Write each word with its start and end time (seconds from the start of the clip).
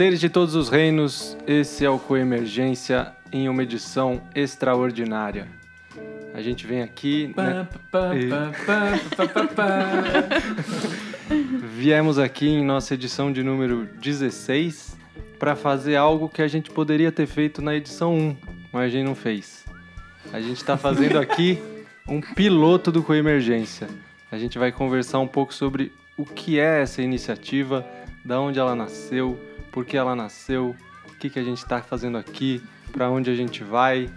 Seres 0.00 0.18
de 0.18 0.30
todos 0.30 0.54
os 0.54 0.70
reinos, 0.70 1.36
esse 1.46 1.84
é 1.84 1.90
o 1.90 1.98
Coemergência 1.98 3.12
em 3.30 3.50
uma 3.50 3.62
edição 3.62 4.22
extraordinária. 4.34 5.46
A 6.32 6.40
gente 6.40 6.66
vem 6.66 6.80
aqui. 6.80 7.34
Né? 7.36 7.68
Viemos 11.76 12.18
aqui 12.18 12.48
em 12.48 12.64
nossa 12.64 12.94
edição 12.94 13.30
de 13.30 13.42
número 13.42 13.90
16 14.00 14.96
para 15.38 15.54
fazer 15.54 15.96
algo 15.96 16.30
que 16.30 16.40
a 16.40 16.48
gente 16.48 16.70
poderia 16.70 17.12
ter 17.12 17.26
feito 17.26 17.60
na 17.60 17.74
edição 17.74 18.16
1, 18.16 18.36
mas 18.72 18.84
a 18.84 18.88
gente 18.88 19.04
não 19.04 19.14
fez. 19.14 19.66
A 20.32 20.40
gente 20.40 20.56
está 20.56 20.78
fazendo 20.78 21.18
aqui 21.18 21.58
um 22.08 22.22
piloto 22.22 22.90
do 22.90 23.02
Coemergência. 23.02 23.86
A 24.32 24.38
gente 24.38 24.58
vai 24.58 24.72
conversar 24.72 25.18
um 25.18 25.28
pouco 25.28 25.52
sobre 25.52 25.92
o 26.16 26.24
que 26.24 26.58
é 26.58 26.80
essa 26.80 27.02
iniciativa, 27.02 27.86
da 28.24 28.40
onde 28.40 28.58
ela 28.58 28.74
nasceu, 28.74 29.49
por 29.70 29.84
que 29.84 29.96
ela 29.96 30.14
nasceu, 30.14 30.74
o 31.08 31.14
que, 31.16 31.30
que 31.30 31.38
a 31.38 31.42
gente 31.42 31.58
está 31.58 31.80
fazendo 31.82 32.18
aqui, 32.18 32.62
para 32.92 33.10
onde 33.10 33.30
a 33.30 33.34
gente 33.34 33.62
vai. 33.62 34.10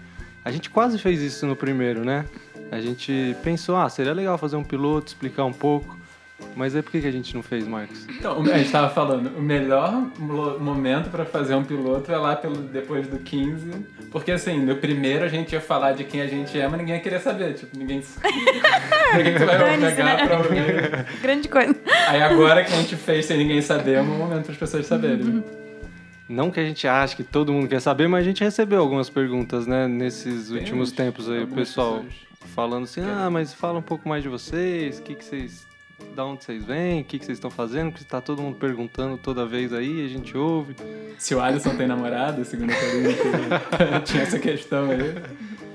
A 0.43 0.51
gente 0.51 0.69
quase 0.69 0.97
fez 0.97 1.21
isso 1.21 1.45
no 1.45 1.55
primeiro, 1.55 2.03
né? 2.03 2.25
A 2.71 2.81
gente 2.81 3.35
pensou, 3.43 3.75
ah, 3.75 3.89
seria 3.89 4.13
legal 4.13 4.37
fazer 4.37 4.55
um 4.55 4.63
piloto, 4.63 5.07
explicar 5.07 5.45
um 5.45 5.53
pouco. 5.53 5.97
Mas 6.55 6.75
é 6.75 6.81
por 6.81 6.91
que, 6.91 7.01
que 7.01 7.07
a 7.07 7.11
gente 7.11 7.33
não 7.33 7.41
fez, 7.41 7.67
Marcos? 7.67 8.05
Então, 8.09 8.41
a 8.41 8.57
gente 8.57 8.65
estava 8.65 8.89
falando, 8.89 9.35
o 9.37 9.41
melhor 9.41 9.91
momento 10.59 11.09
para 11.09 11.25
fazer 11.25 11.55
um 11.55 11.63
piloto 11.63 12.11
é 12.11 12.17
lá 12.17 12.35
pelo, 12.35 12.55
depois 12.55 13.07
do 13.07 13.17
15. 13.17 13.71
Porque 14.11 14.31
assim, 14.31 14.59
no 14.59 14.75
primeiro 14.75 15.25
a 15.25 15.27
gente 15.27 15.53
ia 15.53 15.61
falar 15.61 15.93
de 15.93 16.03
quem 16.03 16.21
a 16.21 16.27
gente 16.27 16.59
é, 16.59 16.67
mas 16.67 16.79
ninguém 16.79 16.95
ia 16.95 17.01
querer 17.01 17.19
saber. 17.19 17.53
Tipo, 17.53 17.77
ninguém. 17.77 18.03
ninguém 19.17 19.33
vai 19.33 19.77
pegar 19.79 20.17
né? 20.17 20.27
pra 20.27 20.37
ouvir. 20.37 21.21
Grande 21.21 21.47
coisa. 21.47 21.75
Aí 22.07 22.21
agora 22.21 22.63
que 22.63 22.73
a 22.73 22.77
gente 22.77 22.95
fez 22.95 23.25
sem 23.25 23.37
ninguém 23.37 23.61
saber, 23.61 23.95
é 23.95 24.01
um 24.01 24.17
momento 24.17 24.43
para 24.43 24.51
as 24.53 24.57
pessoas 24.57 24.85
saberem. 24.85 25.25
Uhum. 25.25 25.43
Não 26.29 26.49
que 26.49 26.59
a 26.59 26.63
gente 26.63 26.87
ache 26.87 27.15
que 27.15 27.23
todo 27.23 27.51
mundo 27.51 27.67
quer 27.67 27.81
saber, 27.81 28.07
mas 28.07 28.21
a 28.21 28.23
gente 28.23 28.43
recebeu 28.43 28.79
algumas 28.79 29.09
perguntas, 29.09 29.67
né, 29.67 29.87
nesses 29.87 30.47
Tem 30.47 30.57
últimos 30.57 30.91
tempos 30.91 31.29
aí, 31.29 31.43
o 31.43 31.47
pessoal 31.47 31.97
pessoas. 31.97 32.13
falando 32.55 32.83
assim, 32.85 33.01
ah, 33.01 33.29
mas 33.29 33.53
fala 33.53 33.79
um 33.79 33.83
pouco 33.83 34.07
mais 34.07 34.23
de 34.23 34.29
vocês, 34.29 34.99
o 34.99 35.03
que, 35.03 35.15
que 35.15 35.23
vocês 35.23 35.67
da 36.15 36.25
onde 36.25 36.43
vocês 36.43 36.63
vêm, 36.63 37.01
o 37.01 37.03
que, 37.03 37.19
que 37.19 37.25
vocês 37.25 37.37
estão 37.37 37.49
fazendo, 37.49 37.91
porque 37.91 38.03
está 38.03 38.21
todo 38.21 38.41
mundo 38.41 38.57
perguntando 38.57 39.17
toda 39.17 39.45
vez 39.45 39.73
aí, 39.73 40.05
a 40.05 40.07
gente 40.07 40.37
ouve. 40.37 40.75
Se 41.17 41.33
o 41.33 41.41
Alisson 41.41 41.75
tem 41.75 41.87
namorado, 41.87 42.43
segundo 42.45 42.71
a 42.71 42.75
Karine, 42.75 43.15
tinha 44.05 44.23
essa 44.23 44.39
questão 44.39 44.91
aí. 44.91 45.15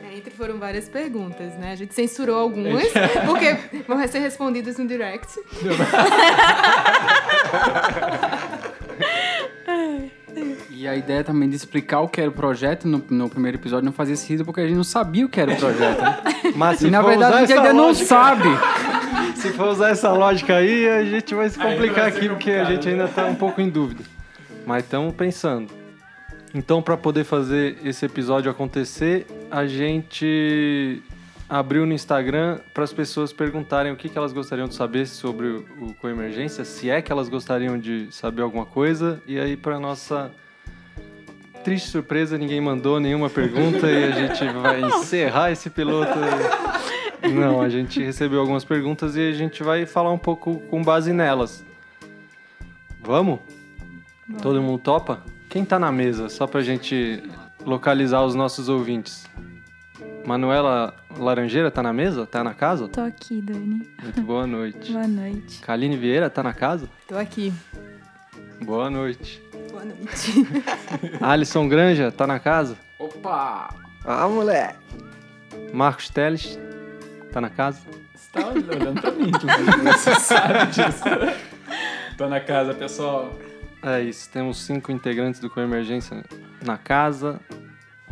É, 0.04 0.16
entre 0.16 0.30
foram 0.30 0.58
várias 0.58 0.88
perguntas, 0.88 1.54
né? 1.58 1.72
A 1.72 1.76
gente 1.76 1.94
censurou 1.94 2.38
algumas, 2.38 2.84
porque 3.26 3.82
vão 3.86 4.06
ser 4.06 4.20
respondidas 4.20 4.78
no 4.78 4.86
direct. 4.86 5.38
E 10.70 10.86
a 10.86 10.94
ideia 10.94 11.24
também 11.24 11.48
de 11.48 11.56
explicar 11.56 12.00
o 12.02 12.08
que 12.08 12.20
era 12.20 12.30
o 12.30 12.32
projeto 12.32 12.86
no, 12.86 13.02
no 13.10 13.28
primeiro 13.28 13.58
episódio 13.58 13.84
não 13.84 13.92
fazia 13.92 14.14
sentido 14.14 14.44
porque 14.44 14.60
a 14.60 14.66
gente 14.66 14.76
não 14.76 14.84
sabia 14.84 15.26
o 15.26 15.28
que 15.28 15.40
era 15.40 15.52
o 15.52 15.56
projeto. 15.56 16.00
Mas 16.54 16.80
e 16.82 16.88
na 16.88 17.02
verdade 17.02 17.34
a 17.34 17.40
gente 17.40 17.52
ainda 17.52 17.72
lógica... 17.72 17.74
não 17.74 17.94
sabe. 17.94 18.48
Se 19.38 19.52
for 19.52 19.68
usar 19.68 19.90
essa 19.90 20.12
lógica 20.12 20.56
aí, 20.56 20.88
a 20.88 21.04
gente 21.04 21.32
vai 21.32 21.48
se 21.48 21.56
complicar 21.56 22.08
aqui 22.08 22.28
porque 22.28 22.50
a 22.50 22.64
gente 22.64 22.88
ainda 22.88 23.04
está 23.04 23.24
um 23.24 23.36
pouco 23.36 23.60
em 23.60 23.70
dúvida. 23.70 24.02
Mas 24.66 24.82
estamos 24.82 25.14
pensando. 25.14 25.72
Então, 26.52 26.82
para 26.82 26.96
poder 26.96 27.22
fazer 27.22 27.78
esse 27.84 28.04
episódio 28.04 28.50
acontecer, 28.50 29.28
a 29.48 29.64
gente 29.64 31.00
abriu 31.48 31.86
no 31.86 31.92
Instagram 31.92 32.58
para 32.74 32.82
as 32.82 32.92
pessoas 32.92 33.32
perguntarem 33.32 33.92
o 33.92 33.96
que, 33.96 34.08
que 34.08 34.18
elas 34.18 34.32
gostariam 34.32 34.66
de 34.66 34.74
saber 34.74 35.06
sobre 35.06 35.46
o 35.46 35.94
Coemergência, 36.00 36.64
se 36.64 36.90
é 36.90 37.00
que 37.00 37.12
elas 37.12 37.28
gostariam 37.28 37.78
de 37.78 38.08
saber 38.10 38.42
alguma 38.42 38.66
coisa. 38.66 39.22
E 39.24 39.38
aí, 39.38 39.56
para 39.56 39.78
nossa 39.78 40.32
triste 41.62 41.90
surpresa, 41.90 42.36
ninguém 42.36 42.60
mandou 42.60 42.98
nenhuma 42.98 43.30
pergunta 43.30 43.88
e 43.88 44.04
a 44.04 44.10
gente 44.10 44.44
vai 44.52 44.80
encerrar 44.82 45.52
esse 45.52 45.70
piloto. 45.70 46.18
Não, 47.22 47.60
a 47.60 47.68
gente 47.68 48.02
recebeu 48.02 48.40
algumas 48.40 48.64
perguntas 48.64 49.16
e 49.16 49.28
a 49.28 49.32
gente 49.32 49.62
vai 49.62 49.86
falar 49.86 50.12
um 50.12 50.18
pouco 50.18 50.60
com 50.70 50.82
base 50.82 51.12
nelas. 51.12 51.64
Vamos? 53.00 53.40
Vamos. 54.26 54.42
Todo 54.42 54.60
mundo 54.60 54.78
topa? 54.78 55.22
Quem 55.48 55.64
tá 55.64 55.78
na 55.78 55.90
mesa? 55.90 56.28
Só 56.28 56.46
pra 56.46 56.60
gente 56.60 57.22
localizar 57.64 58.22
os 58.22 58.34
nossos 58.34 58.68
ouvintes. 58.68 59.26
Manuela 60.26 60.94
Laranjeira 61.16 61.70
tá 61.70 61.82
na 61.82 61.92
mesa? 61.92 62.26
Tá 62.26 62.44
na 62.44 62.52
casa? 62.52 62.88
Tô 62.88 63.00
aqui, 63.00 63.40
Dani. 63.40 63.88
Muito 64.02 64.20
boa 64.22 64.46
noite. 64.46 64.92
boa 64.92 65.08
noite. 65.08 65.60
Kaline 65.60 65.96
Vieira 65.96 66.28
tá 66.28 66.42
na 66.42 66.52
casa? 66.52 66.88
Tô 67.06 67.16
aqui. 67.16 67.52
Boa 68.62 68.90
noite. 68.90 69.42
Boa 69.70 69.84
noite. 69.84 70.46
Alisson 71.20 71.68
Granja 71.68 72.12
tá 72.12 72.26
na 72.26 72.38
casa? 72.38 72.76
Opa! 72.98 73.74
Ah, 74.04 74.28
moleque! 74.28 74.78
Marcos 75.72 76.10
Teles 76.10 76.58
Tá 77.38 77.42
na 77.42 77.50
casa? 77.50 77.78
Você 78.16 78.30
tá 78.32 78.48
olhando 78.48 79.00
pra 79.00 79.12
mim, 79.12 79.30
você 79.30 80.14
sabe 80.16 80.66
disso. 80.72 81.04
Tô 82.16 82.28
na 82.28 82.40
casa, 82.40 82.74
pessoal. 82.74 83.32
É 83.80 84.00
isso, 84.00 84.28
temos 84.32 84.58
cinco 84.58 84.90
integrantes 84.90 85.38
do 85.38 85.48
Coemergência 85.48 86.24
na 86.64 86.76
casa 86.76 87.38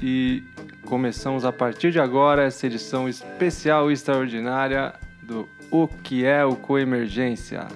e 0.00 0.44
começamos 0.84 1.44
a 1.44 1.50
partir 1.50 1.90
de 1.90 1.98
agora 1.98 2.44
essa 2.44 2.68
edição 2.68 3.08
especial 3.08 3.90
e 3.90 3.94
extraordinária 3.94 4.94
do 5.24 5.48
O 5.72 5.88
que 5.88 6.24
é 6.24 6.44
o 6.44 6.54
Coemergência. 6.54 7.66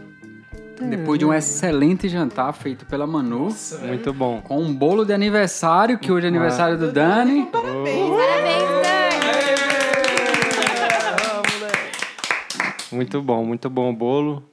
Depois 0.81 1.19
de 1.19 1.27
um 1.27 1.35
excelente 1.35 2.09
jantar 2.09 2.53
feito 2.53 2.87
pela 2.87 3.09
Manu. 3.09 3.47
Nossa, 3.47 3.79
muito 3.79 4.13
bom. 4.13 4.41
Com 4.41 4.63
um 4.63 4.73
bolo 4.73 5.05
de 5.05 5.13
aniversário, 5.13 5.99
que 5.99 6.13
hoje 6.13 6.27
é 6.27 6.29
aniversário 6.29 6.79
do 6.79 6.93
Dani. 6.93 7.47
Parabéns, 7.47 8.09
parabéns, 8.09 8.60
Muito 12.93 13.23
bom, 13.23 13.45
muito 13.45 13.71
bom 13.71 13.91
o 13.91 13.93
bolo. 13.93 14.45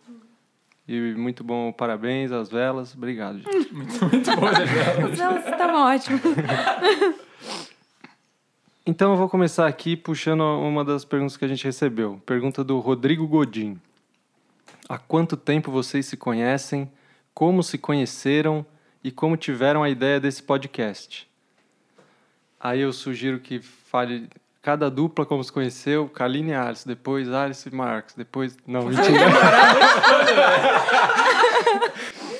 E 0.87 1.13
muito 1.15 1.43
bom, 1.43 1.71
parabéns 1.71 2.31
às 2.31 2.49
velas. 2.49 2.95
Obrigado, 2.95 3.39
gente. 3.39 3.71
muito, 3.73 4.05
muito 4.05 4.35
bom 4.35 4.45
as 4.47 4.69
velas. 4.69 5.11
As 5.11 5.17
velas 5.17 5.45
estavam 5.45 5.81
ótimas. 5.81 6.21
Então 8.89 9.11
eu 9.11 9.17
vou 9.17 9.27
começar 9.27 9.67
aqui 9.67 9.97
puxando 9.97 10.39
uma 10.39 10.81
das 10.81 11.03
perguntas 11.03 11.35
que 11.35 11.43
a 11.43 11.47
gente 11.49 11.65
recebeu. 11.65 12.21
Pergunta 12.25 12.63
do 12.63 12.79
Rodrigo 12.79 13.27
Godin. 13.27 13.77
Há 14.87 14.97
quanto 14.97 15.35
tempo 15.35 15.69
vocês 15.69 16.05
se 16.05 16.15
conhecem? 16.15 16.89
Como 17.33 17.61
se 17.61 17.77
conheceram? 17.77 18.65
E 19.03 19.11
como 19.11 19.35
tiveram 19.35 19.83
a 19.83 19.89
ideia 19.89 20.21
desse 20.21 20.41
podcast? 20.41 21.29
Aí 22.57 22.79
eu 22.79 22.93
sugiro 22.93 23.41
que 23.41 23.59
fale 23.59 24.29
cada 24.61 24.89
dupla 24.89 25.25
como 25.25 25.43
se 25.43 25.51
conheceu, 25.51 26.07
Kaline 26.09 26.51
e 26.51 26.53
Alice, 26.53 26.87
depois 26.87 27.29
Alice 27.31 27.67
e 27.67 27.71
Marcos, 27.73 28.13
depois... 28.15 28.55
Não, 28.65 28.83
mentira. 28.83 29.07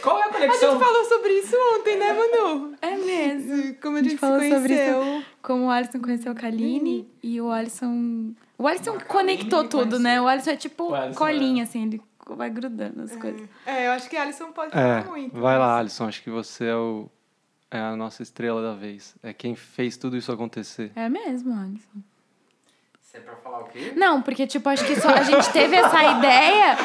Qual 0.01 0.17
é 0.19 0.23
a 0.23 0.29
conexão? 0.29 0.69
A 0.69 0.73
gente 0.73 0.83
falou 0.83 1.05
sobre 1.05 1.29
isso 1.33 1.55
ontem, 1.75 1.97
né, 1.97 2.13
Manu? 2.13 2.73
É 2.81 2.95
mesmo. 2.95 3.75
Como 3.81 3.97
a 3.97 4.01
gente, 4.01 4.07
a 4.07 4.11
gente 4.11 4.19
falou 4.19 4.41
sobre 4.41 4.73
isso. 4.73 5.25
Como 5.41 5.65
o 5.65 5.69
Alisson 5.69 5.99
conheceu 5.99 6.31
a 6.31 6.35
Kaline 6.35 7.01
hum. 7.01 7.05
e 7.23 7.41
o 7.41 7.51
Alisson... 7.51 8.31
O 8.57 8.65
Alisson 8.67 8.97
conectou 9.07 9.67
tudo, 9.67 9.99
né? 9.99 10.21
O 10.21 10.27
Alisson 10.27 10.51
é 10.51 10.55
tipo 10.55 10.93
Alisson 10.93 11.17
colinha, 11.17 11.63
é. 11.63 11.65
assim, 11.65 11.83
ele 11.83 12.01
vai 12.35 12.49
grudando 12.49 13.03
as 13.03 13.11
é. 13.11 13.17
coisas. 13.17 13.49
É, 13.65 13.87
eu 13.87 13.91
acho 13.91 14.09
que 14.09 14.17
a 14.17 14.23
Alisson 14.23 14.51
pode 14.51 14.77
é, 14.77 15.03
muito. 15.03 15.39
Vai 15.39 15.57
lá, 15.57 15.77
Alisson, 15.77 16.07
acho 16.07 16.23
que 16.23 16.29
você 16.29 16.65
é 16.65 16.75
o... 16.75 17.09
É 17.69 17.79
a 17.79 17.95
nossa 17.95 18.23
estrela 18.23 18.61
da 18.61 18.73
vez. 18.73 19.15
É 19.21 19.33
quem 19.33 19.55
fez 19.55 19.97
tudo 19.97 20.15
isso 20.17 20.31
acontecer. 20.31 20.91
É 20.95 21.09
mesmo, 21.09 21.53
Alisson. 21.53 22.01
É 23.17 23.19
pra 23.19 23.35
falar 23.37 23.61
o 23.61 23.63
quê? 23.69 23.93
Não, 23.95 24.21
porque, 24.21 24.45
tipo, 24.45 24.69
acho 24.69 24.85
que 24.85 24.95
só 24.95 25.09
a 25.09 25.23
gente 25.23 25.51
teve 25.51 25.75
essa 25.75 26.03
ideia. 26.17 26.77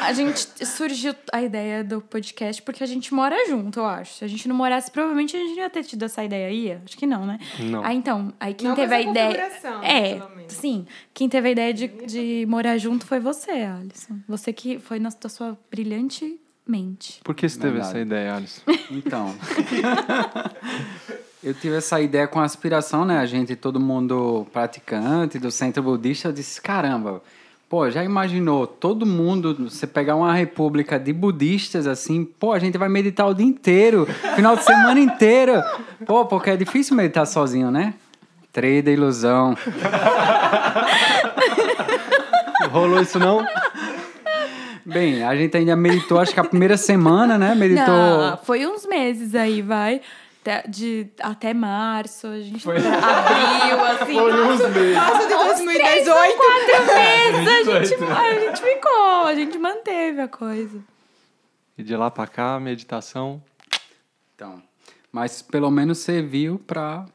A 0.00 0.12
gente 0.12 0.66
surgiu 0.66 1.14
a 1.32 1.40
ideia 1.42 1.84
do 1.84 2.00
podcast 2.00 2.60
porque 2.62 2.82
a 2.82 2.86
gente 2.86 3.14
mora 3.14 3.36
junto, 3.48 3.78
eu 3.78 3.86
acho. 3.86 4.14
Se 4.14 4.24
a 4.24 4.28
gente 4.28 4.48
não 4.48 4.56
morasse, 4.56 4.90
provavelmente 4.90 5.36
a 5.36 5.38
gente 5.38 5.56
ia 5.56 5.70
ter 5.70 5.84
tido 5.84 6.04
essa 6.04 6.24
ideia 6.24 6.48
aí. 6.48 6.72
Acho 6.84 6.96
que 6.96 7.06
não, 7.06 7.24
né? 7.24 7.38
Não. 7.60 7.84
Ah, 7.84 7.94
então. 7.94 8.32
Aí 8.40 8.52
quem 8.54 8.68
não 8.68 8.74
teve 8.74 8.94
a 8.94 9.00
ideia. 9.00 9.52
É, 9.82 10.20
sim. 10.48 10.86
Quem 11.14 11.28
teve 11.28 11.48
a 11.48 11.52
ideia 11.52 11.72
de, 11.72 11.86
de 11.86 12.46
morar 12.48 12.78
junto 12.78 13.06
foi 13.06 13.20
você, 13.20 13.52
Alisson. 13.52 14.18
Você 14.26 14.52
que 14.52 14.80
foi 14.80 14.98
na 14.98 15.10
sua 15.10 15.56
brilhante 15.70 16.40
mente. 16.66 17.20
Por 17.22 17.34
que 17.34 17.48
você 17.48 17.58
teve 17.58 17.78
essa 17.78 17.98
ideia, 17.98 18.34
Alisson? 18.34 18.62
Então. 18.90 19.34
eu 21.42 21.54
tive 21.54 21.76
essa 21.76 22.00
ideia 22.00 22.26
com 22.26 22.40
aspiração, 22.40 23.04
né? 23.04 23.18
A 23.18 23.26
gente, 23.26 23.54
todo 23.54 23.78
mundo 23.78 24.46
praticante 24.52 25.38
do 25.38 25.50
centro 25.50 25.82
budista, 25.82 26.28
eu 26.28 26.32
disse: 26.32 26.60
caramba, 26.60 27.22
pô, 27.68 27.90
já 27.90 28.02
imaginou 28.02 28.66
todo 28.66 29.06
mundo, 29.06 29.70
você 29.70 29.86
pegar 29.86 30.16
uma 30.16 30.32
república 30.32 30.98
de 30.98 31.12
budistas 31.12 31.86
assim, 31.86 32.24
pô, 32.24 32.52
a 32.52 32.58
gente 32.58 32.76
vai 32.78 32.88
meditar 32.88 33.26
o 33.28 33.34
dia 33.34 33.46
inteiro, 33.46 34.06
final 34.34 34.56
de 34.56 34.64
semana 34.64 34.98
inteiro. 34.98 35.62
Pô, 36.04 36.26
porque 36.26 36.50
é 36.50 36.56
difícil 36.56 36.96
meditar 36.96 37.26
sozinho, 37.26 37.70
né? 37.70 37.94
Da 38.82 38.90
ilusão. 38.90 39.54
Rolou 42.72 43.02
isso 43.02 43.18
não? 43.18 43.46
Bem, 44.86 45.24
a 45.24 45.34
gente 45.34 45.56
ainda 45.56 45.74
meditou, 45.74 46.18
acho 46.20 46.32
que 46.32 46.38
a 46.38 46.44
primeira 46.44 46.76
semana, 46.76 47.36
né? 47.36 47.56
Meditou. 47.56 47.86
Não, 47.86 48.36
foi 48.38 48.64
uns 48.66 48.86
meses 48.86 49.34
aí, 49.34 49.60
vai. 49.60 50.00
Até, 50.40 50.62
de, 50.68 51.08
até 51.20 51.52
março, 51.52 52.28
a 52.28 52.38
gente 52.40 52.62
Foi. 52.62 52.76
abriu, 52.76 53.84
assim. 53.84 54.14
Foi 54.14 54.32
uns 54.44 54.60
meses. 54.60 54.94
Março 54.94 55.26
de 55.28 55.34
Uns 55.34 55.58
três 55.74 56.06
2018. 56.06 56.08
ou 56.08 56.36
quatro 56.36 56.86
meses 56.94 57.48
a 57.48 57.62
gente, 57.80 57.88
18. 57.96 58.04
a 58.12 58.32
gente 58.34 58.60
ficou, 58.62 59.26
a 59.26 59.34
gente 59.34 59.58
manteve 59.58 60.20
a 60.20 60.28
coisa. 60.28 60.78
E 61.76 61.82
de 61.82 61.96
lá 61.96 62.12
pra 62.12 62.28
cá, 62.28 62.60
meditação. 62.60 63.42
Então, 64.36 64.62
mas 65.10 65.42
pelo 65.42 65.68
menos 65.70 65.98
serviu 65.98 66.60
pra. 66.64 67.06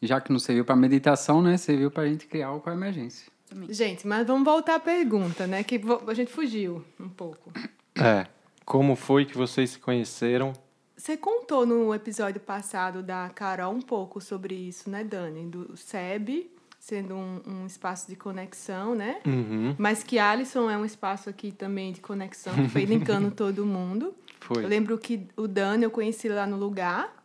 Já 0.00 0.20
que 0.20 0.30
não 0.30 0.38
serviu 0.38 0.64
pra 0.64 0.76
meditação, 0.76 1.42
né? 1.42 1.56
Serviu 1.56 1.90
pra 1.90 2.06
gente 2.06 2.26
criar 2.28 2.46
algo 2.46 2.60
com 2.60 2.70
a 2.70 2.74
emergência. 2.74 3.26
Gente, 3.68 4.06
mas 4.06 4.26
vamos 4.26 4.44
voltar 4.44 4.76
à 4.76 4.80
pergunta, 4.80 5.46
né? 5.46 5.62
Que 5.62 5.80
a 6.06 6.14
gente 6.14 6.32
fugiu 6.32 6.84
um 6.98 7.08
pouco. 7.08 7.52
É. 7.96 8.26
Como 8.64 8.94
foi 8.94 9.24
que 9.24 9.36
vocês 9.36 9.70
se 9.70 9.78
conheceram? 9.78 10.52
Você 10.96 11.16
contou 11.16 11.64
no 11.64 11.94
episódio 11.94 12.40
passado 12.40 13.02
da 13.02 13.30
Carol 13.30 13.72
um 13.72 13.80
pouco 13.80 14.20
sobre 14.20 14.54
isso, 14.54 14.90
né, 14.90 15.04
Dani? 15.04 15.46
Do 15.46 15.76
SEB 15.76 16.50
sendo 16.78 17.14
um, 17.14 17.40
um 17.46 17.66
espaço 17.66 18.08
de 18.08 18.16
conexão, 18.16 18.94
né? 18.94 19.20
Uhum. 19.26 19.74
Mas 19.76 20.02
que 20.02 20.18
Alisson 20.18 20.70
é 20.70 20.76
um 20.78 20.84
espaço 20.84 21.28
aqui 21.28 21.52
também 21.52 21.92
de 21.92 22.00
conexão, 22.00 22.54
que 22.54 22.68
foi 22.68 22.84
linkando 22.86 23.30
todo 23.30 23.66
mundo. 23.66 24.14
Foi. 24.40 24.64
Eu 24.64 24.68
lembro 24.68 24.96
que 24.96 25.26
o 25.36 25.46
Dani 25.46 25.84
eu 25.84 25.90
conheci 25.90 26.28
lá 26.28 26.46
no 26.46 26.56
lugar. 26.56 27.17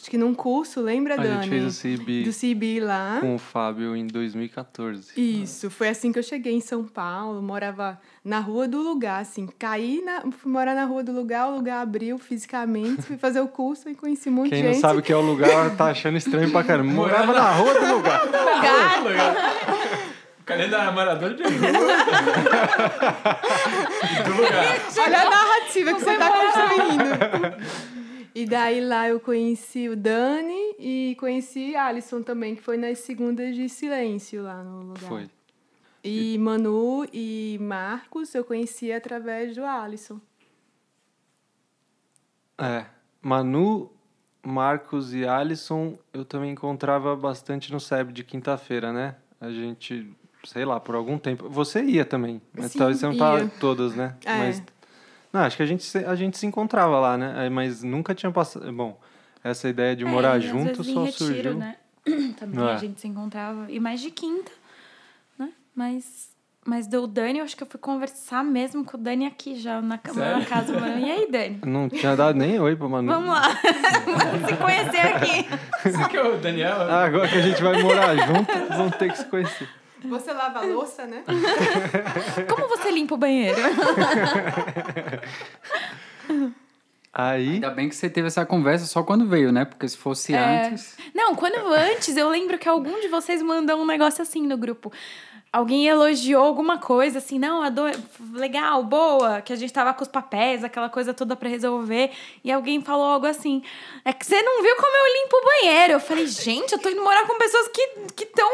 Acho 0.00 0.08
que 0.10 0.16
num 0.16 0.32
curso, 0.34 0.80
lembra, 0.80 1.12
A 1.12 1.16
Dani? 1.18 1.34
gente 1.42 1.48
fez 1.50 1.64
o 1.66 1.70
CIB 1.70 2.22
Do 2.24 2.32
CIB 2.32 2.80
lá. 2.80 3.18
com 3.20 3.34
o 3.34 3.38
Fábio 3.38 3.94
em 3.94 4.06
2014. 4.06 5.12
Isso, 5.14 5.68
foi 5.70 5.90
assim 5.90 6.10
que 6.10 6.18
eu 6.18 6.22
cheguei 6.22 6.54
em 6.54 6.60
São 6.60 6.84
Paulo, 6.84 7.42
morava 7.42 8.00
na 8.24 8.38
rua 8.40 8.66
do 8.66 8.78
lugar, 8.80 9.20
assim, 9.20 9.46
caí, 9.58 10.00
na, 10.02 10.22
fui 10.32 10.50
morar 10.50 10.74
na 10.74 10.84
rua 10.86 11.04
do 11.04 11.12
lugar, 11.12 11.48
o 11.48 11.56
lugar 11.56 11.82
abriu 11.82 12.16
fisicamente, 12.18 13.02
fui 13.02 13.18
fazer 13.18 13.40
o 13.40 13.48
curso 13.48 13.90
e 13.90 13.94
conheci 13.94 14.30
um 14.30 14.32
monte 14.32 14.48
Quem 14.48 14.58
de 14.62 14.64
não 14.68 14.72
gente. 14.72 14.80
sabe 14.80 15.00
o 15.00 15.02
que 15.02 15.12
é 15.12 15.16
o 15.16 15.20
lugar 15.20 15.76
tá 15.76 15.90
achando 15.90 16.16
estranho 16.16 16.50
pra 16.50 16.64
caramba. 16.64 16.90
Morava 16.92 17.32
na 17.34 17.50
rua 17.50 17.74
do 17.74 17.86
lugar. 17.96 18.20
O 20.40 20.44
calendário 20.50 20.88
é 20.90 20.92
morador 20.92 21.34
de 21.34 21.42
rua. 21.44 21.50
Do 24.24 24.30
lugar. 24.34 24.76
Olha 24.98 25.20
a 25.20 25.30
narrativa 25.30 25.94
que 25.94 26.00
você 26.00 26.10
está 26.10 26.32
construindo. 26.32 27.49
E 28.40 28.46
daí 28.46 28.80
lá 28.80 29.06
eu 29.06 29.20
conheci 29.20 29.86
o 29.90 29.94
Dani 29.94 30.74
e 30.78 31.14
conheci 31.20 31.76
a 31.76 31.88
Alisson 31.88 32.22
também, 32.22 32.56
que 32.56 32.62
foi 32.62 32.78
nas 32.78 32.98
segundas 33.00 33.54
de 33.54 33.68
silêncio 33.68 34.42
lá 34.42 34.62
no 34.62 34.80
lugar. 34.80 35.00
Foi. 35.00 35.28
E 36.02 36.38
Manu 36.38 37.06
e 37.12 37.58
Marcos 37.60 38.34
eu 38.34 38.42
conheci 38.42 38.90
através 38.90 39.54
do 39.54 39.62
Alisson. 39.62 40.18
É. 42.56 42.86
Manu, 43.20 43.92
Marcos 44.42 45.12
e 45.12 45.26
Alisson 45.26 45.98
eu 46.10 46.24
também 46.24 46.52
encontrava 46.52 47.14
bastante 47.14 47.70
no 47.70 47.78
SEB 47.78 48.10
de 48.10 48.24
quinta-feira, 48.24 48.90
né? 48.90 49.16
A 49.38 49.50
gente, 49.50 50.10
sei 50.44 50.64
lá, 50.64 50.80
por 50.80 50.94
algum 50.94 51.18
tempo. 51.18 51.46
Você 51.50 51.82
ia 51.82 52.06
também. 52.06 52.40
Mas 52.56 52.72
Sim, 52.72 52.78
talvez 52.78 52.98
você 53.00 53.06
não 53.06 53.18
tava 53.18 53.40
ia. 53.40 53.52
todas, 53.60 53.94
né? 53.94 54.16
É. 54.24 54.38
Mas. 54.38 54.62
Não, 55.32 55.40
acho 55.42 55.56
que 55.56 55.62
a 55.62 55.66
gente, 55.66 55.82
se- 55.84 56.04
a 56.04 56.14
gente 56.14 56.36
se 56.38 56.46
encontrava 56.46 56.98
lá, 56.98 57.16
né? 57.16 57.34
Aí, 57.36 57.50
Mas 57.50 57.82
nunca 57.82 58.14
tinha 58.14 58.32
passado. 58.32 58.70
Bom, 58.72 58.98
essa 59.44 59.68
ideia 59.68 59.94
de 59.94 60.04
morar 60.04 60.32
É, 60.32 60.34
e 60.42 60.44
às 60.44 60.50
junto 60.50 60.82
só 60.84 61.04
retiro, 61.04 61.12
surgiu. 61.32 61.54
né? 61.56 61.76
Também 62.38 62.66
É. 62.66 62.72
a 62.72 62.76
gente 62.76 63.00
se 63.00 63.06
encontrava. 63.08 63.70
E 63.70 63.78
mais 63.78 64.00
de 64.00 64.10
quinta, 64.10 64.50
né? 65.38 65.50
Mas, 65.74 66.30
mas 66.66 66.86
do 66.88 67.06
Dani, 67.06 67.38
eu 67.38 67.44
acho 67.44 67.56
que 67.56 67.62
eu 67.62 67.66
fui 67.66 67.78
conversar 67.78 68.42
mesmo 68.42 68.84
com 68.84 68.96
o 68.96 69.00
Dani 69.00 69.26
aqui 69.26 69.54
já, 69.54 69.80
na, 69.80 69.88
na 70.14 70.44
casa. 70.44 70.78
mano. 70.80 70.98
E 70.98 71.10
aí, 71.10 71.30
Dani? 71.30 71.60
Não 71.64 71.88
tinha 71.88 72.16
dado 72.16 72.36
nem 72.36 72.58
oi 72.58 72.74
pra 72.74 72.88
Manu. 72.88 73.12
Vamos 73.12 73.28
lá. 73.30 73.42
Vamos 74.04 74.48
se 74.48 74.56
conhecer 74.56 75.00
aqui. 75.00 75.46
Esse 75.88 76.02
aqui 76.02 76.16
é 76.16 76.22
o 76.26 76.38
Daniel. 76.38 76.82
Ah, 76.82 77.04
agora 77.04 77.28
que 77.28 77.36
a 77.38 77.42
gente 77.42 77.62
vai 77.62 77.80
morar 77.82 78.16
junto, 78.16 78.52
vamos 78.76 78.96
ter 78.96 79.10
que 79.12 79.18
se 79.18 79.24
conhecer. 79.26 79.68
Você 80.04 80.32
lava 80.32 80.60
a 80.60 80.62
louça, 80.62 81.06
né? 81.06 81.22
Como 82.48 82.68
você 82.68 82.90
limpa 82.90 83.14
o 83.14 83.18
banheiro? 83.18 83.60
Aí. 87.12 87.54
Ainda 87.54 87.70
bem 87.70 87.88
que 87.88 87.96
você 87.96 88.08
teve 88.08 88.28
essa 88.28 88.46
conversa 88.46 88.86
só 88.86 89.02
quando 89.02 89.26
veio, 89.26 89.50
né? 89.50 89.64
Porque 89.64 89.88
se 89.88 89.96
fosse 89.96 90.32
É. 90.32 90.68
antes. 90.68 90.96
Não, 91.12 91.34
quando 91.34 91.56
antes, 91.72 92.16
eu 92.16 92.28
lembro 92.28 92.56
que 92.56 92.68
algum 92.68 93.00
de 93.00 93.08
vocês 93.08 93.42
mandou 93.42 93.76
um 93.80 93.86
negócio 93.86 94.22
assim 94.22 94.46
no 94.46 94.56
grupo. 94.56 94.92
Alguém 95.52 95.88
elogiou 95.88 96.44
alguma 96.44 96.78
coisa, 96.78 97.18
assim, 97.18 97.36
não, 97.36 97.60
adoro, 97.60 97.98
legal, 98.34 98.84
boa, 98.84 99.40
que 99.40 99.52
a 99.52 99.56
gente 99.56 99.72
tava 99.72 99.92
com 99.92 100.02
os 100.02 100.08
papéis, 100.08 100.62
aquela 100.62 100.88
coisa 100.88 101.12
toda 101.12 101.34
pra 101.34 101.48
resolver. 101.48 102.12
E 102.44 102.52
alguém 102.52 102.80
falou 102.80 103.04
algo 103.06 103.26
assim: 103.26 103.60
é 104.04 104.12
que 104.12 104.24
você 104.24 104.40
não 104.42 104.62
viu 104.62 104.76
como 104.76 104.96
eu 104.96 105.22
limpo 105.22 105.36
o 105.36 105.44
banheiro. 105.44 105.92
Eu 105.94 106.00
falei, 106.00 106.26
gente, 106.28 106.70
eu 106.72 106.78
tô 106.78 106.88
indo 106.88 107.02
morar 107.02 107.26
com 107.26 107.36
pessoas 107.36 107.66
que 107.66 107.82
estão. 108.22 108.48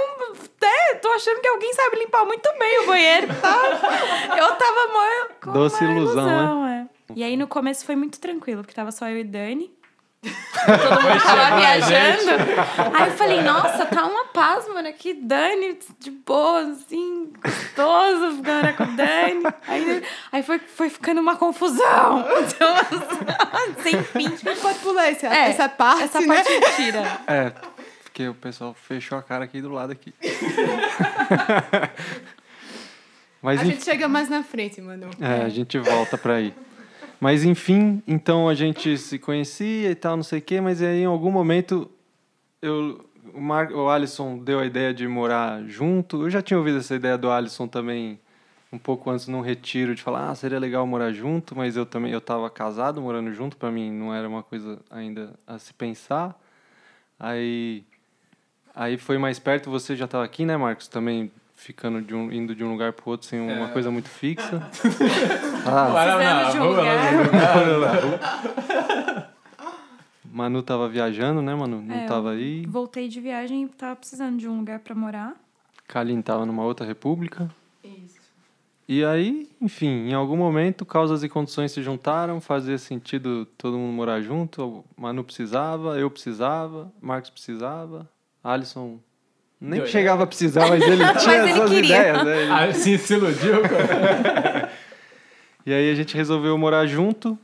É, 0.62 0.94
tô 0.94 1.08
achando 1.10 1.40
que 1.42 1.48
alguém 1.48 1.72
sabe 1.74 1.96
limpar 1.98 2.24
muito 2.24 2.48
bem 2.58 2.80
o 2.80 2.86
banheiro, 2.86 3.26
tá? 3.42 4.36
Eu 4.38 4.54
tava 4.54 4.92
mó- 4.92 5.34
com 5.42 5.52
Doce 5.52 5.84
uma 5.84 5.98
ilusão, 5.98 6.66
é. 6.66 6.86
E 7.14 7.22
aí 7.22 7.36
no 7.36 7.46
começo 7.46 7.84
foi 7.84 7.94
muito 7.94 8.18
tranquilo, 8.18 8.62
porque 8.62 8.74
tava 8.74 8.90
só 8.90 9.06
eu 9.08 9.18
e 9.18 9.24
Dani. 9.24 9.70
Todo 10.64 11.02
mundo 11.02 11.22
tava 11.22 11.56
viajando. 11.56 12.30
Aí 12.94 13.08
eu 13.08 13.16
falei, 13.16 13.42
nossa, 13.42 13.86
tá 13.86 14.04
uma 14.06 14.24
paz, 14.26 14.66
mano. 14.68 14.88
Aqui, 14.88 15.14
Dani, 15.14 15.78
de 16.00 16.10
boa, 16.10 16.60
assim, 16.62 17.32
gostoso, 17.42 18.36
ficar 18.38 18.76
com 18.76 18.84
o 18.84 18.96
Dani. 18.96 19.42
Aí, 19.68 20.02
aí 20.32 20.42
foi, 20.42 20.58
foi 20.58 20.88
ficando 20.90 21.20
uma 21.20 21.36
confusão. 21.36 22.24
Então, 22.56 22.74
assim, 22.76 23.82
sem 23.82 24.02
fim. 24.02 24.30
Pode 24.60 24.78
pular 24.80 25.08
essa, 25.08 25.26
É, 25.28 25.50
essa 25.50 25.68
parte, 25.68 26.04
Essa 26.04 26.20
né? 26.20 26.26
parte 26.42 26.76
tira. 26.76 27.02
É, 27.26 27.52
porque 28.02 28.28
o 28.28 28.34
pessoal 28.34 28.74
fechou 28.74 29.18
a 29.18 29.22
cara 29.22 29.44
aqui 29.44 29.60
do 29.60 29.70
lado 29.70 29.92
aqui. 29.92 30.14
Mas 33.42 33.60
A 33.60 33.62
enfim. 33.62 33.72
gente 33.72 33.84
chega 33.84 34.08
mais 34.08 34.28
na 34.28 34.42
frente, 34.42 34.80
Manu. 34.80 35.10
É, 35.20 35.44
a 35.44 35.48
gente 35.48 35.78
volta 35.78 36.16
pra 36.18 36.34
aí. 36.34 36.54
Mas 37.20 37.44
enfim, 37.44 38.02
então 38.06 38.48
a 38.48 38.54
gente 38.54 38.96
se 38.98 39.18
conhecia 39.18 39.90
e 39.90 39.94
tal, 39.94 40.16
não 40.16 40.22
sei 40.22 40.38
o 40.38 40.42
quê, 40.42 40.60
mas 40.60 40.82
aí 40.82 41.00
em 41.00 41.06
algum 41.06 41.30
momento 41.30 41.90
eu, 42.60 43.04
o, 43.32 43.40
Mar, 43.40 43.72
o 43.72 43.88
Alisson 43.88 44.38
deu 44.38 44.60
a 44.60 44.66
ideia 44.66 44.92
de 44.92 45.06
morar 45.08 45.62
junto. 45.66 46.22
Eu 46.22 46.30
já 46.30 46.42
tinha 46.42 46.58
ouvido 46.58 46.78
essa 46.78 46.94
ideia 46.94 47.16
do 47.16 47.30
Alisson 47.30 47.66
também 47.66 48.18
um 48.72 48.78
pouco 48.78 49.10
antes 49.10 49.28
num 49.28 49.40
retiro 49.40 49.94
de 49.94 50.02
falar, 50.02 50.30
ah, 50.30 50.34
seria 50.34 50.58
legal 50.58 50.86
morar 50.86 51.12
junto, 51.12 51.56
mas 51.56 51.76
eu 51.76 51.86
também 51.86 52.12
eu 52.12 52.20
tava 52.20 52.50
casado 52.50 53.00
morando 53.00 53.32
junto, 53.32 53.56
para 53.56 53.70
mim 53.70 53.90
não 53.90 54.14
era 54.14 54.28
uma 54.28 54.42
coisa 54.42 54.78
ainda 54.90 55.34
a 55.46 55.58
se 55.58 55.72
pensar. 55.72 56.38
Aí 57.18 57.84
aí 58.74 58.98
foi 58.98 59.16
mais 59.16 59.38
perto, 59.38 59.70
você 59.70 59.96
já 59.96 60.04
estava 60.04 60.24
aqui, 60.24 60.44
né, 60.44 60.56
Marcos? 60.56 60.88
Também 60.88 61.30
ficando 61.56 62.00
de 62.02 62.14
um, 62.14 62.30
indo 62.30 62.54
de 62.54 62.62
um 62.62 62.70
lugar 62.70 62.92
pro 62.92 63.10
outro 63.10 63.26
sem 63.26 63.40
uma 63.40 63.66
É. 63.66 63.72
coisa 63.72 63.90
muito 63.90 64.08
fixa. 64.08 64.62
ah, 65.66 65.90
Para 65.92 66.50
de 66.52 66.58
um 66.58 66.62
rua, 66.62 66.70
lugar. 66.76 66.96
Manu 70.30 70.62
tava 70.62 70.88
viajando, 70.88 71.40
né, 71.40 71.54
Manu? 71.54 71.80
Não 71.80 71.94
É, 71.96 72.06
tava 72.06 72.32
aí. 72.32 72.64
Voltei 72.66 73.08
de 73.08 73.20
viagem 73.20 73.64
e 73.64 73.68
tava 73.68 73.96
precisando 73.96 74.36
de 74.38 74.46
um 74.48 74.58
lugar 74.58 74.80
pra 74.80 74.94
morar. 74.94 75.34
Kalin 75.88 76.20
tava 76.20 76.44
numa 76.44 76.62
outra 76.62 76.84
república. 76.86 77.50
Isso. 77.82 78.16
E 78.88 79.04
aí, 79.04 79.48
enfim, 79.60 80.08
em 80.10 80.14
algum 80.14 80.36
momento, 80.36 80.84
causas 80.84 81.24
e 81.24 81.28
condições 81.28 81.72
se 81.72 81.82
juntaram, 81.82 82.40
fazia 82.40 82.76
sentido 82.78 83.46
todo 83.56 83.78
mundo 83.78 83.92
morar 83.94 84.20
junto. 84.20 84.84
Manu 84.96 85.24
precisava, 85.24 85.98
eu 85.98 86.10
precisava, 86.10 86.92
Marcos 87.00 87.30
precisava, 87.30 88.08
Alisson 88.44 88.98
nem 89.60 89.86
chegava 89.86 90.24
a 90.24 90.26
precisar, 90.26 90.68
mas 90.68 90.82
ele 90.82 91.02
tinha 91.20 91.34
ele 91.36 91.50
essas 91.50 91.70
queria. 91.70 91.96
ideias, 91.96 92.24
né? 92.24 92.42
Ele- 92.42 92.50
Ah, 92.52 92.72
sim, 92.72 92.96
se 92.98 93.14
iludiu. 93.14 93.56
E 95.64 95.72
aí 95.72 95.90
a 95.90 95.94
gente 95.94 96.16
resolveu 96.16 96.56
morar 96.56 96.86
junto 96.86 97.38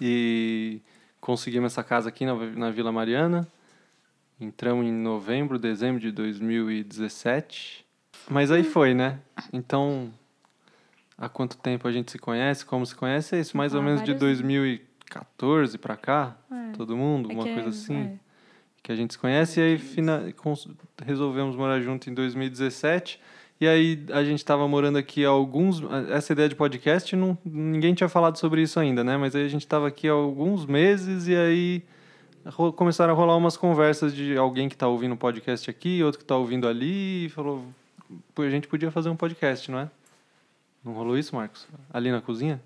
e 0.00 0.80
conseguimos 1.20 1.72
essa 1.72 1.82
casa 1.82 2.08
aqui 2.08 2.24
na, 2.24 2.34
na 2.34 2.70
Vila 2.70 2.92
Mariana. 2.92 3.46
Entramos 4.40 4.86
em 4.86 4.92
novembro, 4.92 5.58
dezembro 5.58 6.00
de 6.00 6.12
2017. 6.12 7.84
Mas 8.30 8.52
aí 8.52 8.62
foi, 8.62 8.94
né? 8.94 9.18
Então, 9.52 10.12
há 11.16 11.28
quanto 11.28 11.56
tempo 11.58 11.88
a 11.88 11.92
gente 11.92 12.12
se 12.12 12.18
conhece? 12.18 12.64
Como 12.64 12.86
se 12.86 12.94
conhece? 12.94 13.34
É 13.34 13.40
isso, 13.40 13.56
mais 13.56 13.74
ou 13.74 13.80
Ah, 13.80 13.84
menos 13.84 14.00
de 14.02 14.12
vários- 14.12 14.20
2014 14.20 15.76
pra 15.78 15.96
cá? 15.96 16.36
É. 16.52 16.72
Todo 16.76 16.96
mundo? 16.96 17.30
É 17.32 17.34
Uma 17.34 17.42
que 17.42 17.48
é- 17.48 17.54
coisa 17.54 17.70
assim? 17.70 18.18
Que 18.82 18.92
a 18.92 18.96
gente 18.96 19.12
se 19.14 19.18
conhece, 19.18 19.60
e 19.60 19.62
aí 19.62 19.78
fina- 19.78 20.32
resolvemos 21.04 21.56
morar 21.56 21.80
junto 21.80 22.08
em 22.08 22.14
2017. 22.14 23.20
E 23.60 23.66
aí 23.66 24.04
a 24.12 24.22
gente 24.22 24.38
estava 24.38 24.68
morando 24.68 24.98
aqui 24.98 25.24
há 25.24 25.28
alguns. 25.28 25.82
Essa 26.10 26.32
ideia 26.32 26.48
de 26.48 26.54
podcast, 26.54 27.14
não, 27.16 27.36
ninguém 27.44 27.92
tinha 27.92 28.08
falado 28.08 28.36
sobre 28.38 28.62
isso 28.62 28.78
ainda, 28.78 29.02
né? 29.02 29.16
Mas 29.16 29.34
aí 29.34 29.44
a 29.44 29.48
gente 29.48 29.62
estava 29.62 29.88
aqui 29.88 30.08
há 30.08 30.12
alguns 30.12 30.64
meses 30.64 31.26
e 31.26 31.34
aí 31.36 31.82
começaram 32.76 33.12
a 33.12 33.16
rolar 33.16 33.36
umas 33.36 33.56
conversas 33.56 34.14
de 34.14 34.36
alguém 34.36 34.68
que 34.68 34.74
está 34.76 34.86
ouvindo 34.86 35.12
o 35.14 35.16
podcast 35.16 35.68
aqui, 35.68 36.02
outro 36.04 36.18
que 36.18 36.24
está 36.24 36.36
ouvindo 36.36 36.68
ali, 36.68 37.26
e 37.26 37.28
falou: 37.30 37.64
"Pô, 38.34 38.42
a 38.42 38.50
gente 38.50 38.68
podia 38.68 38.90
fazer 38.92 39.08
um 39.10 39.16
podcast, 39.16 39.70
não 39.70 39.80
é? 39.80 39.90
Não 40.84 40.92
rolou 40.92 41.18
isso, 41.18 41.34
Marcos? 41.34 41.66
Ali 41.92 42.12
na 42.12 42.20
cozinha? 42.20 42.60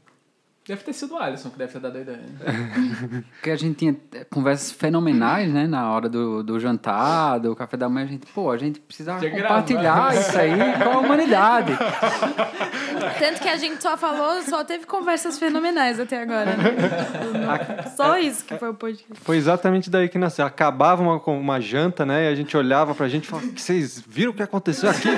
Deve 0.66 0.85
ter 0.85 0.92
sido 0.92 1.14
o 1.14 1.19
Alisson 1.19 1.50
que 1.50 1.59
deve 1.59 1.73
ter 1.73 1.81
dado 1.81 1.99
a 1.99 2.00
ideia. 2.00 2.19
né? 2.19 3.25
Porque 3.35 3.50
a 3.50 3.57
gente 3.57 3.75
tinha 3.78 3.97
conversas 4.31 4.71
fenomenais, 4.71 5.52
né? 5.52 5.66
Na 5.66 5.90
hora 5.90 6.09
do, 6.09 6.45
do 6.45 6.61
jantar, 6.61 7.40
do 7.40 7.57
café 7.57 7.76
da 7.76 7.88
manhã, 7.88 8.07
a 8.07 8.09
gente, 8.09 8.26
pô, 8.28 8.49
a 8.49 8.57
gente 8.57 8.78
precisava 8.78 9.19
Tinha 9.19 9.33
compartilhar 9.33 9.83
gravar. 9.83 10.14
isso 10.14 10.38
aí 10.38 10.52
com 10.81 10.88
a 10.88 10.99
humanidade. 11.00 11.73
Tanto 13.19 13.40
que 13.40 13.49
a 13.49 13.57
gente 13.57 13.83
só 13.83 13.97
falou, 13.97 14.40
só 14.42 14.62
teve 14.62 14.87
conversas 14.87 15.37
fenomenais 15.37 15.99
até 15.99 16.23
agora. 16.23 16.57
Né? 16.57 17.90
Só 17.97 18.16
isso 18.19 18.45
que 18.45 18.57
foi 18.57 18.69
o 18.69 18.75
podcast. 18.75 19.21
Foi 19.25 19.37
exatamente 19.37 19.90
daí 19.90 20.09
que 20.09 20.16
nasceu. 20.16 20.47
Acabava 20.47 21.02
uma, 21.02 21.16
uma 21.16 21.61
janta, 21.61 22.07
né? 22.07 22.26
E 22.26 22.28
a 22.28 22.35
gente 22.37 22.57
olhava 22.57 22.95
pra 22.95 23.09
gente 23.09 23.25
e 23.25 23.26
falava: 23.26 23.49
vocês 23.49 24.00
viram 24.07 24.31
o 24.31 24.35
que 24.35 24.42
aconteceu 24.45 24.88
aqui? 24.88 25.09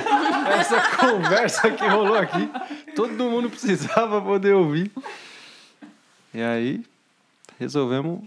Essa 0.59 0.81
conversa 0.97 1.71
que 1.71 1.87
rolou 1.87 2.17
aqui. 2.17 2.51
Todo 2.97 3.13
mundo 3.25 3.51
precisava 3.51 4.23
poder 4.23 4.55
ouvir. 4.55 4.91
E 6.35 6.43
aí, 6.43 6.85
resolvemos 7.61 8.21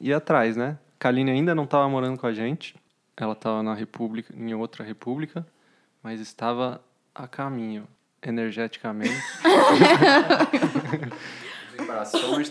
ir 0.00 0.14
atrás, 0.14 0.56
né? 0.56 0.78
Kaline 0.98 1.30
ainda 1.30 1.54
não 1.54 1.64
estava 1.64 1.86
morando 1.86 2.18
com 2.18 2.26
a 2.26 2.32
gente. 2.32 2.74
Ela 3.14 3.34
estava 3.34 3.62
na 3.62 3.74
república, 3.74 4.32
em 4.34 4.54
outra 4.54 4.82
república, 4.82 5.46
mas 6.02 6.18
estava 6.18 6.80
a 7.14 7.28
caminho, 7.28 7.86
energeticamente. 8.22 9.12
Vibrações. 11.78 12.50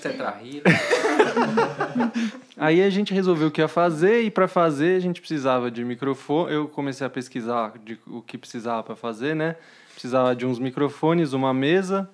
Aí 2.55 2.83
a 2.83 2.89
gente 2.91 3.11
resolveu 3.11 3.47
o 3.47 3.51
que 3.51 3.61
ia 3.61 3.67
fazer 3.67 4.21
e 4.21 4.29
para 4.29 4.47
fazer 4.47 4.97
a 4.97 4.99
gente 4.99 5.19
precisava 5.19 5.71
de 5.71 5.83
microfone. 5.83 6.53
Eu 6.53 6.67
comecei 6.67 7.07
a 7.07 7.09
pesquisar 7.09 7.73
de 7.83 7.97
o 8.05 8.21
que 8.21 8.37
precisava 8.37 8.83
para 8.83 8.95
fazer, 8.95 9.35
né? 9.35 9.55
Precisava 9.93 10.35
de 10.35 10.45
uns 10.45 10.59
microfones, 10.59 11.33
uma 11.33 11.55
mesa, 11.55 12.07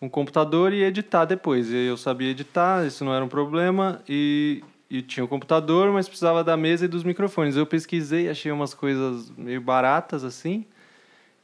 um 0.00 0.08
computador 0.08 0.72
e 0.72 0.82
editar 0.82 1.24
depois. 1.24 1.70
E 1.70 1.76
eu 1.76 1.96
sabia 1.96 2.30
editar, 2.30 2.86
isso 2.86 3.04
não 3.04 3.14
era 3.14 3.24
um 3.24 3.28
problema 3.28 4.00
e, 4.08 4.62
e 4.88 5.02
tinha 5.02 5.24
o 5.24 5.28
computador, 5.28 5.92
mas 5.92 6.08
precisava 6.08 6.44
da 6.44 6.56
mesa 6.56 6.84
e 6.84 6.88
dos 6.88 7.04
microfones. 7.04 7.56
Eu 7.56 7.66
pesquisei, 7.66 8.28
achei 8.28 8.52
umas 8.52 8.74
coisas 8.74 9.30
meio 9.36 9.60
baratas 9.60 10.24
assim 10.24 10.64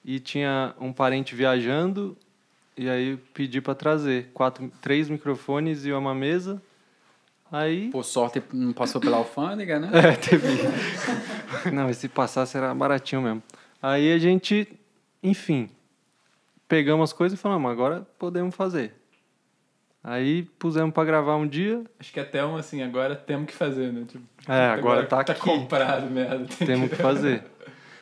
e 0.04 0.20
tinha 0.20 0.74
um 0.80 0.92
parente 0.92 1.34
viajando 1.34 2.16
e 2.76 2.88
aí 2.88 3.16
pedi 3.32 3.60
para 3.60 3.74
trazer 3.74 4.30
quatro, 4.34 4.70
três 4.80 5.08
microfones 5.08 5.84
e 5.86 5.92
uma 5.92 6.14
mesa. 6.14 6.60
Aí 7.50 7.88
Por 7.90 8.04
sorte, 8.04 8.42
não 8.52 8.72
passou 8.72 9.00
pela 9.00 9.16
alfândega, 9.16 9.78
né? 9.78 9.90
é, 9.94 10.12
teve. 10.16 10.48
Não, 11.72 11.92
se 11.92 12.08
passasse 12.08 12.56
era 12.56 12.74
baratinho 12.74 13.22
mesmo. 13.22 13.42
Aí 13.80 14.12
a 14.12 14.18
gente, 14.18 14.66
enfim, 15.22 15.70
pegamos 16.68 17.10
as 17.10 17.12
coisas 17.12 17.38
e 17.38 17.42
falamos, 17.42 17.70
agora 17.70 18.06
podemos 18.18 18.54
fazer. 18.54 18.94
Aí 20.02 20.42
pusemos 20.58 20.92
pra 20.92 21.02
gravar 21.04 21.36
um 21.36 21.46
dia, 21.46 21.82
Acho 21.98 22.12
que 22.12 22.20
até 22.20 22.44
um 22.44 22.56
assim, 22.56 22.82
agora 22.82 23.16
temos 23.16 23.46
que 23.46 23.54
fazer, 23.54 23.90
né? 23.90 24.04
Tipo, 24.06 24.22
É, 24.46 24.66
agora 24.66 25.06
tá 25.06 25.24
Tá 25.24 25.32
aqui. 25.32 25.40
comprado, 25.40 26.10
merda. 26.10 26.44
temos 26.58 26.90
que 26.90 26.96
fazer. 26.96 27.42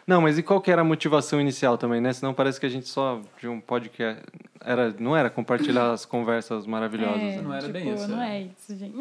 Não, 0.07 0.21
mas 0.21 0.37
e 0.37 0.43
qual 0.43 0.61
que 0.61 0.71
era 0.71 0.83
a 0.83 0.85
motivação 0.85 1.41
inicial 1.41 1.79
também, 1.79 2.01
né? 2.01 2.13
Senão 2.13 2.35
parece 2.35 2.59
que 2.59 2.67
a 2.67 2.69
gente 2.69 2.89
só 2.89 3.21
de 3.41 3.49
um 3.49 3.61
podcast. 3.61 4.23
Era, 4.65 4.95
não 4.99 5.17
era 5.17 5.29
compartilhar 5.29 5.93
as 5.93 6.05
conversas 6.05 6.67
maravilhosas. 6.67 7.21
É, 7.21 7.37
né? 7.37 7.43
Não 7.43 7.53
era 7.53 7.63
tipo, 7.63 7.73
bem 7.73 7.95
isso, 7.95 8.09
Não 8.09 8.23
é. 8.23 8.37
é 8.37 8.43
isso, 8.43 8.77
gente. 8.77 8.95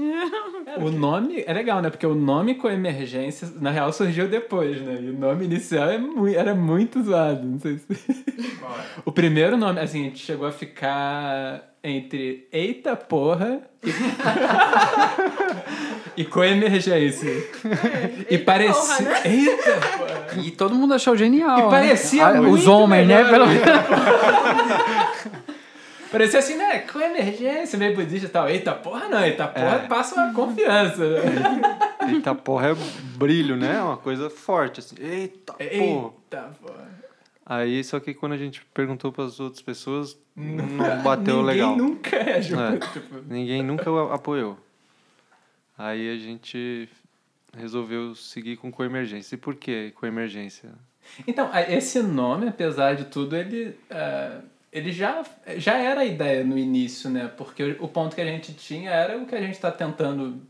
O 0.80 0.92
nome 0.92 1.44
é 1.46 1.54
legal, 1.54 1.82
né? 1.82 1.90
Porque 1.90 2.06
o 2.06 2.16
nome 2.16 2.56
Coemergência, 2.56 3.52
na 3.60 3.70
real, 3.72 3.92
surgiu 3.92 4.28
depois, 4.28 4.82
né? 4.82 5.00
E 5.02 5.10
o 5.10 5.14
nome 5.18 5.46
inicial 5.46 5.90
é 5.90 6.00
era 6.36 6.56
muito 6.56 7.04
zoado. 7.04 7.46
Não 7.46 7.60
sei 7.60 7.78
se. 7.78 7.88
O 9.06 9.12
primeiro 9.12 9.58
nome, 9.58 9.80
assim, 9.80 10.02
a 10.02 10.04
gente 10.06 10.20
chegou 10.20 10.48
a 10.48 10.52
ficar 10.52 11.71
entre 11.84 12.48
Eita 12.52 12.96
Porra 12.96 13.60
e, 13.84 13.92
e 16.22 16.26
Coemergência. 16.26 17.32
e 18.30 18.38
parecia. 18.38 19.28
Eita 19.28 19.72
Porra! 19.98 20.22
E 20.44 20.52
todo 20.52 20.76
mundo 20.76 20.94
achou 20.94 21.16
genial. 21.18 21.60
E 21.60 21.64
né? 21.64 21.70
parecia 21.70 22.28
Ah, 22.28 22.34
muito 22.42 22.54
Os 22.54 22.68
homens, 22.68 23.08
né? 23.08 23.24
melhor, 23.24 23.32
Pelo... 23.32 23.46
né? 23.48 23.62
Parecia 26.12 26.40
assim, 26.40 26.58
né? 26.58 26.80
Coemergência, 26.80 27.80
meio 27.80 27.96
budista 27.96 28.28
e 28.28 28.30
tal. 28.30 28.50
Eita 28.50 28.74
porra 28.74 29.08
não, 29.08 29.24
eita 29.26 29.48
porra 29.48 29.82
É. 29.84 29.88
passa 29.88 30.14
uma 30.16 30.34
confiança. 30.34 31.08
Né? 31.08 31.62
Eita 32.10 32.36
porra 32.36 32.72
é 32.72 32.76
brilho, 33.16 33.56
né? 33.56 33.78
É 33.78 33.82
uma 33.82 33.96
coisa 33.96 34.30
forte, 34.30 34.82
assim. 34.82 34.96
Eita 35.00 35.54
porra. 35.54 35.70
Eita 35.72 36.52
porra. 36.62 37.01
Aí, 37.54 37.84
só 37.84 38.00
que 38.00 38.14
quando 38.14 38.32
a 38.32 38.38
gente 38.38 38.64
perguntou 38.74 39.12
para 39.12 39.26
as 39.26 39.38
outras 39.38 39.62
pessoas, 39.62 40.18
não 40.34 41.04
bateu 41.04 41.40
Ninguém 41.40 41.46
legal. 41.46 41.76
nunca 41.76 42.16
é, 42.16 42.40
tipo, 42.40 42.58
É. 42.58 42.78
tipo, 42.94 43.16
Ninguém 43.28 43.62
nunca 43.62 43.92
o 43.92 44.14
apoiou. 44.14 44.58
Aí 45.78 46.16
a 46.16 46.18
gente 46.18 46.88
resolveu 47.54 48.16
seguir 48.16 48.56
com 48.56 48.72
coemergência. 48.72 49.36
E 49.36 49.38
por 49.38 49.56
que 49.56 49.92
coemergência? 49.92 50.70
Então, 51.28 51.52
esse 51.68 52.02
nome, 52.02 52.48
apesar 52.48 52.96
de 52.96 53.04
tudo, 53.04 53.36
ele, 53.36 53.76
é, 53.90 54.38
ele 54.72 54.94
já, 54.94 55.22
já 55.58 55.78
era 55.78 56.00
a 56.02 56.06
ideia 56.06 56.46
no 56.46 56.58
início, 56.58 57.10
né? 57.10 57.30
Porque 57.36 57.76
o 57.82 57.88
ponto 57.90 58.16
que 58.16 58.22
a 58.22 58.26
gente 58.26 58.54
tinha 58.54 58.92
era 58.92 59.18
o 59.18 59.26
que 59.26 59.36
a 59.36 59.42
gente 59.42 59.56
está 59.56 59.70
tentando, 59.70 60.42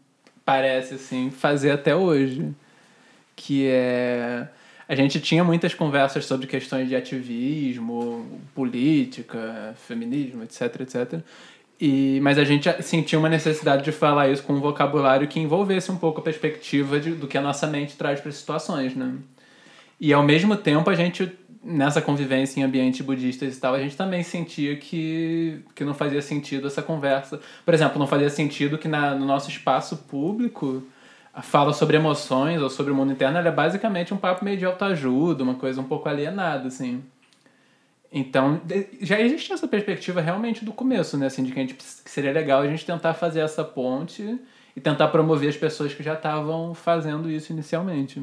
parece 0.45 0.93
assim, 0.93 1.31
fazer 1.31 1.71
até 1.71 1.95
hoje. 1.95 2.53
Que 3.35 3.65
é... 3.69 4.47
A 4.91 4.95
gente 4.95 5.21
tinha 5.21 5.41
muitas 5.41 5.73
conversas 5.73 6.25
sobre 6.25 6.45
questões 6.45 6.89
de 6.89 6.97
ativismo, 6.97 8.41
política, 8.53 9.73
feminismo, 9.87 10.43
etc, 10.43 10.81
etc. 10.81 11.21
E, 11.79 12.19
mas 12.21 12.37
a 12.37 12.43
gente 12.43 12.69
sentia 12.83 13.17
uma 13.17 13.29
necessidade 13.29 13.85
de 13.85 13.91
falar 13.93 14.27
isso 14.27 14.43
com 14.43 14.51
um 14.51 14.59
vocabulário 14.59 15.29
que 15.29 15.39
envolvesse 15.39 15.89
um 15.89 15.95
pouco 15.95 16.19
a 16.19 16.21
perspectiva 16.21 16.99
de, 16.99 17.11
do 17.11 17.25
que 17.25 17.37
a 17.37 17.41
nossa 17.41 17.67
mente 17.67 17.95
traz 17.95 18.19
para 18.19 18.27
as 18.27 18.35
situações, 18.35 18.93
né? 18.93 19.13
E 19.97 20.11
ao 20.11 20.23
mesmo 20.23 20.57
tempo 20.57 20.89
a 20.89 20.93
gente, 20.93 21.31
nessa 21.63 22.01
convivência 22.01 22.59
em 22.59 22.63
ambientes 22.63 22.99
budistas 22.99 23.55
e 23.55 23.61
tal, 23.61 23.73
a 23.73 23.79
gente 23.79 23.95
também 23.95 24.23
sentia 24.23 24.75
que, 24.75 25.61
que 25.73 25.85
não 25.85 25.93
fazia 25.93 26.21
sentido 26.21 26.67
essa 26.67 26.81
conversa. 26.81 27.39
Por 27.63 27.73
exemplo, 27.73 27.97
não 27.97 28.07
fazia 28.07 28.29
sentido 28.29 28.77
que 28.77 28.89
na, 28.89 29.15
no 29.15 29.25
nosso 29.25 29.49
espaço 29.49 29.95
público 30.09 30.83
fala 31.41 31.71
sobre 31.73 31.95
emoções 31.95 32.61
ou 32.61 32.69
sobre 32.69 32.91
o 32.91 32.95
mundo 32.95 33.13
interno 33.13 33.37
ela 33.37 33.47
é 33.47 33.51
basicamente 33.51 34.13
um 34.13 34.17
papo 34.17 34.43
meio 34.43 34.57
de 34.57 34.65
autoajuda, 34.65 35.43
uma 35.43 35.55
coisa 35.55 35.79
um 35.79 35.85
pouco 35.85 36.09
alienada, 36.09 36.67
assim. 36.67 37.03
Então, 38.11 38.59
já 38.99 39.21
existia 39.21 39.55
essa 39.55 39.67
perspectiva 39.67 40.19
realmente 40.19 40.65
do 40.65 40.73
começo, 40.73 41.17
né? 41.17 41.27
Assim, 41.27 41.43
de 41.43 41.53
que, 41.53 41.59
a 41.59 41.63
gente, 41.63 41.77
seria 41.81 42.33
legal 42.33 42.61
a 42.61 42.67
gente 42.67 42.85
tentar 42.85 43.13
fazer 43.13 43.39
essa 43.39 43.63
ponte 43.63 44.37
e 44.75 44.81
tentar 44.81 45.07
promover 45.07 45.47
as 45.47 45.55
pessoas 45.55 45.93
que 45.93 46.03
já 46.03 46.13
estavam 46.13 46.73
fazendo 46.73 47.31
isso 47.31 47.53
inicialmente. 47.53 48.21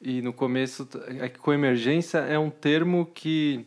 E 0.00 0.20
no 0.20 0.32
começo, 0.32 0.86
é 1.18 1.28
coemergência 1.30 2.18
é 2.18 2.38
um 2.38 2.50
termo 2.50 3.06
que 3.06 3.66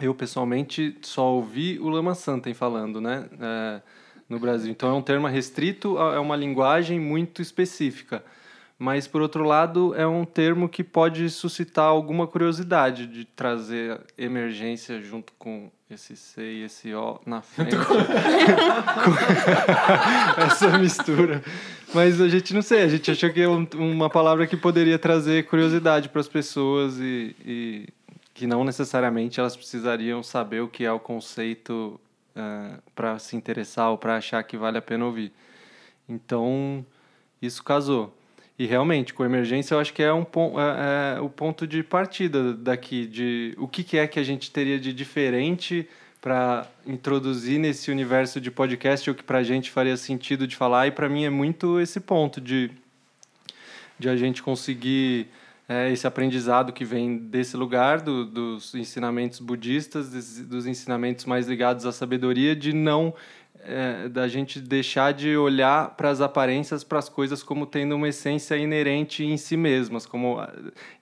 eu 0.00 0.14
pessoalmente 0.14 0.96
só 1.00 1.32
ouvi 1.32 1.78
o 1.78 1.88
Lama 1.88 2.14
Santen 2.14 2.52
falando, 2.52 3.00
né? 3.00 3.28
É, 3.40 3.80
no 4.28 4.38
Brasil. 4.38 4.70
Então 4.70 4.90
é 4.90 4.92
um 4.92 5.02
termo 5.02 5.26
restrito, 5.26 5.98
a- 5.98 6.14
é 6.14 6.18
uma 6.18 6.36
linguagem 6.36 7.00
muito 7.00 7.42
específica. 7.42 8.22
Mas, 8.80 9.08
por 9.08 9.20
outro 9.20 9.42
lado, 9.42 9.92
é 9.96 10.06
um 10.06 10.24
termo 10.24 10.68
que 10.68 10.84
pode 10.84 11.28
suscitar 11.30 11.86
alguma 11.86 12.28
curiosidade 12.28 13.08
de 13.08 13.24
trazer 13.24 13.98
emergência 14.16 15.02
junto 15.02 15.32
com 15.36 15.68
esse 15.90 16.14
C 16.14 16.40
e 16.42 16.62
esse 16.62 16.94
O 16.94 17.18
na 17.26 17.42
frente. 17.56 17.74
Essa 20.46 20.78
mistura. 20.78 21.42
Mas 21.94 22.20
a 22.20 22.28
gente 22.28 22.52
não 22.54 22.62
sei, 22.62 22.82
a 22.82 22.88
gente 22.88 23.10
achou 23.10 23.30
que 23.30 23.40
é 23.40 23.48
um- 23.48 23.66
uma 23.74 24.10
palavra 24.10 24.46
que 24.46 24.56
poderia 24.56 24.98
trazer 24.98 25.46
curiosidade 25.46 26.08
para 26.08 26.20
as 26.20 26.28
pessoas 26.28 26.98
e, 27.00 27.34
e 27.44 27.88
que 28.34 28.46
não 28.46 28.62
necessariamente 28.64 29.40
elas 29.40 29.56
precisariam 29.56 30.22
saber 30.22 30.60
o 30.60 30.68
que 30.68 30.84
é 30.84 30.92
o 30.92 31.00
conceito 31.00 31.98
para 32.94 33.18
se 33.18 33.36
interessar 33.36 33.90
ou 33.90 33.98
para 33.98 34.16
achar 34.16 34.42
que 34.42 34.56
vale 34.56 34.78
a 34.78 34.82
pena 34.82 35.04
ouvir. 35.04 35.32
Então, 36.08 36.84
isso 37.40 37.62
casou. 37.62 38.14
E 38.58 38.66
realmente, 38.66 39.14
com 39.14 39.24
emergência, 39.24 39.74
eu 39.74 39.78
acho 39.78 39.92
que 39.92 40.02
é, 40.02 40.12
um 40.12 40.22
é, 40.22 41.16
é 41.16 41.20
o 41.20 41.28
ponto 41.28 41.66
de 41.66 41.82
partida 41.82 42.52
daqui, 42.52 43.06
de 43.06 43.54
o 43.56 43.68
que, 43.68 43.84
que 43.84 43.96
é 43.96 44.06
que 44.06 44.18
a 44.18 44.22
gente 44.24 44.50
teria 44.50 44.80
de 44.80 44.92
diferente 44.92 45.88
para 46.20 46.66
introduzir 46.84 47.58
nesse 47.60 47.90
universo 47.90 48.40
de 48.40 48.50
podcast, 48.50 49.08
o 49.08 49.14
que 49.14 49.22
para 49.22 49.38
a 49.38 49.42
gente 49.44 49.70
faria 49.70 49.96
sentido 49.96 50.46
de 50.46 50.56
falar. 50.56 50.88
E 50.88 50.90
para 50.90 51.08
mim 51.08 51.24
é 51.24 51.30
muito 51.30 51.78
esse 51.78 52.00
ponto 52.00 52.40
de, 52.40 52.70
de 53.96 54.08
a 54.08 54.16
gente 54.16 54.42
conseguir 54.42 55.28
é, 55.68 55.92
esse 55.92 56.06
aprendizado 56.06 56.72
que 56.72 56.84
vem 56.84 57.18
desse 57.18 57.56
lugar, 57.56 58.00
do, 58.00 58.24
dos 58.24 58.74
ensinamentos 58.74 59.38
budistas, 59.38 60.10
dos, 60.10 60.46
dos 60.46 60.66
ensinamentos 60.66 61.26
mais 61.26 61.46
ligados 61.46 61.84
à 61.84 61.92
sabedoria, 61.92 62.56
de 62.56 62.72
não 62.72 63.14
é, 63.60 64.08
da 64.08 64.26
gente 64.26 64.60
deixar 64.60 65.12
de 65.12 65.36
olhar 65.36 65.90
para 65.96 66.08
as 66.08 66.20
aparências, 66.20 66.82
para 66.82 66.98
as 66.98 67.08
coisas 67.08 67.42
como 67.42 67.66
tendo 67.66 67.96
uma 67.96 68.08
essência 68.08 68.56
inerente 68.56 69.24
em 69.24 69.36
si 69.36 69.56
mesmas, 69.56 70.06
como 70.06 70.38
ah, 70.38 70.50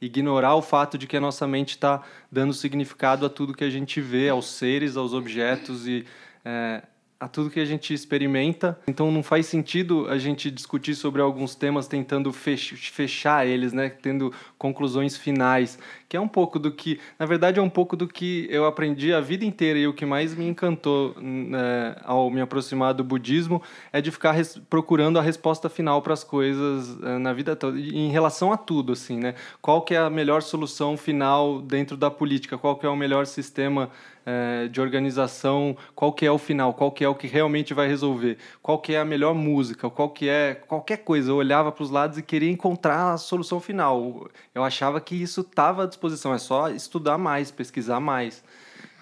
ignorar 0.00 0.54
o 0.56 0.62
fato 0.62 0.98
de 0.98 1.06
que 1.06 1.16
a 1.16 1.20
nossa 1.20 1.46
mente 1.46 1.70
está 1.70 2.02
dando 2.30 2.52
significado 2.52 3.24
a 3.24 3.30
tudo 3.30 3.54
que 3.54 3.64
a 3.64 3.70
gente 3.70 4.00
vê, 4.00 4.28
aos 4.28 4.46
seres, 4.50 4.96
aos 4.96 5.12
objetos 5.12 5.86
e 5.86 6.04
é, 6.44 6.82
a 7.18 7.26
tudo 7.26 7.50
que 7.50 7.60
a 7.60 7.64
gente 7.64 7.94
experimenta. 7.94 8.78
Então 8.86 9.10
não 9.10 9.22
faz 9.22 9.46
sentido 9.46 10.06
a 10.08 10.18
gente 10.18 10.50
discutir 10.50 10.94
sobre 10.94 11.22
alguns 11.22 11.54
temas 11.54 11.88
tentando 11.88 12.32
fechar 12.32 13.46
eles, 13.46 13.72
né, 13.72 13.88
tendo 13.88 14.32
conclusões 14.58 15.16
finais, 15.16 15.78
que 16.08 16.16
é 16.16 16.20
um 16.20 16.28
pouco 16.28 16.58
do 16.58 16.70
que, 16.70 17.00
na 17.18 17.26
verdade 17.26 17.58
é 17.58 17.62
um 17.62 17.68
pouco 17.68 17.96
do 17.96 18.06
que 18.06 18.46
eu 18.50 18.66
aprendi 18.66 19.12
a 19.12 19.20
vida 19.20 19.44
inteira 19.44 19.78
e 19.78 19.86
o 19.86 19.92
que 19.92 20.06
mais 20.06 20.34
me 20.34 20.46
encantou 20.46 21.14
né, 21.20 21.96
ao 22.04 22.30
me 22.30 22.40
aproximar 22.40 22.94
do 22.94 23.02
budismo 23.02 23.62
é 23.92 24.00
de 24.00 24.10
ficar 24.10 24.34
procurando 24.70 25.18
a 25.18 25.22
resposta 25.22 25.68
final 25.68 26.00
para 26.02 26.12
as 26.12 26.22
coisas 26.22 26.98
eh, 27.02 27.18
na 27.18 27.32
vida 27.32 27.56
toda, 27.56 27.78
em 27.78 28.10
relação 28.10 28.52
a 28.52 28.56
tudo 28.56 28.92
assim, 28.92 29.18
né? 29.18 29.34
Qual 29.60 29.82
que 29.82 29.94
é 29.94 29.98
a 29.98 30.10
melhor 30.10 30.42
solução 30.42 30.96
final 30.96 31.60
dentro 31.60 31.96
da 31.96 32.10
política? 32.10 32.58
Qual 32.58 32.76
que 32.76 32.86
é 32.86 32.88
o 32.88 32.96
melhor 32.96 33.26
sistema 33.26 33.90
é, 34.26 34.66
de 34.66 34.80
organização, 34.80 35.76
qual 35.94 36.12
que 36.12 36.26
é 36.26 36.30
o 36.30 36.36
final, 36.36 36.74
qual 36.74 36.90
que 36.90 37.04
é 37.04 37.08
o 37.08 37.14
que 37.14 37.28
realmente 37.28 37.72
vai 37.72 37.86
resolver, 37.86 38.38
qual 38.60 38.78
que 38.80 38.92
é 38.92 38.98
a 38.98 39.04
melhor 39.04 39.32
música, 39.32 39.88
qual 39.88 40.10
que 40.10 40.28
é 40.28 40.54
qualquer 40.66 40.98
coisa. 40.98 41.30
Eu 41.30 41.36
olhava 41.36 41.70
para 41.70 41.84
os 41.84 41.90
lados 41.90 42.18
e 42.18 42.22
queria 42.22 42.50
encontrar 42.50 43.12
a 43.12 43.16
solução 43.18 43.60
final. 43.60 44.28
Eu 44.52 44.64
achava 44.64 45.00
que 45.00 45.14
isso 45.14 45.42
estava 45.42 45.86
disposição, 45.96 46.34
é 46.34 46.38
só 46.38 46.68
estudar 46.70 47.18
mais, 47.18 47.50
pesquisar 47.50 48.00
mais. 48.00 48.44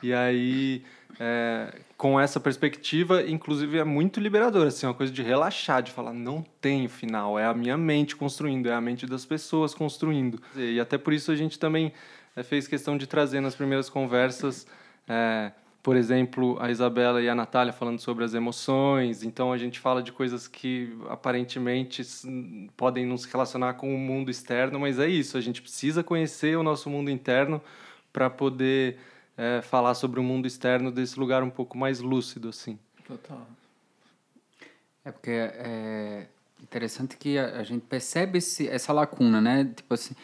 E 0.02 0.12
aí, 0.12 0.82
é, 1.18 1.74
com 1.96 2.18
essa 2.18 2.38
perspectiva, 2.38 3.22
inclusive 3.22 3.78
é 3.78 3.84
muito 3.84 4.20
liberador, 4.20 4.66
assim, 4.66 4.86
uma 4.86 4.94
coisa 4.94 5.12
de 5.12 5.22
relaxar, 5.22 5.82
de 5.82 5.90
falar, 5.90 6.12
não 6.12 6.44
tem 6.60 6.88
final, 6.88 7.38
é 7.38 7.46
a 7.46 7.54
minha 7.54 7.76
mente 7.76 8.16
construindo, 8.16 8.68
é 8.68 8.72
a 8.72 8.80
mente 8.80 9.06
das 9.06 9.24
pessoas 9.24 9.74
construindo. 9.74 10.40
E 10.56 10.78
até 10.80 10.98
por 10.98 11.12
isso 11.12 11.30
a 11.30 11.36
gente 11.36 11.58
também 11.58 11.92
é, 12.36 12.42
fez 12.42 12.66
questão 12.66 12.96
de 12.96 13.06
trazer 13.06 13.40
nas 13.40 13.54
primeiras 13.54 13.88
conversas 13.88 14.66
é, 15.08 15.52
por 15.84 15.98
exemplo, 15.98 16.56
a 16.62 16.70
Isabela 16.70 17.20
e 17.20 17.28
a 17.28 17.34
Natália 17.34 17.70
falando 17.70 18.00
sobre 18.00 18.24
as 18.24 18.32
emoções, 18.32 19.22
então 19.22 19.52
a 19.52 19.58
gente 19.58 19.78
fala 19.78 20.02
de 20.02 20.10
coisas 20.12 20.48
que 20.48 20.96
aparentemente 21.10 22.02
podem 22.74 23.04
nos 23.04 23.26
relacionar 23.26 23.74
com 23.74 23.94
o 23.94 23.98
mundo 23.98 24.30
externo, 24.30 24.80
mas 24.80 24.98
é 24.98 25.06
isso, 25.06 25.36
a 25.36 25.42
gente 25.42 25.60
precisa 25.60 26.02
conhecer 26.02 26.56
o 26.56 26.62
nosso 26.62 26.88
mundo 26.88 27.10
interno 27.10 27.60
para 28.10 28.30
poder 28.30 28.96
é, 29.36 29.60
falar 29.60 29.92
sobre 29.92 30.18
o 30.18 30.22
mundo 30.22 30.46
externo 30.46 30.90
desse 30.90 31.20
lugar 31.20 31.42
um 31.42 31.50
pouco 31.50 31.76
mais 31.76 32.00
lúcido, 32.00 32.48
assim. 32.48 32.78
Total. 33.06 33.46
É 35.04 35.12
porque 35.12 35.32
é 35.32 36.26
interessante 36.62 37.14
que 37.18 37.36
a, 37.36 37.58
a 37.58 37.62
gente 37.62 37.82
percebe 37.82 38.38
esse, 38.38 38.66
essa 38.66 38.90
lacuna, 38.90 39.38
né? 39.38 39.70
Tipo 39.76 39.92
assim, 39.92 40.14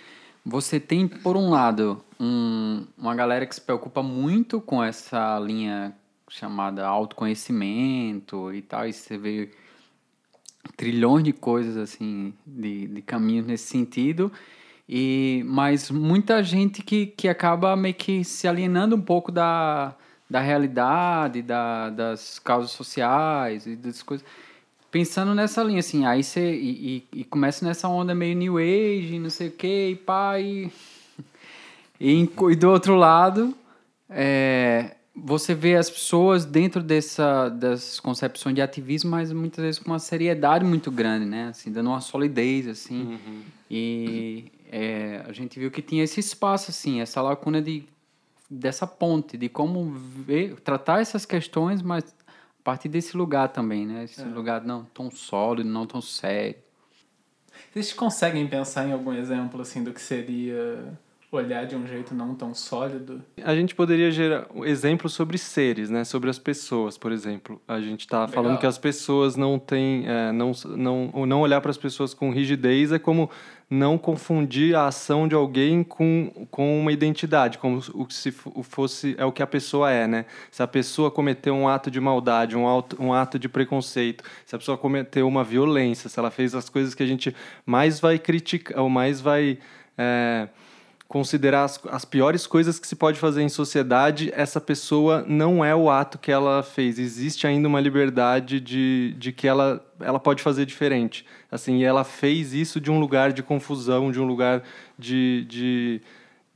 você 0.44 0.80
tem, 0.80 1.06
por 1.06 1.36
um 1.36 1.50
lado, 1.50 2.02
um, 2.18 2.86
uma 2.96 3.14
galera 3.14 3.46
que 3.46 3.54
se 3.54 3.60
preocupa 3.60 4.02
muito 4.02 4.60
com 4.60 4.82
essa 4.82 5.38
linha 5.38 5.94
chamada 6.28 6.86
autoconhecimento 6.86 8.52
e 8.54 8.62
tal, 8.62 8.86
e 8.86 8.92
você 8.92 9.18
vê 9.18 9.50
trilhões 10.76 11.24
de 11.24 11.32
coisas, 11.32 11.76
assim, 11.76 12.32
de, 12.46 12.86
de 12.86 13.02
caminhos 13.02 13.46
nesse 13.46 13.68
sentido, 13.68 14.32
e 14.88 15.42
mas 15.46 15.90
muita 15.90 16.42
gente 16.42 16.82
que, 16.82 17.06
que 17.06 17.28
acaba 17.28 17.76
meio 17.76 17.94
que 17.94 18.24
se 18.24 18.48
alienando 18.48 18.96
um 18.96 19.00
pouco 19.00 19.30
da, 19.30 19.94
da 20.28 20.40
realidade, 20.40 21.42
da, 21.42 21.90
das 21.90 22.38
causas 22.38 22.70
sociais 22.70 23.66
e 23.66 23.76
das 23.76 24.02
coisas 24.02 24.26
pensando 24.90 25.34
nessa 25.34 25.62
linha, 25.62 25.80
assim, 25.80 26.04
aí 26.06 26.22
você. 26.22 26.54
E, 26.54 27.04
e, 27.12 27.20
e, 27.20 27.24
começa 27.24 27.64
nessa 27.64 27.88
onda 27.88 28.14
meio 28.14 28.36
New 28.36 28.58
Age, 28.58 29.18
não 29.18 29.30
sei 29.30 29.48
o 29.48 29.52
que, 29.52 29.90
e 29.90 29.96
pá, 29.96 30.38
e. 30.38 30.70
E, 32.02 32.22
e 32.22 32.56
do 32.56 32.70
outro 32.70 32.94
lado, 32.94 33.54
é, 34.08 34.96
você 35.14 35.54
vê 35.54 35.76
as 35.76 35.90
pessoas 35.90 36.46
dentro 36.46 36.82
dessa, 36.82 37.50
das 37.50 38.00
concepções 38.00 38.54
de 38.54 38.62
ativismo, 38.62 39.10
mas 39.10 39.30
muitas 39.32 39.62
vezes 39.62 39.78
com 39.78 39.90
uma 39.90 39.98
seriedade 39.98 40.64
muito 40.64 40.90
grande, 40.90 41.26
né? 41.26 41.48
Assim, 41.48 41.70
dando 41.70 41.90
uma 41.90 42.00
solidez, 42.00 42.66
assim. 42.66 43.02
Uhum. 43.02 43.42
E 43.70 44.50
é, 44.72 45.22
a 45.28 45.32
gente 45.32 45.58
viu 45.58 45.70
que 45.70 45.82
tinha 45.82 46.02
esse 46.02 46.20
espaço, 46.20 46.70
assim, 46.70 47.02
essa 47.02 47.20
lacuna 47.20 47.60
de, 47.60 47.84
dessa 48.48 48.86
ponte, 48.86 49.36
de 49.36 49.48
como 49.48 49.90
ver, 49.90 50.54
tratar 50.60 51.00
essas 51.00 51.26
questões, 51.26 51.82
mas 51.82 52.04
a 52.60 52.62
partir 52.62 52.88
desse 52.90 53.16
lugar 53.16 53.48
também, 53.48 53.86
né? 53.86 54.04
Esse 54.04 54.20
é. 54.20 54.24
lugar 54.24 54.62
não 54.62 54.84
tão 54.84 55.10
sólido, 55.10 55.68
não 55.68 55.86
tão 55.86 56.00
sério. 56.00 56.56
Vocês 57.72 57.92
conseguem 57.92 58.46
pensar 58.46 58.86
em 58.86 58.92
algum 58.92 59.12
exemplo 59.12 59.62
assim 59.62 59.82
do 59.82 59.92
que 59.92 60.00
seria 60.00 60.98
olhar 61.32 61.64
de 61.64 61.76
um 61.76 61.86
jeito 61.86 62.14
não 62.14 62.34
tão 62.34 62.52
sólido? 62.54 63.22
A 63.42 63.54
gente 63.54 63.74
poderia 63.74 64.10
gerar 64.10 64.48
exemplos 64.64 65.12
sobre 65.12 65.38
seres, 65.38 65.88
né? 65.88 66.04
Sobre 66.04 66.28
as 66.28 66.38
pessoas, 66.38 66.98
por 66.98 67.12
exemplo. 67.12 67.60
A 67.68 67.80
gente 67.80 68.00
está 68.00 68.26
falando 68.26 68.58
que 68.58 68.66
as 68.66 68.78
pessoas 68.78 69.36
não 69.36 69.58
têm, 69.58 70.04
é, 70.08 70.32
não, 70.32 70.52
não, 70.76 71.26
não 71.26 71.40
olhar 71.40 71.60
para 71.60 71.70
as 71.70 71.78
pessoas 71.78 72.12
com 72.12 72.30
rigidez 72.30 72.90
é 72.90 72.98
como 72.98 73.30
não 73.70 73.96
confundir 73.96 74.74
a 74.74 74.88
ação 74.88 75.28
de 75.28 75.34
alguém 75.36 75.84
com, 75.84 76.48
com 76.50 76.80
uma 76.80 76.90
identidade, 76.90 77.56
como 77.56 77.80
o 77.94 78.04
que 78.04 78.14
se 78.14 78.32
fosse 78.32 79.14
é 79.16 79.24
o 79.24 79.30
que 79.30 79.44
a 79.44 79.46
pessoa 79.46 79.92
é, 79.92 80.08
né? 80.08 80.26
Se 80.50 80.60
a 80.60 80.66
pessoa 80.66 81.08
cometeu 81.08 81.54
um 81.54 81.68
ato 81.68 81.88
de 81.88 82.00
maldade, 82.00 82.56
um 82.56 82.78
ato, 82.78 83.00
um 83.00 83.14
ato 83.14 83.38
de 83.38 83.48
preconceito, 83.48 84.24
se 84.44 84.56
a 84.56 84.58
pessoa 84.58 84.76
cometeu 84.76 85.28
uma 85.28 85.44
violência, 85.44 86.08
se 86.08 86.18
ela 86.18 86.32
fez 86.32 86.52
as 86.56 86.68
coisas 86.68 86.92
que 86.96 87.04
a 87.04 87.06
gente 87.06 87.34
mais 87.64 88.00
vai 88.00 88.18
criticar, 88.18 88.80
ou 88.80 88.90
mais 88.90 89.20
vai 89.20 89.58
é, 89.96 90.48
considerar 91.10 91.64
as, 91.64 91.80
as 91.90 92.04
piores 92.04 92.46
coisas 92.46 92.78
que 92.78 92.86
se 92.86 92.94
pode 92.94 93.18
fazer 93.18 93.42
em 93.42 93.48
sociedade, 93.48 94.30
essa 94.32 94.60
pessoa 94.60 95.24
não 95.26 95.64
é 95.64 95.74
o 95.74 95.90
ato 95.90 96.16
que 96.16 96.30
ela 96.30 96.62
fez. 96.62 97.00
Existe 97.00 97.48
ainda 97.48 97.66
uma 97.66 97.80
liberdade 97.80 98.60
de, 98.60 99.12
de 99.18 99.32
que 99.32 99.48
ela, 99.48 99.84
ela 99.98 100.20
pode 100.20 100.40
fazer 100.40 100.64
diferente. 100.64 101.26
Assim, 101.50 101.82
ela 101.82 102.04
fez 102.04 102.54
isso 102.54 102.80
de 102.80 102.92
um 102.92 103.00
lugar 103.00 103.32
de 103.32 103.42
confusão, 103.42 104.12
de 104.12 104.20
um 104.20 104.24
lugar 104.24 104.62
de, 104.96 105.44
de 105.48 106.00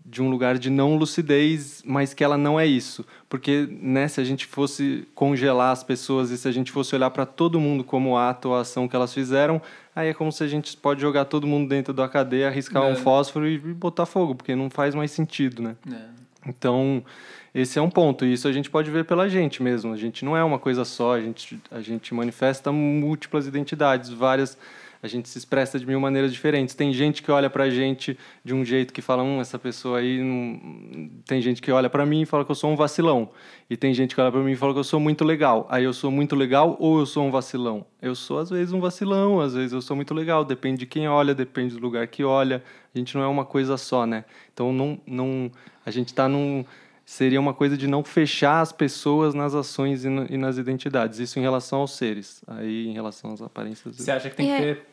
de 0.05 0.21
um 0.21 0.29
lugar 0.29 0.59
de 0.59 0.69
não 0.69 0.97
lucidez, 0.97 1.83
mas 1.85 2.13
que 2.13 2.23
ela 2.23 2.37
não 2.37 2.61
é 2.61 2.67
isso. 2.67 3.05
Porque 3.29 3.67
né, 3.81 4.07
se 4.07 4.21
a 4.21 4.25
gente 4.25 4.45
fosse 4.45 5.09
congelar 5.15 5.73
as 5.73 5.83
pessoas 5.83 6.31
e 6.31 6.37
se 6.37 6.47
a 6.47 6.53
gente 6.53 6.71
fosse 6.71 6.95
olhar 6.95 7.11
para 7.11 7.25
todo 7.25 7.59
mundo 7.59 7.83
como 7.83 8.17
ato 8.17 8.51
ou 8.51 8.57
ação 8.57 8.87
que 8.87 8.95
elas 8.95 9.15
fizeram, 9.15 9.63
aí 9.97 10.09
é 10.09 10.15
como 10.15 10.31
se 10.31 10.45
a 10.45 10.47
gente 10.47 10.77
pode 10.77 11.01
jogar 11.01 11.25
todo 11.25 11.47
mundo 11.47 11.69
dentro 11.69 11.95
da 11.95 12.07
cadeia, 12.07 12.49
arriscar 12.49 12.83
é. 12.83 12.93
um 12.93 12.97
fósforo 12.97 13.49
e 13.49 13.59
botar 13.59 14.05
fogo, 14.05 14.35
porque 14.35 14.55
não 14.55 14.69
faz 14.69 14.95
mais 14.95 15.11
sentido, 15.11 15.63
né? 15.63 15.75
É. 15.91 16.25
Então, 16.47 17.03
esse 17.55 17.79
é 17.79 17.83
um 17.83 17.89
ponto, 17.89 18.27
e 18.27 18.35
isso 18.35 18.47
a 18.47 18.53
gente 18.53 18.69
pode 18.69 18.91
ver 18.91 19.07
pela 19.07 19.27
gente 19.27 19.63
mesmo. 19.63 19.93
A 19.93 19.97
gente 19.97 20.23
não 20.23 20.37
é 20.37 20.45
uma 20.45 20.59
coisa 20.59 20.85
só, 20.85 21.15
a 21.15 21.21
gente, 21.21 21.59
a 21.71 21.81
gente 21.81 22.13
manifesta 22.13 22.71
múltiplas 22.71 23.47
identidades, 23.47 24.11
várias 24.11 24.59
a 25.05 25.07
gente 25.07 25.29
se 25.29 25.37
expressa 25.37 25.79
de 25.79 25.85
mil 25.85 26.01
maneiras 26.01 26.33
diferentes. 26.33 26.75
Tem 26.75 26.91
gente 26.91 27.23
que 27.23 27.31
olha 27.31 27.51
pra 27.51 27.69
gente 27.69 28.19
de 28.43 28.55
um 28.55 28.65
jeito 28.65 28.91
que 28.91 29.03
fala, 29.03 29.23
hum, 29.23 29.39
essa 29.39 29.59
pessoa 29.59 29.99
aí. 29.99 30.19
Não... 30.23 31.11
Tem 31.27 31.43
gente 31.43 31.61
que 31.61 31.71
olha 31.71 31.91
para 31.91 32.07
mim 32.07 32.23
e 32.23 32.25
fala 32.25 32.43
que 32.43 32.51
eu 32.51 32.55
sou 32.55 32.71
um 32.71 32.75
vacilão. 32.75 33.29
E 33.69 33.77
tem 33.77 33.93
gente 33.93 34.15
que 34.15 34.21
olha 34.23 34.33
para 34.33 34.41
mim 34.41 34.53
e 34.53 34.57
fala 34.57 34.73
que 34.73 34.79
eu 34.79 34.85
sou 34.85 34.99
muito 34.99 35.23
legal. 35.23 35.67
Aí 35.69 35.85
eu 35.85 35.93
sou 35.93 36.11
muito 36.11 36.35
legal 36.35 36.75
ou 36.81 37.01
eu 37.01 37.05
sou 37.05 37.23
um 37.23 37.31
vacilão? 37.31 37.85
Eu 38.01 38.15
sou, 38.15 38.39
às 38.39 38.49
vezes, 38.49 38.73
um 38.73 38.81
vacilão, 38.81 39.43
às 39.43 39.53
vezes 39.53 39.75
eu 39.75 39.83
sou 39.83 39.95
muito 39.95 40.15
legal. 40.15 40.43
Depende 40.43 40.79
de 40.79 40.87
quem 40.87 41.07
olha, 41.07 41.35
depende 41.35 41.75
do 41.75 41.83
lugar 41.83 42.07
que 42.07 42.25
olha. 42.25 42.65
A 42.95 42.99
gente 42.99 43.15
não 43.15 43.23
é 43.23 43.29
uma 43.29 43.45
coisa 43.45 43.77
só, 43.77 44.07
né? 44.07 44.25
Então, 44.55 44.73
não, 44.73 44.99
não, 45.07 45.51
a 45.85 45.91
gente 45.91 46.09
está 46.09 46.27
num 46.27 46.65
seria 47.05 47.41
uma 47.41 47.53
coisa 47.53 47.77
de 47.77 47.87
não 47.87 48.03
fechar 48.03 48.61
as 48.61 48.73
pessoas 48.73 49.35
nas 49.35 49.55
ações 49.55 50.05
e, 50.05 50.09
no, 50.09 50.27
e, 50.31 50.37
nas 50.37 50.57
identidades. 50.57 51.19
Isso 51.19 51.39
em 51.39 51.43
relação 51.43 51.81
aos 51.81 51.97
seres. 51.97 52.43
Aí, 52.47 52.89
em 52.89 52.93
relação 52.93 53.33
às 53.33 53.43
aparências. 53.43 53.97
Você 53.97 54.11
acha 54.11 54.31
que 54.31 54.37
tem 54.37 54.47
que 54.47 54.53
é. 54.53 54.75
ter 54.75 54.87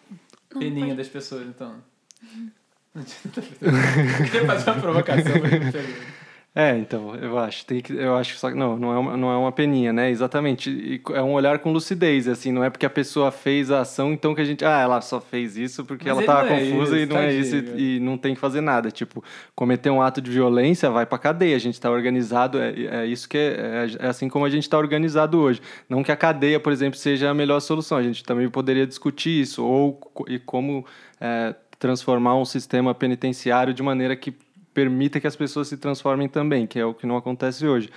peninha 0.60 0.88
não, 0.88 0.96
das 0.96 1.08
pessoas, 1.08 1.48
então? 1.48 1.76
Uhum. 2.94 4.26
Queria 4.26 4.46
fazer 4.46 4.70
uma 4.70 4.82
provocação, 4.82 5.32
mas 5.42 6.21
é, 6.54 6.78
então, 6.78 7.16
eu 7.16 7.40
acho, 7.40 7.66
tem 7.66 7.80
que, 7.80 7.94
eu 7.94 8.14
acho 8.18 8.38
só 8.38 8.50
não, 8.50 8.78
não 8.78 8.94
é 8.94 9.00
uma, 9.00 9.16
não 9.16 9.32
é 9.32 9.38
uma 9.38 9.54
peninha, 9.54 9.94
né? 9.94 10.10
Exatamente, 10.10 10.70
e 10.70 11.02
é 11.14 11.22
um 11.22 11.32
olhar 11.32 11.60
com 11.60 11.72
lucidez, 11.72 12.28
assim, 12.28 12.52
não 12.52 12.62
é 12.62 12.70
porque 12.70 12.86
a 12.86 12.90
pessoa 12.90 13.32
fez 13.32 13.72
a 13.72 13.80
ação, 13.80 14.12
então 14.12 14.36
que 14.36 14.42
a 14.42 14.44
gente, 14.44 14.66
ah, 14.66 14.82
ela 14.82 15.00
só 15.00 15.22
fez 15.22 15.56
isso 15.56 15.86
porque 15.86 16.10
Mas 16.10 16.18
ela 16.18 16.26
tava 16.26 16.50
é 16.50 16.60
confusa 16.60 16.98
isso, 16.98 17.06
e 17.06 17.06
não 17.06 17.18
é 17.18 17.34
isso 17.34 17.56
e, 17.56 17.96
e, 17.96 18.00
não 18.02 18.18
tem 18.18 18.36
que 18.36 18.42
fazer 18.42 18.60
nada, 18.60 18.92
tipo, 18.92 19.24
cometer 19.56 19.90
um 19.92 20.02
ato 20.02 20.22
de 20.22 20.30
violência 20.30 20.90
vai 20.90 21.06
pra 21.06 21.18
cadeia, 21.18 21.56
a 21.56 21.60
gente 21.60 21.80
tá 21.80 21.90
organizado, 21.90 22.60
é, 22.60 22.74
é 23.04 23.06
isso 23.06 23.30
que 23.30 23.38
é, 23.38 23.88
é, 24.00 24.06
é 24.06 24.08
assim 24.10 24.28
como 24.28 24.44
a 24.44 24.50
gente 24.50 24.70
tá 24.70 24.78
organizado 24.78 25.40
hoje. 25.40 25.62
Não 25.88 26.04
que 26.04 26.12
a 26.12 26.18
cadeia, 26.18 26.60
por 26.60 26.74
exemplo, 26.74 27.00
seja 27.00 27.30
a 27.30 27.34
melhor 27.34 27.62
solução, 27.62 27.98
a 27.98 28.04
gente 28.04 28.26
também 28.26 28.50
poderia 28.50 28.86
discutir 28.86 29.40
isso, 29.40 29.64
ou 29.64 30.02
e 30.28 30.38
como 30.38 30.86
é, 31.22 31.56
transformar 31.80 32.36
um 32.36 32.44
sistema 32.44 32.94
penitenciário 32.94 33.74
de 33.74 33.82
maneira 33.82 34.18
que 34.18 34.36
permita 34.74 35.20
que 35.20 35.28
as 35.28 35.36
pessoas 35.36 35.68
se 35.68 35.78
transformem 35.78 36.28
também, 36.28 36.66
que 36.66 36.80
é 36.80 36.86
o 36.86 36.94
que 36.94 37.06
não 37.06 37.18
acontece 37.18 37.66
hoje. 37.66 37.90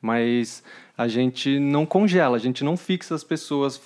Mas 0.00 0.62
a 0.96 1.08
gente 1.08 1.58
não 1.58 1.86
congela, 1.86 2.36
a 2.36 2.40
gente 2.40 2.62
não 2.62 2.76
fixa 2.76 3.14
as 3.14 3.24
pessoas, 3.24 3.80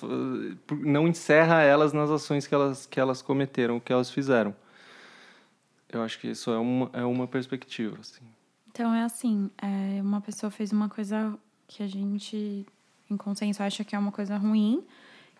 não 0.71 1.07
encerra 1.07 1.61
elas 1.61 1.93
nas 1.93 2.09
ações 2.09 2.45
que 2.45 2.53
elas, 2.53 2.85
que 2.85 2.99
elas 2.99 3.21
cometeram, 3.21 3.79
que 3.79 3.91
elas 3.91 4.11
fizeram. 4.11 4.55
Eu 5.89 6.01
acho 6.01 6.19
que 6.19 6.29
isso 6.29 6.51
é 6.51 6.57
uma, 6.57 6.89
é 6.93 7.03
uma 7.03 7.27
perspectiva. 7.27 7.97
Assim. 7.99 8.23
Então 8.71 8.93
é 8.93 9.03
assim, 9.03 9.49
é, 9.61 10.01
uma 10.01 10.21
pessoa 10.21 10.49
fez 10.49 10.71
uma 10.71 10.87
coisa 10.87 11.37
que 11.67 11.83
a 11.83 11.87
gente, 11.87 12.65
em 13.09 13.17
consenso, 13.17 13.61
acha 13.61 13.83
que 13.83 13.95
é 13.95 13.99
uma 13.99 14.11
coisa 14.11 14.37
ruim, 14.37 14.83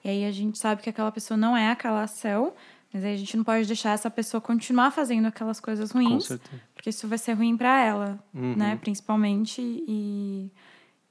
e 0.04 0.10
aí 0.10 0.26
a 0.26 0.32
gente 0.32 0.58
sabe 0.58 0.82
que 0.82 0.90
aquela 0.90 1.12
pessoa 1.12 1.38
não 1.38 1.56
é 1.56 1.70
aquela 1.70 2.04
ação, 2.04 2.54
mas 2.94 3.04
aí 3.04 3.14
a 3.14 3.18
gente 3.18 3.36
não 3.38 3.44
pode 3.44 3.66
deixar 3.68 3.92
essa 3.92 4.10
pessoa 4.10 4.40
continuar 4.42 4.92
fazendo 4.92 5.26
aquelas 5.28 5.60
coisas 5.60 5.92
ruins, 5.92 6.28
porque 6.74 6.90
isso 6.90 7.08
vai 7.08 7.18
ser 7.18 7.34
ruim 7.34 7.56
para 7.58 7.84
ela, 7.84 8.24
Uhum. 8.34 8.56
né, 8.56 8.76
principalmente, 8.78 9.62
e, 9.62 10.52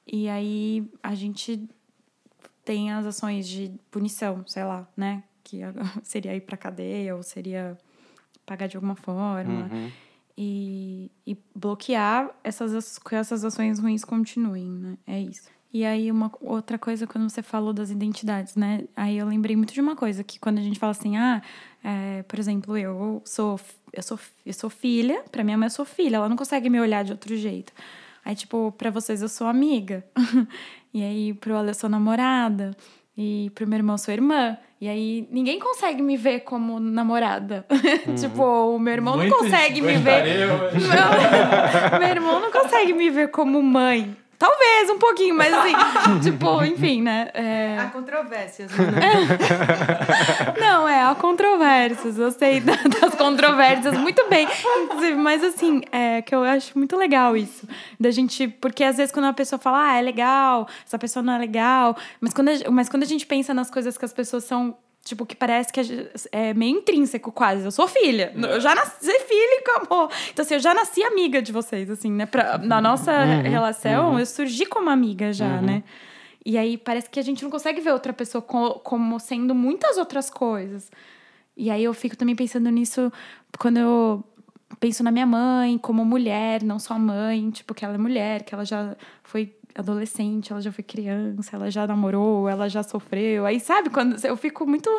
e 0.06 0.28
aí 0.28 0.90
a 1.02 1.14
gente 1.14 1.68
tem 2.64 2.92
as 2.92 3.06
ações 3.06 3.48
de 3.48 3.72
punição, 3.90 4.44
sei 4.46 4.64
lá, 4.64 4.86
né, 4.96 5.22
que 5.42 5.60
seria 6.04 6.34
ir 6.36 6.42
pra 6.42 6.56
cadeia, 6.56 7.16
ou 7.16 7.22
seria 7.22 7.76
pagar 8.46 8.66
de 8.66 8.76
alguma 8.76 8.94
forma, 8.96 9.70
Uhum. 9.72 9.90
e, 10.36 11.10
e 11.26 11.36
bloquear 11.54 12.30
essas, 12.42 12.74
as- 12.74 12.98
que 12.98 13.14
essas 13.14 13.44
ações 13.44 13.78
ruins 13.78 14.04
continuem, 14.04 14.68
né? 14.70 14.98
É 15.06 15.20
isso. 15.20 15.48
E 15.72 15.84
aí, 15.84 16.10
uma 16.10 16.32
outra 16.40 16.76
coisa, 16.78 17.06
quando 17.06 17.28
você 17.30 17.42
falou 17.42 17.72
das 17.72 17.90
identidades, 17.90 18.56
né? 18.56 18.84
Aí 18.96 19.18
eu 19.18 19.26
lembrei 19.26 19.54
muito 19.54 19.72
de 19.72 19.80
uma 19.80 19.94
coisa, 19.94 20.24
que 20.24 20.38
quando 20.38 20.58
a 20.58 20.62
gente 20.62 20.78
fala 20.78 20.90
assim, 20.90 21.16
ah, 21.16 21.40
é, 21.84 22.24
por 22.24 22.38
exemplo, 22.40 22.76
eu 22.76 23.22
sou, 23.24 23.58
eu 23.92 24.02
sou, 24.02 24.18
eu 24.44 24.52
sou 24.52 24.68
filha, 24.68 25.22
pra 25.30 25.44
minha 25.44 25.56
mãe 25.56 25.66
eu 25.66 25.70
sou 25.70 25.84
filha, 25.84 26.16
ela 26.16 26.28
não 26.28 26.36
consegue 26.36 26.68
me 26.68 26.80
olhar 26.80 27.04
de 27.04 27.12
outro 27.12 27.36
jeito. 27.36 27.72
Aí, 28.24 28.34
tipo, 28.34 28.74
pra 28.76 28.90
vocês 28.90 29.22
eu 29.22 29.28
sou 29.28 29.46
amiga. 29.46 30.04
e 30.92 31.02
aí, 31.02 31.34
pro 31.34 31.56
Ale 31.56 31.70
eu 31.70 31.74
sou 31.74 31.88
namorada. 31.88 32.76
E 33.16 33.50
pro 33.54 33.66
meu 33.66 33.78
irmão 33.78 33.94
eu 33.94 33.98
sou 33.98 34.12
irmã. 34.12 34.56
E 34.80 34.88
aí, 34.88 35.28
ninguém 35.30 35.58
consegue 35.58 36.02
me 36.02 36.16
ver 36.16 36.40
como 36.40 36.80
namorada. 36.80 37.66
tipo, 38.18 38.42
o 38.42 38.78
meu 38.78 38.92
irmão 38.92 39.16
não 39.16 39.22
Muitos 39.22 39.38
consegue 39.38 39.80
me 39.80 39.96
ver. 39.98 40.46
meu 41.98 42.08
irmão 42.08 42.40
não 42.40 42.50
consegue 42.50 42.92
me 42.92 43.08
ver 43.08 43.28
como 43.28 43.62
mãe. 43.62 44.16
Talvez 44.40 44.88
um 44.88 44.98
pouquinho, 44.98 45.34
mas 45.36 45.52
assim, 45.52 45.74
tipo, 46.24 46.64
enfim, 46.64 47.02
né? 47.02 47.28
É... 47.34 47.76
Há 47.78 47.90
controvérsias, 47.90 48.72
Manu. 48.74 48.92
Não, 50.58 50.88
é, 50.88 51.02
há 51.02 51.14
controvérsias. 51.14 52.18
Eu 52.18 52.30
sei 52.32 52.58
da- 52.58 52.72
das 53.00 53.14
controvérsias 53.16 53.98
muito 53.98 54.26
bem. 54.30 54.48
Inclusive, 54.84 55.14
mas 55.16 55.44
assim, 55.44 55.82
é 55.92 56.22
que 56.22 56.34
eu 56.34 56.42
acho 56.42 56.76
muito 56.78 56.96
legal 56.96 57.36
isso. 57.36 57.68
Da 58.00 58.10
gente. 58.10 58.48
Porque 58.48 58.82
às 58.82 58.96
vezes 58.96 59.12
quando 59.12 59.26
uma 59.26 59.34
pessoa 59.34 59.58
fala, 59.58 59.90
ah, 59.90 59.96
é 59.98 60.00
legal, 60.00 60.66
essa 60.86 60.98
pessoa 60.98 61.22
não 61.22 61.34
é 61.34 61.38
legal. 61.38 61.94
Mas 62.18 62.32
quando 62.32 62.48
a, 62.48 62.70
mas 62.70 62.88
quando 62.88 63.02
a 63.02 63.06
gente 63.06 63.26
pensa 63.26 63.52
nas 63.52 63.70
coisas 63.70 63.98
que 63.98 64.04
as 64.06 64.12
pessoas 64.14 64.44
são. 64.44 64.74
Tipo, 65.02 65.24
que 65.24 65.34
parece 65.34 65.72
que 65.72 65.80
é 66.30 66.52
meio 66.52 66.76
intrínseco 66.78 67.32
quase. 67.32 67.64
Eu 67.64 67.70
sou 67.70 67.88
filha. 67.88 68.32
Eu 68.36 68.60
já 68.60 68.74
nasci 68.74 69.10
filha 69.20 69.56
e 69.56 69.60
acabou. 69.60 70.10
Então, 70.30 70.44
assim, 70.44 70.54
eu 70.54 70.60
já 70.60 70.74
nasci 70.74 71.02
amiga 71.02 71.40
de 71.40 71.52
vocês, 71.52 71.88
assim, 71.90 72.12
né? 72.12 72.26
Pra, 72.26 72.58
na 72.58 72.80
nossa 72.82 73.10
relação, 73.48 74.18
eu 74.20 74.26
surgi 74.26 74.66
como 74.66 74.90
amiga 74.90 75.32
já, 75.32 75.60
né? 75.62 75.82
E 76.44 76.56
aí 76.58 76.76
parece 76.76 77.08
que 77.08 77.18
a 77.18 77.22
gente 77.22 77.42
não 77.42 77.50
consegue 77.50 77.80
ver 77.80 77.92
outra 77.92 78.12
pessoa 78.12 78.40
co- 78.42 78.78
como 78.80 79.18
sendo 79.18 79.54
muitas 79.54 79.96
outras 79.96 80.28
coisas. 80.30 80.90
E 81.56 81.70
aí 81.70 81.82
eu 81.84 81.92
fico 81.94 82.16
também 82.16 82.36
pensando 82.36 82.68
nisso 82.70 83.10
quando 83.58 83.78
eu 83.78 84.24
penso 84.78 85.02
na 85.02 85.10
minha 85.10 85.26
mãe 85.26 85.76
como 85.78 86.04
mulher, 86.04 86.62
não 86.62 86.78
só 86.78 86.98
mãe, 86.98 87.50
tipo, 87.50 87.74
que 87.74 87.84
ela 87.84 87.94
é 87.94 87.98
mulher, 87.98 88.42
que 88.44 88.54
ela 88.54 88.64
já 88.64 88.96
foi 89.22 89.54
adolescente, 89.74 90.52
ela 90.52 90.60
já 90.60 90.72
foi 90.72 90.84
criança, 90.84 91.56
ela 91.56 91.70
já 91.70 91.86
namorou, 91.86 92.48
ela 92.48 92.68
já 92.68 92.82
sofreu. 92.82 93.46
Aí, 93.46 93.60
sabe, 93.60 93.90
quando 93.90 94.24
eu 94.24 94.36
fico 94.36 94.66
muito 94.66 94.90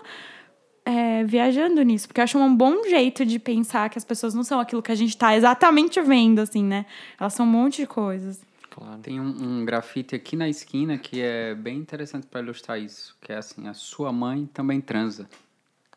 é, 0.86 1.24
viajando 1.24 1.82
nisso, 1.82 2.08
porque 2.08 2.20
eu 2.20 2.24
acho 2.24 2.38
um 2.38 2.56
bom 2.56 2.84
jeito 2.84 3.26
de 3.26 3.40
pensar 3.40 3.90
que 3.90 3.98
as 3.98 4.06
pessoas 4.06 4.34
não 4.34 4.44
são 4.44 4.60
aquilo 4.60 4.82
que 4.82 4.92
a 4.92 4.96
gente 4.96 5.16
tá 5.16 5.36
exatamente 5.36 6.02
vendo, 6.02 6.40
assim, 6.40 6.64
né? 6.64 6.86
Elas 7.20 7.34
são 7.34 7.46
um 7.46 7.50
monte 7.50 7.82
de 7.82 7.88
coisas. 7.88 8.42
Claro. 8.70 9.00
Tem 9.02 9.20
um, 9.20 9.60
um 9.62 9.66
grafite 9.66 10.16
aqui 10.16 10.36
na 10.36 10.48
esquina 10.48 10.98
que 10.98 11.22
é 11.22 11.54
bem 11.54 11.78
interessante 11.78 12.26
para 12.26 12.40
ilustrar 12.40 12.80
isso, 12.80 13.16
que 13.22 13.32
é 13.32 13.38
assim, 13.38 13.68
a 13.68 13.74
sua 13.74 14.12
mãe 14.12 14.50
também 14.54 14.80
transa. 14.80 15.28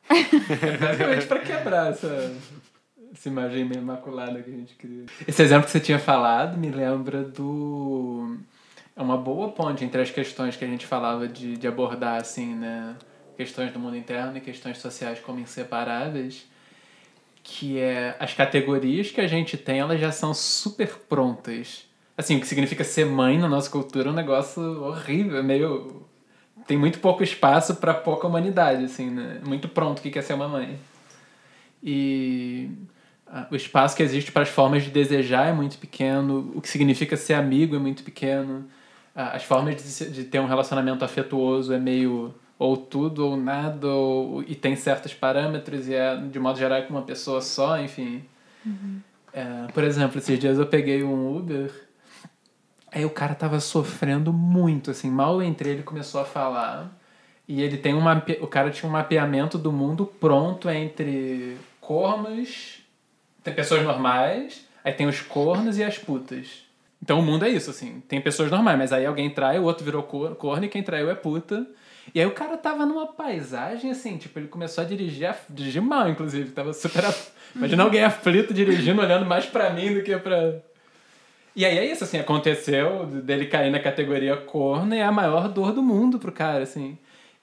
Basicamente 0.08 1.26
pra 1.26 1.38
quebrar 1.38 1.92
essa, 1.92 2.36
essa 3.12 3.28
imagem 3.28 3.64
meio 3.64 3.80
imaculada 3.80 4.42
que 4.42 4.50
a 4.50 4.52
gente 4.52 4.74
cria. 4.74 5.06
Esse 5.26 5.42
exemplo 5.42 5.66
que 5.66 5.70
você 5.70 5.80
tinha 5.80 5.98
falado 5.98 6.58
me 6.58 6.70
lembra 6.70 7.22
do. 7.22 8.36
É 8.96 9.02
uma 9.02 9.16
boa 9.16 9.50
ponte 9.50 9.84
entre 9.84 10.00
as 10.00 10.10
questões 10.10 10.56
que 10.56 10.64
a 10.64 10.68
gente 10.68 10.86
falava 10.86 11.26
de, 11.26 11.56
de 11.56 11.66
abordar, 11.66 12.20
assim, 12.20 12.54
né? 12.54 12.96
Questões 13.36 13.72
do 13.72 13.78
mundo 13.78 13.96
interno 13.96 14.36
e 14.36 14.40
questões 14.40 14.78
sociais 14.78 15.18
como 15.18 15.40
inseparáveis. 15.40 16.46
Que 17.42 17.78
é. 17.78 18.16
As 18.20 18.32
categorias 18.34 19.10
que 19.10 19.20
a 19.20 19.26
gente 19.26 19.56
tem, 19.56 19.80
elas 19.80 20.00
já 20.00 20.12
são 20.12 20.32
super 20.32 20.88
prontas. 21.08 21.86
Assim, 22.16 22.36
o 22.36 22.40
que 22.40 22.46
significa 22.46 22.84
ser 22.84 23.06
mãe 23.06 23.36
na 23.36 23.48
nossa 23.48 23.68
cultura 23.68 24.08
é 24.08 24.12
um 24.12 24.14
negócio 24.14 24.62
horrível, 24.84 25.38
é 25.38 25.42
meio 25.42 26.06
tem 26.66 26.78
muito 26.78 26.98
pouco 26.98 27.22
espaço 27.22 27.74
para 27.76 27.92
pouca 27.92 28.26
humanidade, 28.26 28.84
assim, 28.84 29.10
né? 29.10 29.40
Muito 29.44 29.68
pronto 29.68 29.98
o 29.98 30.02
que 30.02 30.10
quer 30.10 30.22
ser 30.22 30.34
uma 30.34 30.48
mãe. 30.48 30.78
E 31.82 32.70
ah, 33.26 33.46
o 33.50 33.56
espaço 33.56 33.96
que 33.96 34.02
existe 34.02 34.32
para 34.32 34.42
as 34.42 34.48
formas 34.48 34.84
de 34.84 34.90
desejar 34.90 35.48
é 35.48 35.52
muito 35.52 35.76
pequeno, 35.78 36.52
o 36.54 36.60
que 36.60 36.68
significa 36.68 37.16
ser 37.16 37.34
amigo 37.34 37.76
é 37.76 37.78
muito 37.78 38.02
pequeno, 38.02 38.66
as 39.14 39.44
formas 39.44 39.76
de, 39.76 40.10
de 40.10 40.24
ter 40.24 40.40
um 40.40 40.46
relacionamento 40.46 41.04
afetuoso 41.04 41.72
é 41.72 41.78
meio 41.78 42.34
ou 42.58 42.76
tudo 42.76 43.26
ou 43.26 43.36
nada, 43.36 43.88
ou, 43.88 44.42
e 44.42 44.54
tem 44.54 44.76
certos 44.76 45.12
parâmetros 45.12 45.88
e 45.88 45.94
é, 45.94 46.16
de 46.16 46.38
modo 46.38 46.58
geral, 46.58 46.82
com 46.84 46.94
uma 46.94 47.02
pessoa 47.02 47.40
só, 47.40 47.78
enfim. 47.80 48.24
É, 49.32 49.66
por 49.72 49.82
exemplo, 49.84 50.18
esses 50.18 50.38
dias 50.38 50.58
eu 50.58 50.66
peguei 50.66 51.02
um 51.02 51.36
Uber 51.36 51.70
Aí 52.94 53.04
o 53.04 53.10
cara 53.10 53.34
tava 53.34 53.58
sofrendo 53.58 54.32
muito, 54.32 54.92
assim, 54.92 55.10
mal 55.10 55.42
eu 55.42 55.48
entrei, 55.48 55.72
ele 55.72 55.82
começou 55.82 56.20
a 56.20 56.24
falar. 56.24 56.96
E 57.48 57.60
ele 57.60 57.76
tem 57.76 57.92
um 57.92 58.00
mape... 58.00 58.38
O 58.40 58.46
cara 58.46 58.70
tinha 58.70 58.88
um 58.88 58.92
mapeamento 58.92 59.58
do 59.58 59.72
mundo 59.72 60.06
pronto 60.06 60.70
entre 60.70 61.56
cornos, 61.80 62.84
tem 63.42 63.52
pessoas 63.52 63.82
normais, 63.82 64.64
aí 64.84 64.92
tem 64.92 65.08
os 65.08 65.20
cornos 65.20 65.76
e 65.76 65.82
as 65.82 65.98
putas. 65.98 66.63
Então 67.04 67.20
o 67.20 67.22
mundo 67.22 67.44
é 67.44 67.50
isso, 67.50 67.68
assim, 67.68 68.02
tem 68.08 68.18
pessoas 68.18 68.50
normais, 68.50 68.78
mas 68.78 68.90
aí 68.90 69.04
alguém 69.04 69.28
trai, 69.28 69.58
o 69.58 69.64
outro 69.64 69.84
virou 69.84 70.02
cor- 70.04 70.34
corno 70.36 70.64
e 70.64 70.68
quem 70.70 70.82
traiu 70.82 71.10
é 71.10 71.14
puta. 71.14 71.66
E 72.14 72.18
aí 72.18 72.24
o 72.24 72.30
cara 72.30 72.56
tava 72.56 72.86
numa 72.86 73.06
paisagem, 73.08 73.90
assim, 73.90 74.16
tipo, 74.16 74.38
ele 74.38 74.48
começou 74.48 74.82
a 74.82 74.86
dirigir, 74.86 75.28
af- 75.28 75.44
dirigir 75.50 75.82
mal, 75.82 76.08
inclusive, 76.08 76.50
tava 76.52 76.72
super... 76.72 77.04
Imagina 77.54 77.82
alguém 77.82 78.02
aflito 78.02 78.54
dirigindo, 78.54 79.02
olhando 79.02 79.26
mais 79.26 79.44
pra 79.44 79.68
mim 79.68 79.92
do 79.92 80.02
que 80.02 80.16
pra... 80.16 80.54
E 81.54 81.62
aí 81.66 81.76
é 81.76 81.84
isso, 81.84 82.04
assim, 82.04 82.18
aconteceu 82.18 83.04
dele 83.06 83.46
cair 83.46 83.70
na 83.70 83.78
categoria 83.78 84.34
corno 84.36 84.94
e 84.94 84.98
é 84.98 85.04
a 85.04 85.12
maior 85.12 85.46
dor 85.48 85.72
do 85.72 85.82
mundo 85.82 86.18
pro 86.18 86.32
cara, 86.32 86.62
assim. 86.62 86.96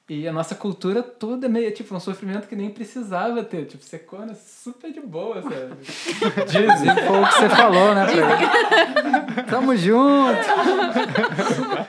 E 0.10 0.28
a 0.28 0.34
nossa 0.34 0.56
cultura 0.56 1.02
toda 1.02 1.46
é 1.46 1.50
meio, 1.50 1.72
tipo, 1.72 1.96
um 1.96 2.00
sofrimento 2.00 2.48
que 2.48 2.56
nem 2.56 2.70
precisava 2.70 3.44
ter. 3.44 3.66
Tipo, 3.66 3.84
corno 4.06 4.32
é 4.32 4.36
super 4.36 4.92
de 4.92 5.00
boa, 5.00 5.42
sabe? 5.42 5.76
Dizem. 6.52 6.96
Foi 7.08 7.20
o 7.22 7.28
que 7.28 7.34
você 7.34 7.50
falou, 7.50 7.96
né, 7.96 8.06
Pedro? 8.08 9.46
Tamo 9.50 9.76
junto! 9.78 10.38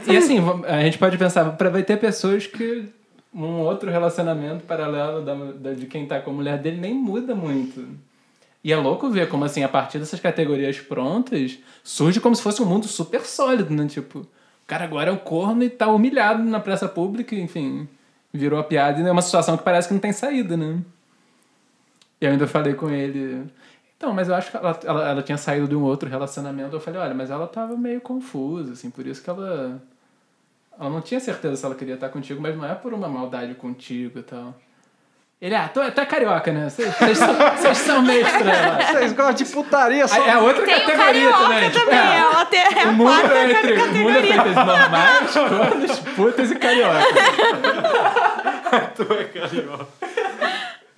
E 0.07 0.16
assim, 0.16 0.38
a 0.68 0.81
gente 0.83 0.98
pode 0.98 1.18
pensar, 1.18 1.51
pra- 1.57 1.70
vai 1.70 1.83
ter 1.83 1.96
pessoas 1.98 2.46
que 2.46 2.88
um 3.35 3.61
outro 3.61 3.90
relacionamento 3.90 4.64
paralelo 4.64 5.22
da, 5.25 5.35
da- 5.35 5.75
de 5.75 5.87
quem 5.87 6.07
tá 6.07 6.20
com 6.20 6.31
a 6.31 6.35
mulher 6.35 6.59
dele 6.59 6.77
nem 6.79 6.94
muda 6.94 7.35
muito. 7.35 7.88
E 8.62 8.72
é 8.72 8.77
louco 8.77 9.11
ver 9.11 9.29
como, 9.29 9.44
assim, 9.44 9.64
a 9.64 9.68
partir 9.68 9.98
dessas 9.98 10.20
categorias 10.20 10.79
prontas, 10.79 11.59
surge 11.83 12.20
como 12.20 12.37
se 12.37 12.42
fosse 12.42 12.62
um 12.62 12.66
mundo 12.66 12.87
super 12.87 13.22
sólido, 13.22 13.75
né? 13.75 13.87
Tipo, 13.88 14.20
o 14.20 14.27
cara 14.66 14.85
agora 14.85 15.11
é 15.11 15.12
um 15.12 15.16
corno 15.16 15.64
e 15.64 15.70
tá 15.70 15.88
humilhado 15.88 16.44
na 16.44 16.61
praça 16.61 16.87
pública, 16.88 17.35
enfim, 17.35 17.88
virou 18.32 18.58
a 18.58 18.64
piada 18.64 19.00
e 19.00 19.06
é 19.06 19.10
uma 19.10 19.22
situação 19.22 19.56
que 19.56 19.64
parece 19.64 19.88
que 19.88 19.94
não 19.94 20.00
tem 20.00 20.12
saída, 20.12 20.56
né? 20.56 20.80
E 22.20 22.24
eu 22.24 22.30
ainda 22.30 22.46
falei 22.46 22.74
com 22.74 22.88
ele. 22.88 23.44
Então, 23.96 24.12
mas 24.12 24.28
eu 24.28 24.34
acho 24.34 24.50
que 24.50 24.56
ela, 24.56 24.80
ela, 24.84 25.08
ela 25.10 25.22
tinha 25.22 25.38
saído 25.38 25.68
de 25.68 25.76
um 25.76 25.82
outro 25.82 26.08
relacionamento. 26.08 26.74
Eu 26.74 26.80
falei, 26.80 27.00
olha, 27.00 27.14
mas 27.14 27.30
ela 27.30 27.46
tava 27.46 27.76
meio 27.76 28.00
confusa, 28.00 28.72
assim, 28.72 28.90
por 28.90 29.06
isso 29.06 29.22
que 29.22 29.30
ela. 29.30 29.80
Ela 30.78 30.90
não 30.90 31.00
tinha 31.00 31.20
certeza 31.20 31.56
se 31.56 31.64
ela 31.64 31.74
queria 31.74 31.94
estar 31.94 32.08
contigo, 32.08 32.40
mas 32.40 32.56
não 32.56 32.64
é 32.64 32.74
por 32.74 32.94
uma 32.94 33.08
maldade 33.08 33.54
contigo 33.54 34.18
e 34.18 34.22
tal. 34.22 34.54
Ele, 35.42 35.56
ah, 35.56 35.68
tu, 35.68 35.80
é 35.80 35.90
carioca, 35.90 36.52
né? 36.52 36.70
Vocês 36.70 37.18
são, 37.18 37.74
são 37.74 38.02
meio 38.02 38.24
estranhos. 38.24 38.86
Vocês 38.90 39.12
gostam 39.12 39.34
de 39.34 39.44
putaria 39.46 40.06
só. 40.06 40.24
É 40.24 40.38
outra 40.38 40.64
Tem 40.64 40.76
o 40.76 40.78
categoria 40.78 41.04
carioca 41.04 41.38
também. 41.38 41.70
tipo, 41.70 41.84
também, 41.84 41.98
é, 41.98 42.16
ela 42.18 42.44
tem 42.44 42.60
é 42.60 42.86
o 42.86 42.92
mundo 42.92 43.10
é 43.10 43.50
entre 43.50 43.72
o 43.72 43.76
mundo 43.76 44.10
é 44.10 44.14
categoria. 44.14 44.42
feito 44.42 44.54
normais, 44.54 45.32
cornos, 45.32 45.98
putas 46.14 46.50
e 46.52 46.54
carioca. 46.54 47.04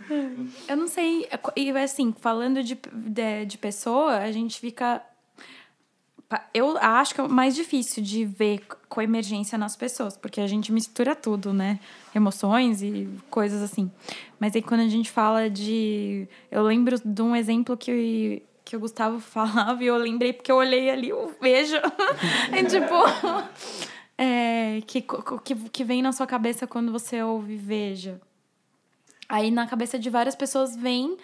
Eu 0.69 0.77
não 0.77 0.87
sei, 0.87 1.27
E 1.57 1.71
assim, 1.71 2.15
falando 2.21 2.63
de, 2.63 2.79
de, 2.93 3.47
de 3.47 3.59
pessoa, 3.59 4.19
a 4.19 4.31
gente 4.31 4.61
fica. 4.61 5.03
Eu 6.53 6.77
acho 6.79 7.15
que 7.15 7.21
é 7.21 7.25
o 7.25 7.29
mais 7.29 7.55
difícil 7.55 8.03
de 8.03 8.25
ver 8.25 8.61
com 8.89 9.01
emergência 9.01 9.57
nas 9.57 9.77
pessoas, 9.77 10.17
porque 10.17 10.41
a 10.41 10.47
gente 10.47 10.73
mistura 10.73 11.15
tudo, 11.15 11.53
né? 11.53 11.79
Emoções 12.15 12.83
e 12.83 13.09
coisas 13.31 13.63
assim. 13.63 13.91
Mas 14.41 14.55
aí 14.57 14.63
quando 14.63 14.81
a 14.81 14.89
gente 14.89 15.11
fala 15.11 15.49
de. 15.49 16.27
Eu 16.51 16.63
lembro 16.63 16.97
de 17.05 17.23
um 17.23 17.37
exemplo 17.37 17.77
que, 17.77 18.43
que 18.65 18.77
o 18.77 18.81
Gustavo 18.81 19.21
falava 19.21 19.83
e 19.83 19.87
eu 19.87 19.97
lembrei 19.97 20.33
porque 20.33 20.51
eu 20.51 20.57
olhei 20.57 20.91
ali, 20.91 21.11
eu 21.11 21.35
vejo. 21.41 21.77
é 21.77 22.65
tipo. 22.69 22.95
É, 24.99 25.01
que, 25.01 25.05
que, 25.45 25.55
que 25.71 25.85
vem 25.85 26.03
na 26.03 26.13
sua 26.13 26.27
cabeça 26.27 26.67
quando 26.67 26.93
você 26.93 27.23
ouve 27.23 27.57
Veja. 27.57 28.21
Aí 29.29 29.51
na 29.51 29.67
cabeça 29.67 29.99
de 29.99 30.11
várias 30.11 30.35
pessoas 30.35 30.77
vem 30.77 31.17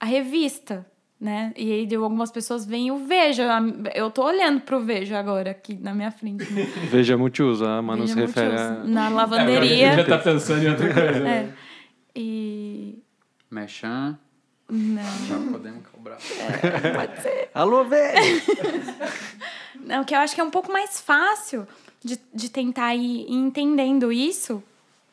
a 0.00 0.06
revista, 0.06 0.86
né? 1.20 1.52
E 1.56 1.72
aí 1.72 1.86
de 1.86 1.96
algumas 1.96 2.30
pessoas 2.30 2.64
vem 2.64 2.90
o 2.90 2.98
Veja. 2.98 3.48
Eu 3.94 4.10
tô 4.10 4.24
olhando 4.24 4.60
pro 4.60 4.80
Veja 4.80 5.18
agora 5.18 5.50
aqui 5.50 5.74
na 5.74 5.92
minha 5.92 6.10
frente. 6.10 6.50
né? 6.52 6.62
Veja 6.90 7.16
multiuso, 7.16 7.64
a 7.66 7.82
Manu 7.82 8.06
se 8.06 8.14
Veja 8.14 8.26
refere 8.26 8.56
a... 8.56 8.70
Na 8.84 9.06
É, 9.06 9.08
lavanderia. 9.10 9.92
já 9.96 10.04
tá 10.04 10.18
pensando 10.18 10.62
em 10.64 10.68
outra 10.70 10.94
coisa. 10.94 11.20
né? 11.20 11.52
É. 12.14 12.20
E. 12.20 13.02
Mechan, 13.50 14.18
Não, 14.68 15.02
já 15.26 15.50
podemos 15.50 15.86
cobrar. 15.88 16.18
pode 16.94 17.22
ser. 17.22 17.50
Alô, 17.54 17.84
velho! 17.84 18.42
Não, 19.80 20.04
que 20.04 20.14
eu 20.14 20.18
acho 20.18 20.34
que 20.34 20.40
é 20.40 20.44
um 20.44 20.50
pouco 20.50 20.70
mais 20.72 21.00
fácil 21.00 21.66
de, 22.02 22.18
de 22.32 22.50
tentar 22.50 22.94
ir 22.94 23.30
entendendo 23.30 24.12
isso 24.12 24.62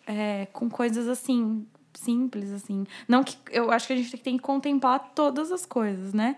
é, 0.06 0.48
com 0.54 0.69
coisas 0.69 1.08
assim, 1.08 1.65
simples, 1.93 2.52
assim. 2.52 2.86
Não 3.08 3.24
que 3.24 3.38
eu 3.52 3.71
acho 3.71 3.88
que 3.88 3.93
a 3.93 3.95
gente 3.95 4.17
tem 4.17 4.38
que 4.38 4.43
contemplar 4.43 5.12
todas 5.15 5.52
as 5.52 5.65
coisas, 5.65 6.13
né? 6.13 6.38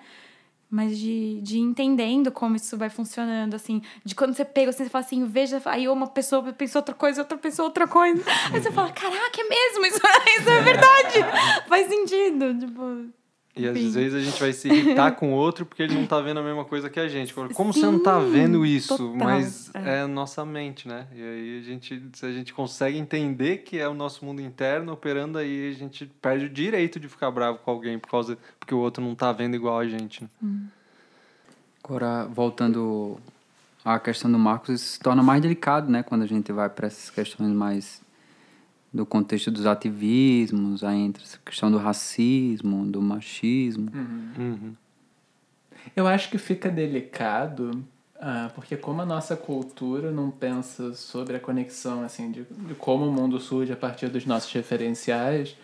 Mas 0.70 0.98
de, 0.98 1.40
de 1.42 1.58
ir 1.58 1.62
entendendo 1.62 2.30
como 2.30 2.58
isso 2.58 2.78
vai 2.78 2.90
funcionando, 2.90 3.54
assim. 3.54 3.82
De 4.04 4.14
quando 4.14 4.34
você 4.34 4.44
pega, 4.44 4.70
assim, 4.70 4.84
você 4.84 4.90
fala 4.90 5.06
assim, 5.06 5.26
veja, 5.26 5.62
aí 5.66 5.88
uma 5.88 6.08
pessoa 6.08 6.44
pensou 6.52 6.80
outra 6.80 6.94
coisa, 6.94 7.22
outra 7.22 7.38
pessoa 7.38 7.68
outra 7.68 7.88
coisa. 7.88 8.22
Aí 8.52 8.62
você 8.62 8.72
fala, 8.72 8.92
caraca, 8.92 9.42
é 9.42 9.48
mesmo, 9.48 9.86
isso, 9.86 10.02
isso 10.40 10.50
é 10.50 10.62
verdade. 10.62 11.68
Faz 11.68 11.88
sentido, 11.88 12.60
tipo... 12.60 13.17
E 13.58 13.68
às 13.68 13.78
Enfim. 13.78 13.90
vezes 13.92 14.14
a 14.14 14.20
gente 14.24 14.40
vai 14.40 14.54
se 14.54 14.68
irritar 14.70 15.12
com 15.14 15.34
o 15.34 15.36
outro 15.36 15.66
porque 15.66 15.82
ele 15.84 15.96
não 15.96 16.06
tá 16.06 16.20
vendo 16.22 16.40
a 16.40 16.44
mesma 16.44 16.64
coisa 16.64 16.90
que 16.90 17.00
a 17.00 17.08
gente. 17.08 17.34
Como 17.34 17.74
você 17.74 17.86
não 17.86 18.00
tá 18.00 18.20
Sim, 18.22 18.32
vendo 18.32 18.66
isso? 18.66 18.98
total, 18.98 19.16
Mas 19.16 19.72
é. 19.74 19.98
é 19.98 20.02
a 20.02 20.08
nossa 20.08 20.46
mente, 20.46 20.88
né? 20.88 21.08
E 21.16 21.22
aí 21.22 21.60
a 21.60 21.62
gente, 21.64 22.02
se 22.14 22.26
a 22.26 22.32
gente 22.32 22.54
consegue 22.54 22.98
entender 22.98 23.58
que 23.60 23.78
é 23.80 23.88
o 23.88 23.94
nosso 23.94 24.24
mundo 24.24 24.42
interno 24.42 24.92
operando, 24.94 25.38
aí 25.38 25.70
a 25.70 25.74
gente 25.74 26.06
perde 26.22 26.46
o 26.46 26.50
direito 26.50 27.00
de 27.00 27.08
ficar 27.08 27.32
bravo 27.32 27.60
com 27.60 27.72
alguém 27.72 27.98
por 27.98 28.10
causa 28.10 28.38
porque 28.60 28.74
o 28.74 28.80
outro 28.80 29.04
não 29.04 29.16
tá 29.16 29.32
vendo 29.32 29.56
igual 29.56 29.80
a 29.80 29.88
gente. 29.88 30.24
né? 30.24 30.30
Agora, 31.84 32.26
voltando 32.26 33.18
à 33.84 33.98
questão 34.00 34.32
do 34.32 34.38
Marcos, 34.38 34.70
isso 34.82 34.94
se 34.94 35.00
torna 35.00 35.24
mais 35.24 35.42
delicado, 35.42 35.90
né? 35.90 36.04
Quando 36.04 36.24
a 36.24 36.28
gente 36.28 36.52
vai 36.52 36.70
para 36.70 36.88
essas 36.88 37.10
questões 37.10 37.50
mais 37.52 38.02
do 38.94 39.06
contexto 39.06 39.52
dos 39.52 39.66
ativismos, 39.66 40.84
aí 40.84 40.98
entra 40.98 41.24
essa 41.24 41.38
questão 41.44 41.70
do 41.70 41.78
racismo, 41.78 42.86
do 42.86 43.02
machismo. 43.02 43.92
Uhum. 43.94 44.74
Eu 45.96 46.08
acho 46.08 46.30
que 46.30 46.38
fica 46.38 46.70
delicado, 46.70 47.84
ah, 48.20 48.50
porque 48.56 48.76
como 48.76 49.02
a 49.02 49.06
nossa 49.06 49.36
cultura 49.36 50.12
não 50.12 50.32
pensa 50.32 50.94
sobre 50.94 51.38
a 51.38 51.40
conexão, 51.40 52.04
assim, 52.04 52.32
de, 52.32 52.44
de 52.44 52.74
como 52.76 53.06
o 53.06 53.12
mundo 53.12 53.40
surge 53.40 53.72
a 53.72 53.78
partir 53.78 54.08
dos 54.08 54.26
nossos 54.26 54.52
referenciais, 54.52 55.56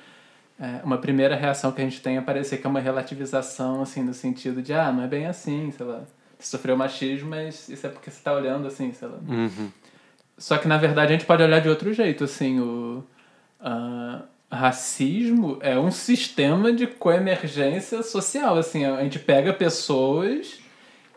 é, 0.60 0.82
uma 0.84 0.98
primeira 0.98 1.36
reação 1.36 1.72
que 1.72 1.82
a 1.82 1.84
gente 1.84 2.02
tem 2.02 2.18
é 2.18 2.22
parecer 2.22 2.58
que 2.58 2.68
é 2.68 2.70
uma 2.70 2.80
relativização, 2.80 3.82
assim, 3.82 4.04
no 4.04 4.14
sentido 4.14 4.62
de, 4.62 4.74
ah, 4.74 4.92
não 4.92 5.04
é 5.04 5.08
bem 5.08 5.26
assim, 5.26 5.72
sei 5.72 5.86
lá, 5.86 6.04
você 6.38 6.48
sofreu 6.48 6.78
machismo, 6.78 7.30
mas 7.30 7.68
isso 7.70 7.88
é 7.88 7.90
porque 7.90 8.12
você 8.12 8.22
tá 8.22 8.34
olhando 8.34 8.68
assim, 8.68 8.92
sei 8.94 9.08
lá. 9.08 9.18
Uhum. 9.28 9.72
Só 10.38 10.58
que, 10.58 10.68
na 10.68 10.78
verdade, 10.78 11.14
a 11.14 11.18
gente 11.18 11.26
pode 11.26 11.42
olhar 11.42 11.60
de 11.60 11.70
outro 11.70 11.94
jeito, 11.94 12.24
assim, 12.24 12.60
o 12.60 13.04
ah, 13.64 14.24
racismo 14.52 15.58
é 15.62 15.80
um 15.80 15.90
sistema 15.90 16.72
de 16.74 16.86
coemergência 16.86 18.04
social, 18.04 18.58
assim, 18.58 18.86
a 18.86 19.02
gente 19.04 19.18
pega 19.18 19.54
pessoas 19.54 20.60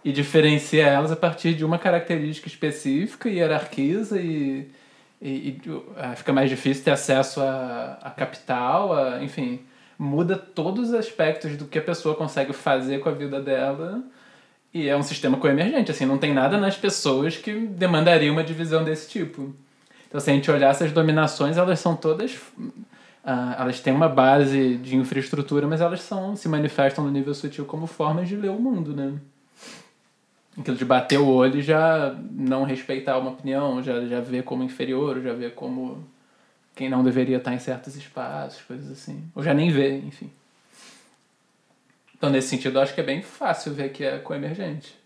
e 0.05 0.13
diferencia 0.13 0.87
elas 0.87 1.11
a 1.11 1.17
partir 1.17 1.55
de 1.55 1.65
uma 1.65 1.79
característica 1.79 2.49
específica, 2.49 3.29
e 3.29 3.39
hierarquiza 3.39 4.21
e, 4.21 4.71
e, 5.21 5.29
e, 5.29 5.61
ah, 5.97 6.15
fica 6.15 6.33
mais 6.33 6.49
difícil 6.49 6.85
ter 6.85 6.93
acesso 6.93 7.41
a, 7.41 7.99
a 8.01 8.11
capital, 8.11 8.93
a, 8.95 9.23
enfim, 9.23 9.61
muda 9.99 10.37
todos 10.37 10.91
os 10.91 10.95
aspectos 10.95 11.57
do 11.57 11.67
que 11.67 11.79
a 11.79 11.83
pessoa 11.83 12.15
consegue 12.15 12.53
fazer 12.53 13.01
com 13.01 13.09
a 13.09 13.13
vida 13.13 13.41
dela 13.41 14.03
e 14.73 14.89
é 14.89 14.97
um 14.97 15.03
sistema 15.03 15.39
coemergente, 15.39 15.91
assim, 15.91 16.05
não 16.07 16.19
tem 16.19 16.33
nada 16.35 16.59
nas 16.59 16.77
pessoas 16.77 17.37
que 17.37 17.53
demandaria 17.53 18.31
uma 18.31 18.45
divisão 18.45 18.85
desse 18.85 19.09
tipo. 19.09 19.55
Então, 20.17 20.25
se 20.25 20.31
a 20.31 20.33
gente 20.33 20.51
olhar 20.51 20.71
essas 20.71 20.93
dominações, 20.93 21.59
elas 21.59 21.79
são 21.79 21.95
todas. 21.95 22.41
ah, 23.23 23.55
elas 23.59 23.81
têm 23.81 23.93
uma 23.93 24.09
base 24.09 24.77
de 24.79 24.97
infraestrutura, 24.97 25.67
mas 25.67 25.83
elas 25.83 26.01
são 26.01 26.35
se 26.35 26.49
manifestam 26.49 27.05
no 27.05 27.11
nível 27.11 27.35
sutil 27.35 27.67
como 27.67 27.87
formas 27.87 28.27
de 28.27 28.35
ler 28.35 28.49
o 28.49 28.59
mundo, 28.59 28.97
né? 28.97 29.13
Aquilo 30.59 30.75
de 30.75 30.87
bater 30.87 31.19
o 31.19 31.29
olho 31.29 31.59
e 31.59 31.63
já 31.63 32.17
não 32.31 32.65
respeitar 32.65 33.19
uma 33.19 33.33
opinião, 33.33 33.83
já, 33.83 34.07
já 34.07 34.19
ver 34.19 34.43
como 34.43 34.63
inferior, 34.63 35.21
já 35.21 35.35
ver 35.35 35.53
como 35.53 36.03
quem 36.75 36.89
não 36.89 37.05
deveria 37.05 37.37
estar 37.37 37.53
em 37.53 37.59
certos 37.59 37.95
espaços, 37.95 38.63
coisas 38.63 38.91
assim. 38.91 39.23
Ou 39.35 39.43
já 39.43 39.53
nem 39.53 39.71
vê, 39.71 39.99
enfim. 39.99 40.31
Então, 42.17 42.31
nesse 42.31 42.49
sentido, 42.49 42.79
eu 42.79 42.83
acho 42.83 42.95
que 42.95 43.03
é 43.03 43.05
bem 43.05 43.21
fácil 43.21 43.75
ver 43.75 43.91
que 43.91 44.03
é 44.03 44.17
coemergente. 44.17 44.97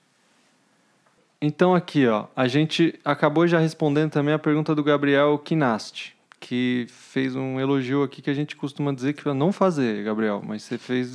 Então 1.42 1.74
aqui, 1.74 2.06
ó, 2.06 2.26
a 2.36 2.46
gente 2.46 2.98
acabou 3.02 3.46
já 3.46 3.58
respondendo 3.58 4.10
também 4.10 4.34
a 4.34 4.38
pergunta 4.38 4.74
do 4.74 4.84
Gabriel 4.84 5.38
Kinasti, 5.38 6.14
que 6.38 6.86
fez 6.88 7.34
um 7.34 7.58
elogio 7.58 8.02
aqui 8.02 8.20
que 8.20 8.28
a 8.28 8.34
gente 8.34 8.54
costuma 8.54 8.92
dizer 8.92 9.14
que 9.14 9.26
não 9.32 9.50
fazer, 9.50 10.04
Gabriel, 10.04 10.42
mas 10.46 10.62
você 10.62 10.76
fez 10.76 11.14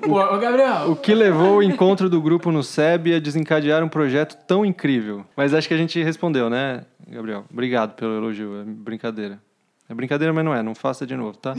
Pô, 0.00 0.20
ô 0.22 0.38
Gabriel! 0.38 0.90
o 0.92 0.94
que 0.94 1.12
levou 1.12 1.56
o 1.56 1.62
encontro 1.62 2.08
do 2.08 2.22
grupo 2.22 2.52
no 2.52 2.62
SEB 2.62 3.14
a 3.16 3.18
desencadear 3.18 3.82
um 3.82 3.88
projeto 3.88 4.36
tão 4.46 4.64
incrível. 4.64 5.24
Mas 5.36 5.52
acho 5.52 5.66
que 5.66 5.74
a 5.74 5.78
gente 5.78 6.00
respondeu, 6.00 6.48
né, 6.48 6.84
Gabriel? 7.08 7.44
Obrigado 7.50 7.94
pelo 7.96 8.16
elogio, 8.16 8.60
é 8.60 8.64
brincadeira. 8.64 9.40
É 9.86 9.92
brincadeira, 9.92 10.32
mas 10.32 10.42
não 10.42 10.54
é, 10.54 10.62
não 10.62 10.74
faça 10.74 11.06
de 11.06 11.14
novo, 11.14 11.36
tá? 11.36 11.54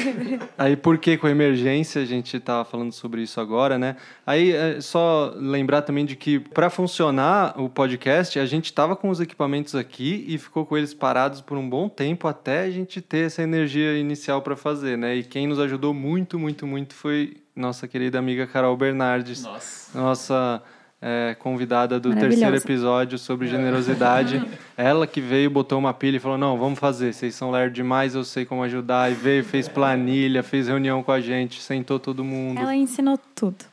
Aí, 0.56 0.76
por 0.76 0.96
que 0.96 1.18
com 1.18 1.26
a 1.26 1.30
emergência? 1.30 2.00
A 2.00 2.06
gente 2.06 2.40
tava 2.40 2.64
falando 2.64 2.90
sobre 2.90 3.20
isso 3.20 3.38
agora, 3.38 3.78
né? 3.78 3.96
Aí, 4.26 4.50
é 4.52 4.80
só 4.80 5.34
lembrar 5.36 5.82
também 5.82 6.06
de 6.06 6.16
que, 6.16 6.38
para 6.38 6.70
funcionar 6.70 7.54
o 7.60 7.68
podcast, 7.68 8.38
a 8.38 8.46
gente 8.46 8.72
tava 8.72 8.96
com 8.96 9.10
os 9.10 9.20
equipamentos 9.20 9.74
aqui 9.74 10.24
e 10.26 10.38
ficou 10.38 10.64
com 10.64 10.74
eles 10.78 10.94
parados 10.94 11.42
por 11.42 11.58
um 11.58 11.68
bom 11.68 11.86
tempo 11.86 12.26
até 12.26 12.60
a 12.60 12.70
gente 12.70 13.02
ter 13.02 13.26
essa 13.26 13.42
energia 13.42 13.98
inicial 13.98 14.40
para 14.40 14.56
fazer, 14.56 14.96
né? 14.96 15.16
E 15.16 15.22
quem 15.22 15.46
nos 15.46 15.58
ajudou 15.58 15.92
muito, 15.92 16.38
muito, 16.38 16.66
muito 16.66 16.94
foi 16.94 17.36
nossa 17.54 17.86
querida 17.88 18.18
amiga 18.18 18.46
Carol 18.46 18.76
Bernardes 18.76 19.42
Nossa. 19.42 19.98
nossa 19.98 20.62
é, 21.00 21.36
convidada 21.38 22.00
do 22.00 22.14
terceiro 22.14 22.56
episódio 22.56 23.18
sobre 23.18 23.46
generosidade. 23.46 24.42
Ela 24.76 25.06
que 25.06 25.20
veio, 25.20 25.50
botou 25.50 25.78
uma 25.78 25.92
pilha 25.92 26.16
e 26.16 26.20
falou: 26.20 26.38
Não, 26.38 26.58
vamos 26.58 26.78
fazer. 26.78 27.12
Vocês 27.12 27.34
são 27.34 27.50
lerdo 27.50 27.74
demais, 27.74 28.14
eu 28.14 28.24
sei 28.24 28.44
como 28.44 28.62
ajudar. 28.62 29.10
E 29.10 29.14
veio, 29.14 29.44
fez 29.44 29.68
planilha, 29.68 30.42
fez 30.42 30.68
reunião 30.68 31.02
com 31.02 31.12
a 31.12 31.20
gente, 31.20 31.60
sentou 31.60 31.98
todo 31.98 32.24
mundo. 32.24 32.60
Ela 32.60 32.74
ensinou 32.74 33.18
tudo. 33.34 33.64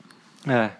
É. 0.48 0.72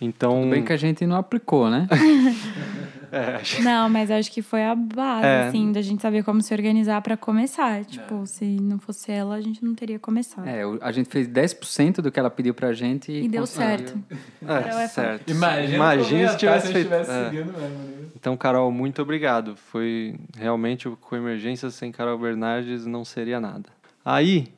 Então. 0.00 0.42
Tudo 0.42 0.50
bem 0.50 0.64
que 0.64 0.72
a 0.72 0.76
gente 0.76 1.06
não 1.06 1.16
aplicou, 1.16 1.70
né? 1.70 1.88
é, 3.16 3.36
acho- 3.36 3.62
Não, 3.62 3.88
mas 3.88 4.10
acho 4.10 4.30
que 4.30 4.42
foi 4.42 4.64
a 4.64 4.74
base, 4.74 5.26
É. 5.26 5.48
assim, 5.48 5.72
da 5.72 5.80
gente 5.82 6.02
saber 6.02 6.22
como 6.24 6.40
se 6.42 6.52
organizar 6.54 7.00
pra 7.02 7.16
começar. 7.16 7.84
Tipo, 7.84 8.26
se 8.26 8.44
não 8.44 8.78
fosse 8.78 9.10
ela, 9.12 9.34
a 9.36 9.40
gente 9.40 9.64
não 9.64 9.74
teria 9.74 9.98
começado. 9.98 10.46
É, 10.46 10.62
a 10.80 10.92
gente 10.92 11.08
fez 11.08 11.26
10% 11.28 12.00
do 12.02 12.10
que 12.12 12.18
ela 12.20 12.30
pediu 12.30 12.54
pra 12.54 12.72
gente 12.72 13.10
e, 13.10 13.24
E 13.24 13.28
deu 13.28 13.40
conseguiu. 13.42 13.66
certo. 13.68 13.98
É, 14.46 14.84
é 14.84 14.88
certo. 14.88 15.30
Imagina, 15.30 15.74
Imagina 15.76 16.28
se 16.30 16.36
tivesse 16.36 16.72
feito. 16.72 16.88
gente 16.90 17.00
estivesse 17.02 17.10
é. 17.10 17.24
seguindo 17.30 17.52
mesmo. 17.52 17.68
né? 17.78 18.06
Então, 18.14 18.36
Carol, 18.36 18.70
muito 18.72 19.00
obrigado. 19.02 19.56
Foi 19.56 20.14
realmente 20.36 20.88
o 20.88 20.96
Coemergência 20.96 21.70
sem 21.70 21.92
Carol 21.92 22.18
Bernardes 22.18 22.86
não 22.86 23.04
seria 23.04 23.38
nada. 23.40 23.68
Aí, 24.04 24.48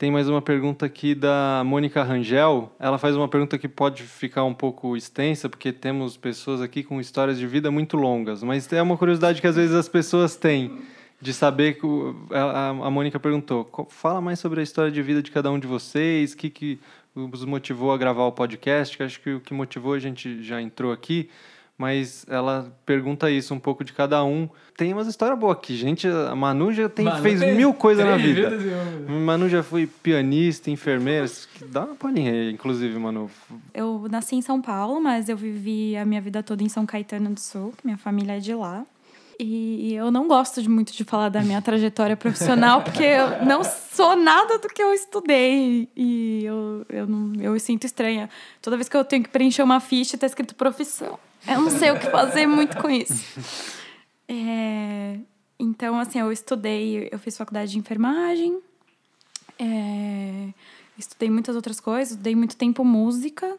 tem 0.00 0.10
mais 0.10 0.30
uma 0.30 0.40
pergunta 0.40 0.86
aqui 0.86 1.14
da 1.14 1.62
Mônica 1.62 2.02
Rangel. 2.02 2.72
Ela 2.80 2.96
faz 2.96 3.14
uma 3.14 3.28
pergunta 3.28 3.58
que 3.58 3.68
pode 3.68 4.02
ficar 4.02 4.44
um 4.44 4.54
pouco 4.54 4.96
extensa, 4.96 5.46
porque 5.46 5.74
temos 5.74 6.16
pessoas 6.16 6.62
aqui 6.62 6.82
com 6.82 6.98
histórias 6.98 7.38
de 7.38 7.46
vida 7.46 7.70
muito 7.70 7.98
longas, 7.98 8.42
mas 8.42 8.72
é 8.72 8.80
uma 8.80 8.96
curiosidade 8.96 9.42
que 9.42 9.46
às 9.46 9.56
vezes 9.56 9.76
as 9.76 9.90
pessoas 9.90 10.36
têm 10.36 10.78
de 11.20 11.34
saber 11.34 11.74
que 11.74 11.86
a, 12.30 12.90
Mônica 12.90 13.20
perguntou: 13.20 13.62
"Co- 13.66 13.88
fala 13.90 14.22
mais 14.22 14.38
sobre 14.38 14.60
a 14.60 14.62
história 14.62 14.90
de 14.90 15.02
vida 15.02 15.22
de 15.22 15.30
cada 15.30 15.50
um 15.52 15.58
de 15.58 15.66
vocês, 15.66 16.32
o 16.32 16.36
que, 16.38 16.48
que 16.48 16.78
os 17.14 17.44
motivou 17.44 17.92
a 17.92 17.98
gravar 17.98 18.24
o 18.24 18.32
podcast, 18.32 18.96
que 18.96 19.02
acho 19.02 19.20
que 19.20 19.34
o 19.34 19.40
que 19.40 19.52
motivou 19.52 19.92
a 19.92 19.98
gente 19.98 20.42
já 20.42 20.62
entrou 20.62 20.92
aqui, 20.92 21.28
mas 21.80 22.26
ela 22.28 22.70
pergunta 22.84 23.30
isso, 23.30 23.54
um 23.54 23.58
pouco 23.58 23.82
de 23.82 23.94
cada 23.94 24.22
um. 24.22 24.46
Tem 24.76 24.92
umas 24.92 25.06
histórias 25.06 25.38
boas 25.38 25.56
aqui, 25.56 25.74
gente. 25.74 26.06
A 26.06 26.36
Manu 26.36 26.70
já 26.74 26.90
tem, 26.90 27.06
Manu 27.06 27.22
fez 27.22 27.40
tem 27.40 27.54
mil 27.54 27.72
coisas 27.72 28.04
na 28.04 28.18
vida. 28.18 28.50
Manu 29.08 29.48
já 29.48 29.62
foi 29.62 29.86
pianista, 29.86 30.70
enfermeira. 30.70 31.24
Dá 31.68 31.86
uma 31.86 31.94
palhinha 31.94 32.32
aí, 32.32 32.52
inclusive, 32.52 32.98
Manu. 32.98 33.30
Eu 33.72 34.06
nasci 34.10 34.36
em 34.36 34.42
São 34.42 34.60
Paulo, 34.60 35.00
mas 35.00 35.30
eu 35.30 35.38
vivi 35.38 35.96
a 35.96 36.04
minha 36.04 36.20
vida 36.20 36.42
toda 36.42 36.62
em 36.62 36.68
São 36.68 36.84
Caetano 36.84 37.30
do 37.30 37.40
Sul, 37.40 37.72
que 37.74 37.86
minha 37.86 37.96
família 37.96 38.36
é 38.36 38.40
de 38.40 38.52
lá. 38.52 38.84
E 39.42 39.94
eu 39.94 40.10
não 40.10 40.28
gosto 40.28 40.60
de 40.60 40.68
muito 40.68 40.92
de 40.92 41.02
falar 41.02 41.30
da 41.30 41.40
minha 41.40 41.62
trajetória 41.62 42.14
profissional, 42.14 42.82
porque 42.84 43.02
eu 43.02 43.42
não 43.46 43.64
sou 43.64 44.14
nada 44.14 44.58
do 44.58 44.68
que 44.68 44.82
eu 44.82 44.92
estudei. 44.92 45.88
E 45.96 46.44
eu, 46.44 46.84
eu, 46.90 47.06
não, 47.06 47.40
eu 47.40 47.52
me 47.52 47.60
sinto 47.60 47.86
estranha. 47.86 48.28
Toda 48.60 48.76
vez 48.76 48.86
que 48.86 48.96
eu 48.96 49.02
tenho 49.02 49.22
que 49.22 49.30
preencher 49.30 49.62
uma 49.62 49.80
ficha, 49.80 50.18
tá 50.18 50.26
escrito 50.26 50.54
profissão. 50.54 51.18
Eu 51.48 51.62
não 51.62 51.70
sei 51.70 51.90
o 51.90 51.98
que 51.98 52.10
fazer 52.10 52.46
muito 52.46 52.76
com 52.76 52.90
isso. 52.90 53.24
É, 54.28 55.16
então, 55.58 55.98
assim, 55.98 56.20
eu 56.20 56.30
estudei, 56.30 57.08
eu 57.10 57.18
fiz 57.18 57.34
faculdade 57.36 57.72
de 57.72 57.78
enfermagem, 57.78 58.60
é, 59.58 60.48
estudei 60.98 61.30
muitas 61.30 61.56
outras 61.56 61.80
coisas, 61.80 62.10
estudei 62.10 62.36
muito 62.36 62.56
tempo 62.56 62.84
música 62.84 63.56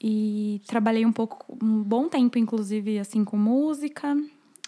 e 0.00 0.62
trabalhei 0.66 1.04
um 1.04 1.12
pouco, 1.12 1.58
um 1.62 1.82
bom 1.82 2.08
tempo, 2.08 2.38
inclusive, 2.38 2.98
assim, 2.98 3.24
com 3.26 3.36
música. 3.36 4.16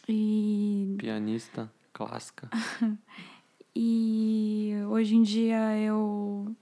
E, 0.08 0.96
Pianista 0.98 1.70
clássica. 1.92 2.48
e 3.74 4.72
hoje 4.88 5.16
em 5.16 5.22
dia 5.22 5.76
eu 5.78 6.54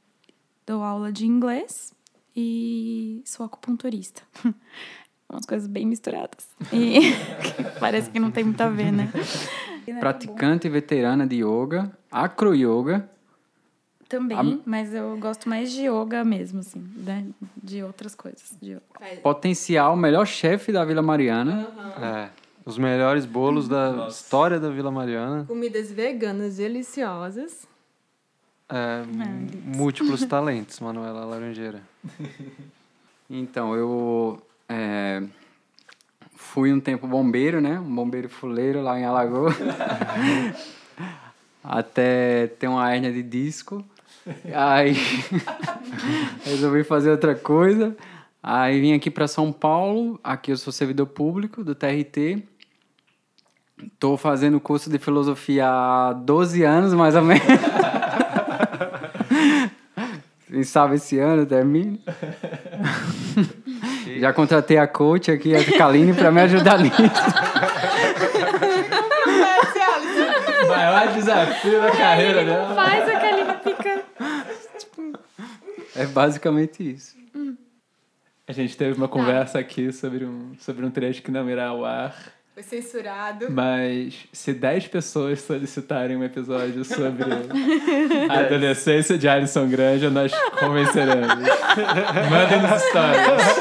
dou 0.66 0.82
aula 0.82 1.12
de 1.12 1.26
inglês 1.26 1.92
e 2.36 3.22
sou 3.24 3.44
acupunturista. 3.46 4.22
Umas 5.30 5.46
coisas 5.46 5.68
bem 5.68 5.86
misturadas. 5.86 6.48
E 6.72 6.98
parece 7.78 8.10
que 8.10 8.18
não 8.18 8.30
tem 8.32 8.42
muito 8.44 8.60
a 8.60 8.68
ver, 8.68 8.90
né? 8.90 9.12
Praticante 10.00 10.68
veterana 10.68 11.24
de 11.26 11.36
yoga, 11.44 11.96
acro 12.10 12.52
yoga. 12.54 13.08
Também, 14.08 14.36
A- 14.36 14.58
mas 14.68 14.92
eu 14.92 15.16
gosto 15.18 15.48
mais 15.48 15.70
de 15.70 15.82
yoga 15.86 16.24
mesmo, 16.24 16.58
assim, 16.60 16.80
né? 16.96 17.26
De 17.62 17.80
outras 17.84 18.16
coisas. 18.16 18.56
de. 18.60 18.76
Potencial 19.22 19.94
melhor 19.96 20.26
chefe 20.26 20.72
da 20.72 20.84
Vila 20.84 21.00
Mariana. 21.00 21.68
É. 21.96 22.39
Os 22.70 22.78
melhores 22.78 23.26
bolos 23.26 23.66
da 23.66 24.06
história 24.08 24.60
da 24.60 24.70
Vila 24.70 24.92
Mariana. 24.92 25.44
Comidas 25.48 25.90
veganas 25.90 26.58
deliciosas. 26.58 27.66
É, 28.68 29.02
múltiplos 29.64 30.22
talentos, 30.26 30.78
Manuela 30.78 31.24
Laranjeira. 31.24 31.82
Então, 33.32 33.76
eu 33.76 34.42
é, 34.68 35.22
fui 36.34 36.72
um 36.72 36.80
tempo 36.80 37.06
bombeiro, 37.06 37.60
né? 37.60 37.78
Um 37.78 37.94
bombeiro 37.94 38.28
fuleiro 38.28 38.82
lá 38.82 38.98
em 38.98 39.04
Alagoas. 39.04 39.54
Até 41.62 42.48
ter 42.48 42.66
uma 42.66 42.92
hérnia 42.92 43.12
de 43.12 43.22
disco. 43.22 43.84
Aí 44.52 44.96
resolvi 46.44 46.82
fazer 46.82 47.10
outra 47.12 47.36
coisa. 47.36 47.96
Aí 48.42 48.80
vim 48.80 48.94
aqui 48.94 49.12
para 49.12 49.28
São 49.28 49.52
Paulo. 49.52 50.18
Aqui 50.24 50.50
eu 50.50 50.56
sou 50.56 50.72
servidor 50.72 51.06
público 51.06 51.62
do 51.62 51.72
TRT. 51.72 52.49
Tô 53.98 54.16
fazendo 54.16 54.60
curso 54.60 54.90
de 54.90 54.98
filosofia 54.98 55.68
há 55.68 56.12
12 56.12 56.62
anos, 56.62 56.94
mais 56.94 57.14
ou 57.14 57.22
menos. 57.22 57.44
Quem 60.50 60.64
sabe 60.64 60.96
esse 60.96 61.18
ano 61.18 61.46
termina. 61.46 61.98
Já 64.18 64.32
contratei 64.32 64.76
a 64.76 64.86
coach 64.86 65.30
aqui, 65.30 65.54
a 65.54 65.64
Kaline, 65.78 66.12
para 66.12 66.30
me 66.30 66.40
ajudar 66.42 66.78
nisso. 66.78 67.00
O 70.64 70.68
maior 70.68 71.12
desafio 71.14 71.80
da 71.80 71.90
carreira 71.90 72.44
dela. 72.44 72.74
Faz 72.74 73.08
aquele 73.08 73.44
pica. 73.54 74.02
É 75.94 76.06
basicamente 76.06 76.90
isso. 76.90 77.16
A 78.46 78.52
gente 78.52 78.76
teve 78.76 78.96
uma 78.96 79.06
conversa 79.06 79.60
aqui 79.60 79.92
sobre 79.92 80.24
um, 80.24 80.54
sobre 80.58 80.84
um 80.84 80.90
trecho 80.90 81.22
que 81.22 81.30
não 81.30 81.48
irá 81.48 81.68
ao 81.68 81.84
ar. 81.84 82.16
Foi 82.60 82.62
censurado. 82.62 83.50
Mas 83.50 84.26
se 84.32 84.52
10 84.52 84.88
pessoas 84.88 85.40
solicitarem 85.40 86.16
um 86.16 86.24
episódio 86.24 86.84
sobre 86.84 87.24
a 88.28 88.40
adolescência 88.40 89.16
de 89.16 89.26
Alisson 89.26 89.66
Granja, 89.68 90.10
nós 90.10 90.32
convenceremos. 90.58 91.26
Mandem 92.30 92.60
nos 92.62 92.82
stories. 92.82 93.60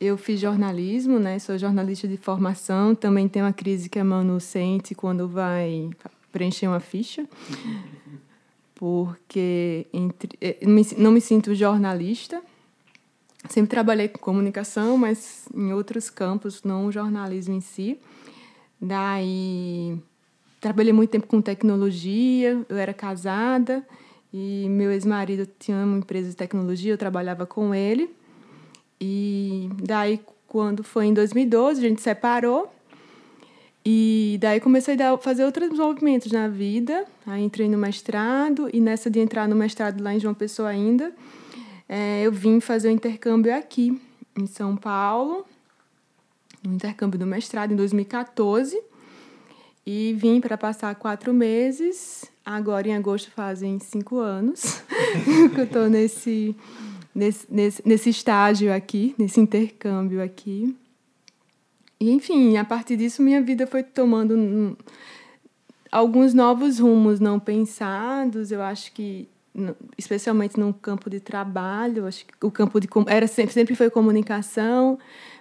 Eu 0.00 0.16
fiz 0.16 0.40
jornalismo, 0.40 1.18
né? 1.18 1.38
Sou 1.38 1.58
jornalista 1.58 2.08
de 2.08 2.16
formação. 2.16 2.94
Também 2.94 3.28
tem 3.28 3.42
uma 3.42 3.52
crise 3.52 3.90
que 3.90 3.98
a 3.98 4.04
Manu 4.04 4.40
sente 4.40 4.94
quando 4.94 5.28
vai 5.28 5.90
preencher 6.32 6.66
uma 6.66 6.80
ficha. 6.80 7.26
Porque 8.74 9.86
entre, 9.92 10.30
eh, 10.40 10.56
não 10.96 11.12
me 11.12 11.20
sinto 11.20 11.54
jornalista. 11.54 12.42
Sempre 13.48 13.70
trabalhei 13.70 14.08
com 14.08 14.18
comunicação, 14.18 14.96
mas 14.96 15.48
em 15.54 15.72
outros 15.72 16.08
campos, 16.08 16.62
não 16.62 16.86
o 16.86 16.92
jornalismo 16.92 17.54
em 17.54 17.60
si. 17.60 17.98
Daí, 18.80 19.98
trabalhei 20.60 20.92
muito 20.92 21.10
tempo 21.10 21.26
com 21.26 21.40
tecnologia. 21.40 22.64
Eu 22.68 22.76
era 22.76 22.94
casada 22.94 23.86
e 24.32 24.66
meu 24.68 24.90
ex-marido 24.90 25.46
tinha 25.58 25.76
uma 25.78 25.98
empresa 25.98 26.30
de 26.30 26.36
tecnologia, 26.36 26.92
eu 26.92 26.98
trabalhava 26.98 27.44
com 27.44 27.74
ele. 27.74 28.10
E 29.00 29.68
daí, 29.82 30.20
quando 30.46 30.82
foi 30.82 31.06
em 31.06 31.14
2012, 31.14 31.84
a 31.84 31.88
gente 31.88 32.00
separou. 32.00 32.72
E 33.84 34.38
daí 34.40 34.60
comecei 34.60 34.96
a 35.02 35.18
fazer 35.18 35.44
outros 35.44 35.76
movimentos 35.76 36.30
na 36.30 36.48
vida. 36.48 37.04
Aí 37.26 37.42
entrei 37.42 37.68
no 37.68 37.76
mestrado, 37.76 38.70
e 38.72 38.80
nessa 38.80 39.10
de 39.10 39.18
entrar 39.18 39.48
no 39.48 39.56
mestrado 39.56 40.00
lá 40.00 40.14
em 40.14 40.20
João 40.20 40.34
Pessoa 40.34 40.68
ainda, 40.68 41.12
eh, 41.88 42.22
eu 42.22 42.32
vim 42.32 42.60
fazer 42.60 42.88
o 42.88 42.90
intercâmbio 42.90 43.54
aqui, 43.54 44.00
em 44.36 44.46
São 44.46 44.76
Paulo, 44.76 45.44
no 46.62 46.74
intercâmbio 46.74 47.18
do 47.18 47.26
mestrado 47.26 47.72
em 47.72 47.76
2014. 47.76 48.80
E 49.84 50.14
vim 50.16 50.40
para 50.40 50.56
passar 50.56 50.94
quatro 50.94 51.34
meses. 51.34 52.24
Agora, 52.44 52.88
em 52.88 52.94
agosto, 52.94 53.30
fazem 53.30 53.78
cinco 53.80 54.18
anos 54.18 54.82
que 55.54 55.60
eu 55.60 55.64
estou 55.64 55.88
nesse, 55.88 56.54
nesse, 57.14 57.46
nesse, 57.50 57.82
nesse 57.84 58.10
estágio 58.10 58.72
aqui, 58.72 59.14
nesse 59.18 59.40
intercâmbio 59.40 60.22
aqui. 60.22 60.76
E, 61.98 62.10
enfim, 62.10 62.56
a 62.56 62.64
partir 62.64 62.96
disso, 62.96 63.22
minha 63.22 63.40
vida 63.40 63.66
foi 63.66 63.82
tomando 63.82 64.76
alguns 65.90 66.32
novos 66.32 66.78
rumos 66.78 67.20
não 67.20 67.38
pensados. 67.38 68.50
Eu 68.50 68.62
acho 68.62 68.92
que, 68.92 69.28
especialmente 69.98 70.58
no 70.58 70.72
campo 70.72 71.10
de 71.10 71.20
trabalho, 71.20 72.06
acho 72.06 72.24
que 72.26 72.32
o 72.44 72.50
campo 72.50 72.80
de 72.80 72.88
era 73.06 73.26
sempre, 73.26 73.52
sempre 73.52 73.74
foi 73.74 73.90
comunicação, 73.90 74.98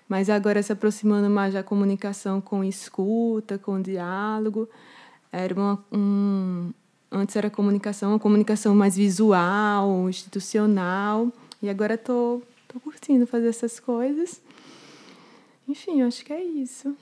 mas 0.08 0.30
agora 0.30 0.62
se 0.62 0.72
aproximando 0.72 1.30
mais 1.30 1.54
da 1.54 1.64
comunicação 1.64 2.42
com 2.42 2.64
escuta, 2.64 3.58
com 3.58 3.82
diálogo. 3.82 4.70
Era 5.32 5.54
uma, 5.54 5.86
um, 5.92 6.72
antes 7.10 7.36
era 7.36 7.50
comunicação, 7.50 8.12
uma 8.12 8.20
comunicação 8.20 8.76
mais 8.76 8.98
visual, 8.98 10.10
institucional, 10.10 11.32
e 11.62 11.70
agora 11.70 11.94
estou 11.94 12.42
tô, 12.68 12.74
tô 12.74 12.80
curtindo 12.82 13.26
fazer 13.26 13.48
essas 13.48 13.80
coisas. 13.80 14.42
Enfim, 15.68 16.02
acho 16.02 16.26
que 16.26 16.34
é 16.34 16.44
isso. 16.44 16.94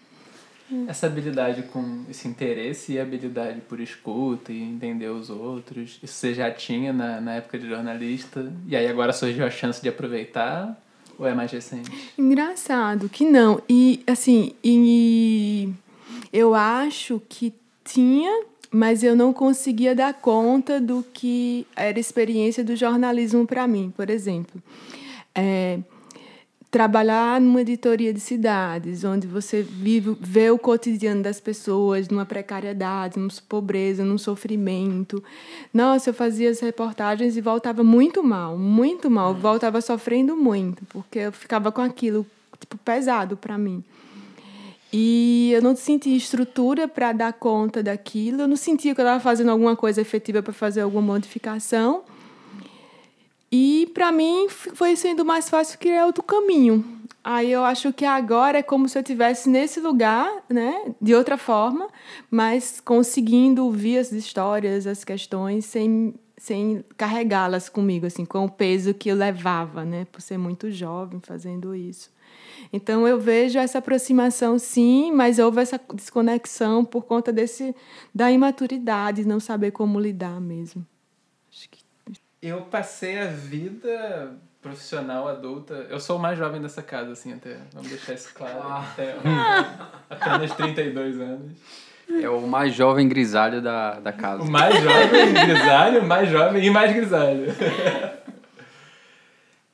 Essa 0.88 1.08
habilidade 1.08 1.63
com 1.63 2.03
esse 2.10 2.27
interesse 2.27 2.93
e 2.93 2.99
habilidade 2.99 3.62
por 3.62 3.79
escuta 3.79 4.51
e 4.51 4.62
entender 4.62 5.08
os 5.08 5.29
outros, 5.29 5.99
isso 6.03 6.13
você 6.13 6.34
já 6.34 6.51
tinha 6.51 6.93
na, 6.93 7.19
na 7.19 7.36
época 7.36 7.58
de 7.58 7.67
jornalista? 7.67 8.51
E 8.67 8.75
aí 8.75 8.88
agora 8.88 9.12
surgiu 9.12 9.45
a 9.45 9.49
chance 9.49 9.82
de 9.82 9.89
aproveitar? 9.89 10.79
Ou 11.17 11.27
é 11.27 11.34
mais 11.34 11.51
recente? 11.51 11.91
Engraçado 12.17 13.10
que 13.10 13.25
não. 13.25 13.62
E, 13.67 14.01
assim, 14.08 14.53
e 14.63 15.69
eu 16.32 16.55
acho 16.55 17.21
que 17.27 17.53
tinha, 17.84 18.45
mas 18.71 19.03
eu 19.03 19.15
não 19.15 19.34
conseguia 19.34 19.93
dar 19.95 20.13
conta 20.13 20.79
do 20.79 21.03
que 21.13 21.67
era 21.75 21.99
experiência 21.99 22.63
do 22.63 22.75
jornalismo 22.75 23.45
para 23.45 23.67
mim, 23.67 23.91
por 23.95 24.10
exemplo. 24.10 24.62
É, 25.36 25.79
trabalhar 26.71 27.41
numa 27.41 27.62
editoria 27.62 28.13
de 28.13 28.19
cidades, 28.19 29.03
onde 29.03 29.25
você 29.25 29.63
vive, 29.63 30.15
vê 30.19 30.51
o 30.51 30.58
cotidiano 30.58 31.23
das 31.23 31.39
pessoas 31.39 32.10
numa 32.10 32.25
precariedade, 32.25 33.17
numa 33.17 33.29
pobreza, 33.47 34.05
num 34.05 34.17
sofrimento. 34.17 35.24
Nossa, 35.74 36.11
eu 36.11 36.13
fazia 36.13 36.49
as 36.49 36.59
reportagens 36.59 37.36
e 37.36 37.41
voltava 37.41 37.84
muito 37.84 38.24
mal, 38.24 38.57
muito 38.57 39.09
mal, 39.09 39.34
voltava 39.34 39.82
sofrendo 39.82 40.36
muito, 40.36 40.86
porque 40.86 41.20
eu 41.20 41.32
ficava 41.32 41.72
com 41.72 41.82
aquilo 41.82 42.26
tipo 42.59 42.78
pesado 42.78 43.36
para 43.36 43.57
mim. 43.57 43.84
E 44.91 45.51
eu 45.53 45.61
não 45.61 45.76
sentia 45.76 46.15
estrutura 46.15 46.88
para 46.88 47.11
dar 47.11 47.34
conta 47.34 47.82
daquilo, 47.82 48.41
eu 48.41 48.47
não 48.47 48.55
sentia 48.55 48.93
que 48.93 49.01
eu 49.01 49.05
estava 49.05 49.20
fazendo 49.20 49.49
alguma 49.49 49.76
coisa 49.76 50.01
efetiva 50.01 50.41
para 50.43 50.53
fazer 50.53 50.82
alguma 50.82 51.13
modificação. 51.13 52.03
E 53.52 53.89
para 53.93 54.12
mim 54.12 54.47
foi 54.50 54.95
sendo 54.95 55.26
mais 55.26 55.50
fácil 55.50 55.80
criar 55.80 56.06
outro 56.06 56.24
caminho. 56.24 57.00
Aí 57.24 57.52
eu 57.52 57.64
acho 57.64 57.91
que 57.91 58.06
agora 58.06 58.60
é 58.60 58.64
como 58.64 58.88
se 58.88 58.97
eu 58.97 59.02
estivesse 59.02 59.50
nesse 59.50 59.80
lugar, 59.80 60.43
né, 60.50 60.93
de 61.02 61.14
outra 61.14 61.38
forma, 61.38 61.88
mas 62.32 62.80
conseguindo 62.80 63.66
ouvir 63.66 63.97
as 63.97 64.12
histórias, 64.12 64.88
as 64.88 65.04
questões 65.04 65.66
sem 65.66 66.14
sem 66.38 66.86
carregá-las 66.95 67.68
comigo 67.68 68.06
assim, 68.06 68.24
com 68.24 68.45
o 68.45 68.50
peso 68.50 68.93
que 68.93 69.10
eu 69.10 69.16
levava, 69.16 69.84
né, 69.84 70.08
por 70.10 70.22
ser 70.22 70.38
muito 70.38 70.72
jovem 70.72 71.20
fazendo 71.22 71.76
isso. 71.76 72.10
Então 72.72 73.06
eu 73.06 73.20
vejo 73.20 73.60
essa 73.60 73.80
aproximação 73.80 74.58
sim, 74.58 75.12
mas 75.12 75.38
houve 75.38 75.62
essa 75.62 75.80
desconexão 75.93 76.86
por 76.86 77.04
conta 77.04 77.32
desse 77.34 77.76
da 78.16 78.32
imaturidade, 78.32 79.28
não 79.28 79.39
saber 79.39 79.72
como 79.72 80.00
lidar 80.00 80.39
mesmo. 80.39 80.86
Eu 82.42 82.62
passei 82.62 83.20
a 83.20 83.26
vida 83.26 84.34
profissional 84.62 85.28
adulta. 85.28 85.88
Eu 85.90 86.00
sou 86.00 86.18
o 86.18 86.20
mais 86.20 86.38
jovem 86.38 86.62
dessa 86.62 86.82
casa, 86.82 87.12
assim, 87.12 87.34
até. 87.34 87.58
Vamos 87.74 87.90
deixar 87.90 88.14
isso 88.14 88.34
claro. 88.34 88.62
Até, 88.62 89.16
apenas 90.10 90.54
32 90.56 91.20
anos. 91.20 91.52
É 92.22 92.30
o 92.30 92.42
mais 92.48 92.74
jovem 92.74 93.08
grisalho 93.08 93.62
da, 93.62 94.00
da 94.00 94.12
casa. 94.12 94.42
O 94.44 94.50
mais 94.50 94.82
jovem 94.82 95.34
grisalho, 95.34 96.02
o 96.02 96.08
mais 96.08 96.30
jovem 96.30 96.66
e 96.66 96.70
mais 96.70 96.96
grisalho. 96.96 97.46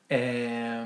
É, 0.09 0.83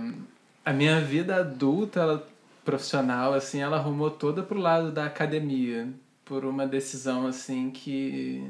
a 0.64 0.72
minha 0.72 1.02
vida 1.02 1.38
adulta, 1.38 2.00
ela, 2.00 2.28
profissional, 2.64 3.34
assim, 3.34 3.62
ela 3.62 3.78
arrumou 3.78 4.12
toda 4.12 4.44
pro 4.44 4.60
lado 4.60 4.92
da 4.92 5.06
academia. 5.06 5.88
Por 6.24 6.46
uma 6.46 6.68
decisão, 6.68 7.26
assim, 7.26 7.72
que... 7.72 8.44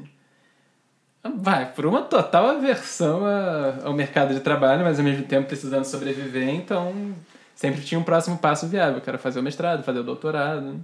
Vai, 1.22 1.70
por 1.72 1.84
uma 1.84 2.02
total 2.02 2.46
aversão 2.48 3.22
ao 3.84 3.92
mercado 3.92 4.32
de 4.32 4.40
trabalho, 4.40 4.82
mas 4.84 4.98
ao 4.98 5.04
mesmo 5.04 5.24
tempo 5.24 5.48
precisando 5.48 5.84
sobreviver, 5.84 6.48
então 6.48 7.14
sempre 7.54 7.82
tinha 7.82 7.98
um 7.98 8.02
próximo 8.02 8.38
passo 8.38 8.66
viável, 8.66 9.02
que 9.02 9.08
era 9.08 9.18
fazer 9.18 9.38
o 9.38 9.42
mestrado, 9.42 9.82
fazer 9.82 10.00
o 10.00 10.04
doutorado. 10.04 10.82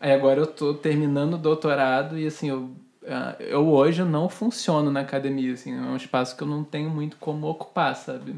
Aí 0.00 0.12
agora 0.12 0.40
eu 0.40 0.46
tô 0.46 0.74
terminando 0.74 1.34
o 1.34 1.38
doutorado 1.38 2.16
e 2.16 2.26
assim, 2.26 2.50
eu, 2.50 2.70
ah, 3.08 3.34
eu 3.40 3.66
hoje 3.68 4.04
não 4.04 4.28
funciono 4.28 4.92
na 4.92 5.00
academia, 5.00 5.54
assim, 5.54 5.76
é 5.76 5.80
um 5.80 5.96
espaço 5.96 6.36
que 6.36 6.42
eu 6.42 6.48
não 6.48 6.62
tenho 6.62 6.88
muito 6.88 7.16
como 7.16 7.48
ocupar, 7.48 7.96
sabe? 7.96 8.36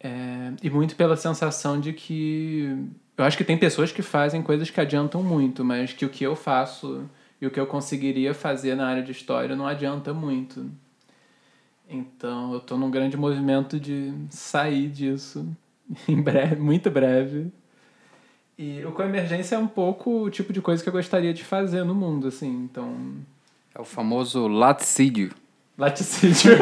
É, 0.00 0.52
e 0.62 0.70
muito 0.70 0.96
pela 0.96 1.16
sensação 1.16 1.78
de 1.78 1.92
que 1.92 2.88
eu 3.16 3.24
acho 3.24 3.36
que 3.36 3.44
tem 3.44 3.58
pessoas 3.58 3.92
que 3.92 4.00
fazem 4.00 4.42
coisas 4.42 4.70
que 4.70 4.80
adiantam 4.80 5.22
muito, 5.22 5.62
mas 5.62 5.92
que 5.92 6.06
o 6.06 6.08
que 6.08 6.24
eu 6.24 6.34
faço 6.34 7.08
e 7.42 7.46
o 7.46 7.50
que 7.50 7.58
eu 7.58 7.66
conseguiria 7.66 8.32
fazer 8.32 8.76
na 8.76 8.86
área 8.86 9.02
de 9.02 9.10
história 9.10 9.56
não 9.56 9.66
adianta 9.66 10.14
muito. 10.14 10.64
Então 11.90 12.54
eu 12.54 12.60
tô 12.60 12.76
num 12.76 12.88
grande 12.88 13.16
movimento 13.16 13.80
de 13.80 14.14
sair 14.30 14.86
disso 14.88 15.44
em 16.06 16.22
breve, 16.22 16.54
muito 16.54 16.88
breve. 16.88 17.48
E 18.56 18.84
o 18.84 18.92
Coemergência 18.92 19.56
é 19.56 19.58
um 19.58 19.66
pouco 19.66 20.22
o 20.22 20.30
tipo 20.30 20.52
de 20.52 20.60
coisa 20.60 20.80
que 20.80 20.88
eu 20.88 20.92
gostaria 20.92 21.34
de 21.34 21.42
fazer 21.42 21.82
no 21.82 21.96
mundo, 21.96 22.28
assim. 22.28 22.62
Então, 22.70 22.94
É 23.74 23.80
o 23.80 23.84
famoso 23.84 24.46
laticídio. 24.46 25.32
laticídio. 25.76 26.52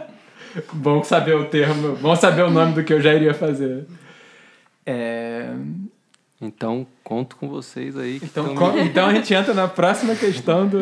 bom 0.72 1.04
saber 1.04 1.34
o 1.34 1.44
termo, 1.44 1.94
bom 1.96 2.16
saber 2.16 2.40
o 2.42 2.50
nome 2.50 2.72
do 2.72 2.82
que 2.82 2.92
eu 2.94 3.02
já 3.02 3.12
iria 3.12 3.34
fazer. 3.34 3.86
É, 4.86 5.50
Então, 6.40 6.86
conto 7.02 7.36
com 7.36 7.48
vocês 7.48 7.96
aí. 7.96 8.20
que 8.20 8.26
Então, 8.26 8.44
tão- 8.44 8.54
com- 8.54 8.78
então 8.78 9.06
a 9.08 9.14
gente 9.14 9.32
entra 9.32 9.54
na 9.54 9.66
próxima 9.66 10.14
questão 10.14 10.66
do 10.68 10.78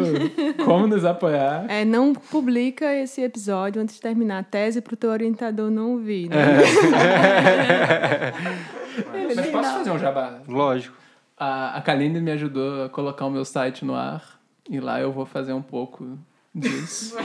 como 0.65 0.87
nos 0.89 1.05
apoiar. 1.05 1.65
É, 1.69 1.85
não 1.85 2.13
publica 2.13 2.93
esse 2.93 3.23
episódio 3.23 3.81
antes 3.81 3.95
de 3.95 4.01
terminar 4.01 4.39
a 4.39 4.43
tese 4.43 4.81
para 4.81 4.95
o 4.95 4.97
teu 4.97 5.11
orientador 5.11 5.71
não 5.71 5.93
ouvir. 5.93 6.29
Né? 6.29 6.37
Mas 9.37 9.47
posso 9.51 9.71
fazer 9.75 9.91
um 9.91 9.99
jabá? 9.99 10.39
Lógico. 10.49 10.97
A, 11.39 11.77
a 11.77 11.81
Kaline 11.83 12.21
me 12.21 12.31
ajudou 12.33 12.85
a 12.85 12.89
colocar 12.89 13.27
o 13.27 13.31
meu 13.31 13.45
site 13.45 13.85
no 13.85 13.95
ar. 13.95 14.41
E 14.69 14.81
lá 14.81 15.01
eu 15.01 15.13
vou 15.13 15.27
fazer 15.27 15.53
um 15.53 15.63
pouco 15.63 16.19
disso. 16.55 17.15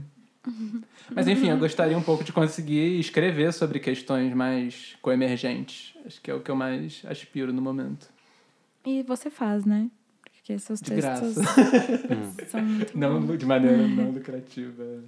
Mas 1.13 1.27
enfim, 1.27 1.49
eu 1.49 1.57
gostaria 1.57 1.97
um 1.97 2.01
pouco 2.03 2.23
de 2.23 2.31
conseguir 2.33 2.99
escrever 2.99 3.51
sobre 3.53 3.79
questões 3.79 4.33
mais 4.33 4.95
coemergentes. 5.01 5.93
Acho 6.05 6.21
que 6.21 6.29
é 6.29 6.33
o 6.33 6.39
que 6.41 6.49
eu 6.51 6.55
mais 6.55 7.01
aspiro 7.05 7.51
no 7.53 7.61
momento. 7.61 8.07
E 8.85 9.01
você 9.03 9.29
faz, 9.29 9.65
né? 9.65 9.89
Porque 10.23 10.59
seus 10.59 10.79
De 10.79 10.91
textos 10.91 11.35
graça. 11.35 12.45
são 12.49 12.61
muito 12.61 12.95
Não 12.97 13.19
bons. 13.25 13.37
de 13.37 13.45
maneira 13.45 13.87
não 13.87 14.11
lucrativa. 14.11 15.03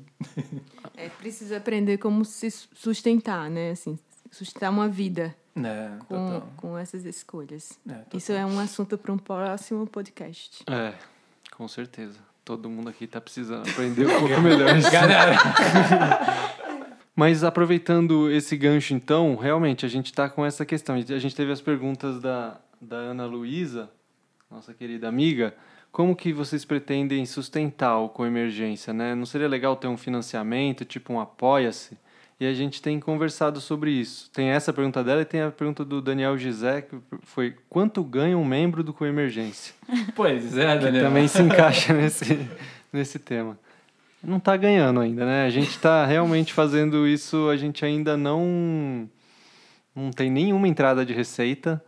É, 0.96 1.10
precisa 1.10 1.58
aprender 1.58 1.98
como 2.00 2.26
se 2.26 2.50
sustentar, 2.50 3.48
né? 3.50 3.72
Assim, 3.72 4.00
sustentar 4.32 4.72
uma 4.72 4.90
vida 4.90 5.36
É, 5.56 5.92
com, 6.08 6.16
total. 6.16 6.54
com 6.58 6.78
essas 6.78 7.06
escolhas. 7.06 7.78
É. 7.88 8.18
Isso 8.18 8.32
é 8.32 8.44
um 8.46 8.58
assunto 8.60 8.98
para 8.98 9.14
um 9.14 9.18
próximo 9.20 9.86
podcast. 9.86 10.64
É, 10.68 10.94
com 11.56 11.68
certeza. 11.68 12.18
Todo 12.48 12.70
mundo 12.70 12.88
aqui 12.88 13.06
tá 13.06 13.20
precisando 13.20 13.70
aprender 13.70 14.08
um 14.08 14.20
pouco 14.20 14.40
melhor. 14.40 14.70
Galera, 14.90 15.36
Mas 17.14 17.44
aproveitando 17.44 18.32
esse 18.32 18.56
gancho, 18.56 18.94
então, 18.94 19.36
realmente 19.36 19.86
a 19.86 19.90
gente 19.90 20.06
está 20.06 20.30
com 20.30 20.46
essa 20.46 20.66
questão. 20.66 20.96
A 20.96 21.20
gente 21.20 21.36
teve 21.36 21.52
as 21.52 21.60
perguntas 21.60 22.22
da, 22.22 22.58
da 22.80 22.96
Ana 22.96 23.26
Luísa, 23.26 23.90
nossa 24.50 24.74
querida 24.74 25.10
amiga. 25.10 25.54
Como 25.92 26.16
que 26.16 26.32
vocês 26.32 26.64
pretendem 26.64 27.26
sustentar 27.26 27.98
o 27.98 28.08
Coemergência, 28.08 28.94
né? 28.94 29.14
Não 29.14 29.26
seria 29.26 29.50
legal 29.50 29.76
ter 29.76 29.88
um 29.88 29.98
financiamento, 29.98 30.86
tipo 30.86 31.12
um 31.12 31.20
apoia-se? 31.20 31.98
E 32.40 32.46
a 32.46 32.54
gente 32.54 32.82
tem 32.82 33.00
conversado 33.00 33.60
sobre 33.60 33.90
isso. 33.90 34.30
Tem 34.32 34.50
essa 34.50 34.72
pergunta 34.72 35.04
dela 35.04 35.22
e 35.22 35.26
tem 35.26 35.42
a 35.42 35.50
pergunta 35.50 35.84
do 35.84 36.00
Daniel 36.00 36.38
Gisé, 36.38 36.82
que 36.82 36.96
foi 37.24 37.56
quanto 37.68 38.04
ganha 38.04 38.38
um 38.38 38.46
membro 38.46 38.84
do 38.84 38.94
Coemergência? 38.94 39.74
pois 40.16 40.56
é, 40.56 40.78
que 40.78 40.84
Daniel. 40.84 41.06
também 41.06 41.28
se 41.28 41.42
encaixa 41.42 41.94
nesse, 41.94 42.48
nesse 42.94 43.18
tema. 43.18 43.58
Não 44.24 44.38
está 44.38 44.56
ganhando 44.56 45.00
ainda, 45.00 45.26
né? 45.26 45.46
A 45.46 45.50
gente 45.50 45.70
está 45.70 46.06
realmente 46.06 46.54
fazendo 46.54 47.08
isso, 47.08 47.50
a 47.50 47.58
gente 47.58 47.84
ainda 47.84 48.16
não, 48.16 49.10
não 49.96 50.12
tem 50.12 50.30
nenhuma 50.30 50.68
entrada 50.68 51.04
de 51.04 51.14
receita. 51.14 51.84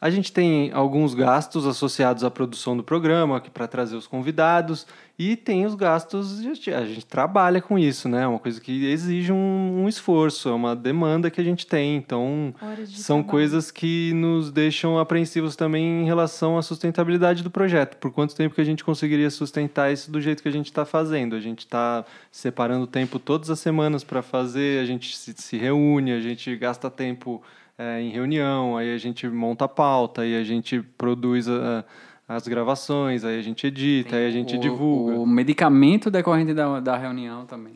A 0.00 0.10
gente 0.10 0.32
tem 0.32 0.70
alguns 0.72 1.12
gastos 1.12 1.66
associados 1.66 2.22
à 2.22 2.30
produção 2.30 2.76
do 2.76 2.84
programa, 2.84 3.40
para 3.40 3.66
trazer 3.66 3.96
os 3.96 4.06
convidados, 4.06 4.86
e 5.18 5.34
tem 5.34 5.66
os 5.66 5.74
gastos, 5.74 6.38
a 6.68 6.84
gente 6.84 7.04
trabalha 7.04 7.60
com 7.60 7.76
isso, 7.76 8.08
né? 8.08 8.22
É 8.22 8.26
uma 8.28 8.38
coisa 8.38 8.60
que 8.60 8.86
exige 8.86 9.32
um, 9.32 9.82
um 9.82 9.88
esforço, 9.88 10.48
é 10.48 10.52
uma 10.52 10.76
demanda 10.76 11.28
que 11.28 11.40
a 11.40 11.44
gente 11.44 11.66
tem. 11.66 11.96
Então, 11.96 12.54
são 12.86 13.16
trabalho. 13.16 13.24
coisas 13.28 13.72
que 13.72 14.12
nos 14.14 14.52
deixam 14.52 14.96
apreensivos 14.96 15.56
também 15.56 16.02
em 16.02 16.04
relação 16.04 16.56
à 16.56 16.62
sustentabilidade 16.62 17.42
do 17.42 17.50
projeto. 17.50 17.96
Por 17.96 18.12
quanto 18.12 18.36
tempo 18.36 18.54
que 18.54 18.60
a 18.60 18.64
gente 18.64 18.84
conseguiria 18.84 19.28
sustentar 19.28 19.92
isso 19.92 20.08
do 20.08 20.20
jeito 20.20 20.40
que 20.40 20.48
a 20.48 20.52
gente 20.52 20.66
está 20.66 20.84
fazendo? 20.84 21.34
A 21.34 21.40
gente 21.40 21.60
está 21.60 22.04
separando 22.30 22.86
tempo 22.86 23.18
todas 23.18 23.50
as 23.50 23.58
semanas 23.58 24.04
para 24.04 24.22
fazer, 24.22 24.80
a 24.80 24.84
gente 24.84 25.16
se, 25.16 25.34
se 25.36 25.56
reúne, 25.56 26.12
a 26.12 26.20
gente 26.20 26.54
gasta 26.54 26.88
tempo 26.88 27.42
eh, 27.78 28.02
em 28.02 28.10
reunião, 28.10 28.76
aí 28.76 28.94
a 28.94 28.98
gente 28.98 29.26
monta 29.28 29.64
a 29.64 29.68
pauta, 29.68 30.22
aí 30.22 30.36
a 30.36 30.44
gente 30.44 30.80
produz 30.98 31.48
a- 31.48 31.84
as 32.28 32.46
gravações, 32.46 33.24
aí 33.24 33.38
a 33.38 33.42
gente 33.42 33.66
edita, 33.66 34.16
aí 34.16 34.26
a 34.26 34.30
gente 34.30 34.56
o, 34.56 34.60
divulga. 34.60 35.14
O 35.14 35.26
medicamento 35.26 36.10
decorrente 36.10 36.52
da, 36.52 36.80
da 36.80 36.96
reunião 36.96 37.46
também. 37.46 37.74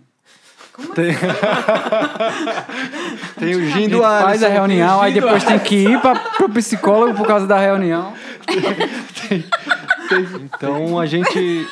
Tem, 0.94 1.14
tem 3.38 3.54
o 3.54 3.58
A 3.58 3.62
gin 3.62 3.70
gente 3.72 3.90
do 3.90 4.00
faz 4.00 4.42
a 4.42 4.46
Alisson, 4.46 4.48
reunião, 4.48 5.02
aí 5.02 5.12
depois 5.12 5.44
tem 5.44 5.58
que 5.58 5.76
ir 5.76 6.00
para 6.00 6.18
pro 6.18 6.48
psicólogo 6.48 7.14
por 7.16 7.26
causa 7.26 7.46
da 7.46 7.58
reunião. 7.58 8.14
Então 10.44 10.98
a 10.98 11.06
gente 11.06 11.66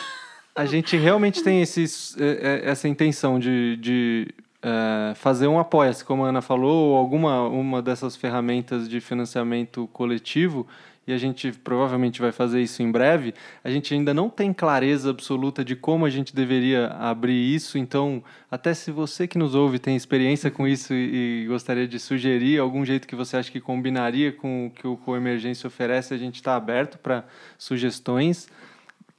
a 0.55 0.67
gente 0.67 0.97
realmente 0.97 1.43
tem 1.43 1.63
esses, 1.63 2.17
é, 2.19 2.63
é, 2.67 2.71
essa 2.71 2.89
intenção 2.89 3.39
de, 3.39 3.77
de 3.77 4.29
é, 4.63 5.15
fazer 5.15 5.47
um 5.47 5.59
apoia-se, 5.59 6.05
como 6.05 6.25
a 6.25 6.29
Ana 6.29 6.43
falou, 6.43 6.91
ou 6.91 6.97
alguma 6.97 7.49
uma 7.49 7.81
dessas 7.81 8.17
ferramentas 8.17 8.89
de 8.89 9.01
financiamento 9.01 9.89
coletivo, 9.93 10.67
e 11.07 11.13
a 11.13 11.19
gente 11.19 11.51
provavelmente 11.51 12.21
vai 12.21 12.31
fazer 12.31 12.61
isso 12.61 12.83
em 12.83 12.91
breve, 12.91 13.35
a 13.65 13.71
gente 13.71 13.93
ainda 13.95 14.15
não 14.15 14.29
tem 14.29 14.53
clareza 14.53 15.11
absoluta 15.11 15.65
de 15.65 15.75
como 15.75 16.05
a 16.05 16.11
gente 16.11 16.35
deveria 16.35 16.89
abrir 16.89 17.55
isso, 17.55 17.79
então, 17.79 18.23
até 18.51 18.75
se 18.75 18.93
você 18.93 19.27
que 19.27 19.39
nos 19.39 19.55
ouve 19.55 19.79
tem 19.79 19.97
experiência 19.97 20.51
com 20.51 20.69
isso 20.69 20.95
e, 20.95 21.45
e 21.45 21.47
gostaria 21.47 21.89
de 21.89 21.99
sugerir 21.99 22.59
algum 22.59 22.85
jeito 22.85 23.09
que 23.09 23.17
você 23.17 23.37
acha 23.37 23.51
que 23.51 23.61
combinaria 23.61 24.31
com 24.31 24.67
o 24.67 24.71
que 24.71 24.87
o 24.87 24.97
Coemergência 24.97 25.67
oferece, 25.67 26.15
a 26.15 26.19
gente 26.19 26.37
está 26.37 26.55
aberto 26.55 26.99
para 26.99 27.25
sugestões. 27.59 28.49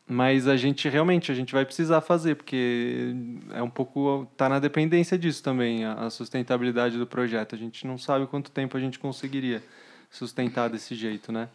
Mas 0.08 0.48
a 0.48 0.58
gente 0.58 0.90
realmente 0.90 1.32
a 1.32 1.36
gente 1.36 1.54
vai 1.54 1.64
precisar 1.64 2.02
fazer, 2.02 2.36
porque 2.36 3.16
é 3.54 3.62
um 3.62 3.70
pouco 3.70 4.28
tá 4.36 4.50
na 4.50 4.60
dependência 4.60 5.18
disso 5.18 5.42
também, 5.42 5.86
a, 5.86 5.94
a 5.94 6.10
sustentabilidade 6.10 6.98
do 6.98 7.08
projeto. 7.08 7.56
A 7.56 7.58
gente 7.58 7.88
não 7.88 7.98
sabe 7.98 8.28
quanto 8.28 8.52
tempo 8.52 8.76
a 8.76 8.80
gente 8.80 9.00
conseguiria 9.00 9.64
sustentar 10.10 10.70
desse 10.70 10.96
jeito, 10.96 11.32
né? 11.32 11.48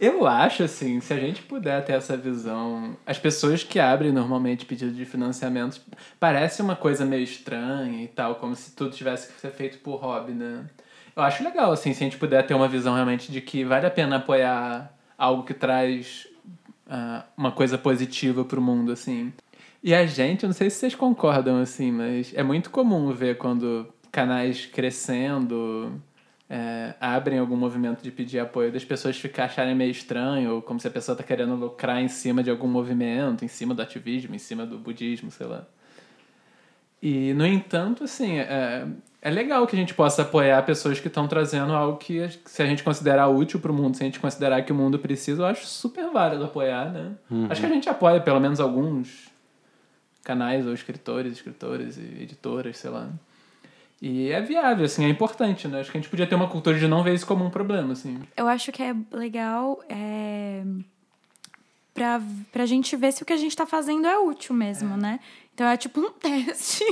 Eu 0.00 0.26
acho, 0.26 0.62
assim, 0.62 1.00
se 1.00 1.12
a 1.12 1.18
gente 1.18 1.42
puder 1.42 1.84
ter 1.84 1.92
essa 1.92 2.16
visão. 2.16 2.96
As 3.06 3.18
pessoas 3.18 3.62
que 3.62 3.78
abrem 3.78 4.12
normalmente 4.12 4.66
pedido 4.66 4.92
de 4.92 5.04
financiamento 5.04 5.80
parece 6.18 6.62
uma 6.62 6.74
coisa 6.74 7.04
meio 7.04 7.22
estranha 7.22 8.02
e 8.02 8.08
tal, 8.08 8.36
como 8.36 8.54
se 8.56 8.74
tudo 8.74 8.94
tivesse 8.94 9.32
que 9.32 9.40
ser 9.40 9.50
feito 9.50 9.78
por 9.78 9.96
hobby, 9.96 10.32
né? 10.32 10.66
Eu 11.14 11.22
acho 11.22 11.44
legal, 11.44 11.70
assim, 11.70 11.92
se 11.92 12.02
a 12.02 12.06
gente 12.06 12.18
puder 12.18 12.44
ter 12.44 12.54
uma 12.54 12.66
visão 12.66 12.94
realmente 12.94 13.30
de 13.30 13.40
que 13.40 13.64
vale 13.64 13.86
a 13.86 13.90
pena 13.90 14.16
apoiar 14.16 14.92
algo 15.16 15.44
que 15.44 15.54
traz 15.54 16.26
uh, 16.86 17.24
uma 17.36 17.52
coisa 17.52 17.76
positiva 17.76 18.44
pro 18.44 18.60
mundo, 18.60 18.92
assim. 18.92 19.32
E 19.82 19.94
a 19.94 20.06
gente, 20.06 20.46
não 20.46 20.52
sei 20.52 20.70
se 20.70 20.78
vocês 20.78 20.94
concordam, 20.94 21.58
assim, 21.58 21.92
mas 21.92 22.32
é 22.34 22.42
muito 22.42 22.70
comum 22.70 23.12
ver 23.12 23.36
quando 23.36 23.86
canais 24.10 24.64
crescendo 24.64 26.00
é, 26.48 26.94
abrem 27.00 27.38
algum 27.38 27.56
movimento 27.56 28.02
de 28.02 28.10
pedir 28.10 28.38
apoio 28.38 28.72
das 28.72 28.84
pessoas 28.84 29.18
ficar 29.18 29.44
acharem 29.44 29.74
meio 29.74 29.90
estranho, 29.90 30.54
ou 30.54 30.62
como 30.62 30.78
se 30.78 30.86
a 30.86 30.90
pessoa 30.90 31.16
tá 31.16 31.22
querendo 31.22 31.54
lucrar 31.54 32.00
em 32.00 32.08
cima 32.08 32.42
de 32.42 32.50
algum 32.50 32.68
movimento, 32.68 33.44
em 33.44 33.48
cima 33.48 33.74
do 33.74 33.82
ativismo, 33.82 34.34
em 34.34 34.38
cima 34.38 34.64
do 34.64 34.78
budismo, 34.78 35.30
sei 35.30 35.46
lá. 35.46 35.66
E, 37.02 37.34
no 37.34 37.46
entanto, 37.46 38.04
assim, 38.04 38.38
é, 38.38 38.86
é 39.24 39.30
legal 39.30 39.66
que 39.66 39.74
a 39.74 39.78
gente 39.78 39.94
possa 39.94 40.20
apoiar 40.20 40.62
pessoas 40.66 41.00
que 41.00 41.08
estão 41.08 41.26
trazendo 41.26 41.72
algo 41.72 41.96
que, 41.96 42.28
se 42.44 42.62
a 42.62 42.66
gente 42.66 42.84
considerar 42.84 43.26
útil 43.28 43.58
para 43.58 43.72
o 43.72 43.74
mundo, 43.74 43.96
se 43.96 44.02
a 44.02 44.06
gente 44.06 44.20
considerar 44.20 44.60
que 44.62 44.70
o 44.70 44.74
mundo 44.74 44.98
precisa, 44.98 45.40
eu 45.40 45.46
acho 45.46 45.64
super 45.66 46.10
válido 46.10 46.44
apoiar, 46.44 46.92
né? 46.92 47.12
Uhum. 47.30 47.46
Acho 47.48 47.62
que 47.62 47.66
a 47.66 47.70
gente 47.70 47.88
apoia 47.88 48.20
pelo 48.20 48.38
menos 48.38 48.60
alguns 48.60 49.32
canais 50.22 50.66
ou 50.66 50.74
escritores, 50.74 51.32
escritoras 51.32 51.96
e 51.96 52.22
editoras, 52.22 52.76
sei 52.76 52.90
lá. 52.90 53.08
E 54.02 54.30
é 54.30 54.42
viável, 54.42 54.84
assim, 54.84 55.06
é 55.06 55.08
importante, 55.08 55.66
né? 55.68 55.80
Acho 55.80 55.90
que 55.90 55.96
a 55.96 56.00
gente 56.02 56.10
podia 56.10 56.26
ter 56.26 56.34
uma 56.34 56.48
cultura 56.48 56.78
de 56.78 56.86
não 56.86 57.02
ver 57.02 57.14
isso 57.14 57.26
como 57.26 57.46
um 57.46 57.50
problema, 57.50 57.94
assim. 57.94 58.20
Eu 58.36 58.46
acho 58.46 58.70
que 58.72 58.82
é 58.82 58.94
legal 59.10 59.82
é... 59.88 60.62
pra, 61.94 62.20
pra 62.52 62.66
gente 62.66 62.94
ver 62.94 63.10
se 63.12 63.22
o 63.22 63.26
que 63.26 63.32
a 63.32 63.38
gente 63.38 63.56
tá 63.56 63.64
fazendo 63.64 64.06
é 64.06 64.18
útil 64.18 64.54
mesmo, 64.54 64.92
é. 64.92 64.96
né? 64.98 65.20
Então 65.54 65.68
é 65.68 65.76
tipo 65.76 66.00
um 66.00 66.10
teste. 66.18 66.84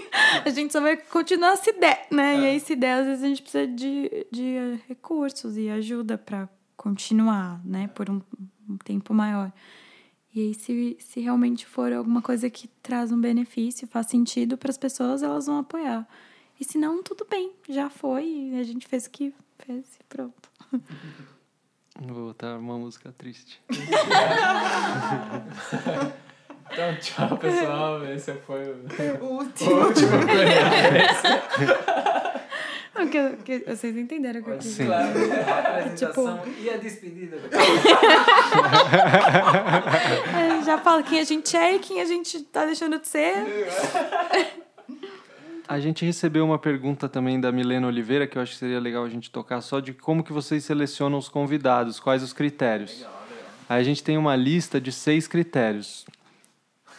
A 0.45 0.51
gente 0.51 0.73
só 0.73 0.81
vai 0.81 0.97
continuar 0.97 1.57
se 1.57 1.73
der, 1.73 2.07
né? 2.11 2.37
É. 2.37 2.41
E 2.41 2.47
aí, 2.47 2.61
se 2.61 2.77
der, 2.77 3.01
às 3.01 3.07
vezes 3.07 3.25
a 3.25 3.29
gente 3.29 3.43
precisa 3.43 3.67
de, 3.67 4.27
de 4.31 4.81
recursos 4.89 5.57
e 5.57 5.69
ajuda 5.69 6.17
para 6.17 6.49
continuar, 6.77 7.61
né? 7.65 7.89
Por 7.89 8.09
um, 8.09 8.23
um, 8.69 8.77
tempo 8.79 9.13
maior. 9.13 9.53
E 10.33 10.41
aí, 10.41 10.55
se, 10.55 10.97
se 11.01 11.21
realmente 11.21 11.67
for 11.67 11.93
alguma 11.93 12.23
coisa 12.23 12.49
que 12.49 12.69
traz 12.83 13.13
um 13.13 13.21
benefício, 13.21 13.87
faz 13.89 14.07
sentido 14.07 14.57
para 14.57 14.71
as 14.71 14.79
pessoas, 14.79 15.23
elas 15.23 15.47
vão 15.47 15.59
apoiar. 15.59 16.09
E 16.59 16.65
se 16.65 16.79
não, 16.79 17.03
tudo 17.03 17.27
bem, 17.29 17.53
já 17.69 17.91
foi, 17.91 18.53
a 18.59 18.63
gente 18.63 18.87
fez 18.87 19.07
o 19.07 19.11
que 19.11 19.35
fez 19.59 19.85
e 20.01 20.05
pronto. 20.09 20.51
Vou 22.01 22.29
botar 22.29 22.57
uma 22.57 22.79
música 22.79 23.13
triste. 23.13 23.61
Então, 26.73 26.97
tchau, 26.97 27.37
pessoal. 27.37 28.05
Esse 28.07 28.33
foi 28.33 28.65
o, 28.65 28.77
o 29.21 29.39
último. 29.39 29.71
O 29.71 29.87
último 29.87 30.11
Não, 32.95 33.09
que, 33.09 33.37
que, 33.45 33.59
vocês 33.61 33.97
entenderam 33.97 34.41
o 34.41 34.45
que 34.45 34.51
eu 34.51 34.59
quis 34.59 34.67
dizer. 34.67 34.87
Claro, 34.87 35.09
a 35.09 35.59
apresentação 35.59 36.39
tipo... 36.39 36.61
e 36.61 36.71
a 36.71 36.77
despedida. 36.77 37.37
é, 40.61 40.63
já 40.65 40.77
fala 40.79 41.03
quem 41.03 41.19
a 41.19 41.25
gente 41.25 41.57
é 41.57 41.77
e 41.77 41.79
quem 41.79 42.03
a 42.03 42.05
gente 42.05 42.43
tá 42.43 42.67
deixando 42.67 42.99
de 42.99 43.09
ser. 43.09 43.35
A 45.67 45.81
gente 45.81 46.05
recebeu 46.05 46.45
uma 46.45 46.59
pergunta 46.59 47.09
também 47.09 47.41
da 47.41 47.51
Milena 47.51 47.87
Oliveira, 47.87 48.27
que 48.27 48.37
eu 48.37 48.43
acho 48.43 48.53
que 48.53 48.59
seria 48.59 48.79
legal 48.79 49.05
a 49.05 49.09
gente 49.09 49.31
tocar 49.31 49.63
só 49.63 49.81
de 49.81 49.95
como 49.95 50.23
que 50.23 50.33
vocês 50.33 50.63
selecionam 50.63 51.19
os 51.19 51.31
convidados, 51.31 51.99
quais 51.99 52.23
os 52.23 52.35
critérios. 52.35 52.99
Legal, 52.99 53.13
legal. 53.31 53.47
Aí 53.71 53.81
a 53.81 53.85
gente 53.85 54.05
tem 54.05 54.19
uma 54.19 54.37
lista 54.37 54.79
de 54.79 54.93
seis 54.93 55.27
critérios. 55.27 56.05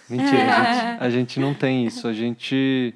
Mentira, 0.09 0.57
a 0.57 0.73
gente, 0.73 1.03
a 1.03 1.09
gente 1.09 1.39
não 1.39 1.53
tem 1.53 1.85
isso. 1.85 2.07
A 2.07 2.13
gente 2.13 2.93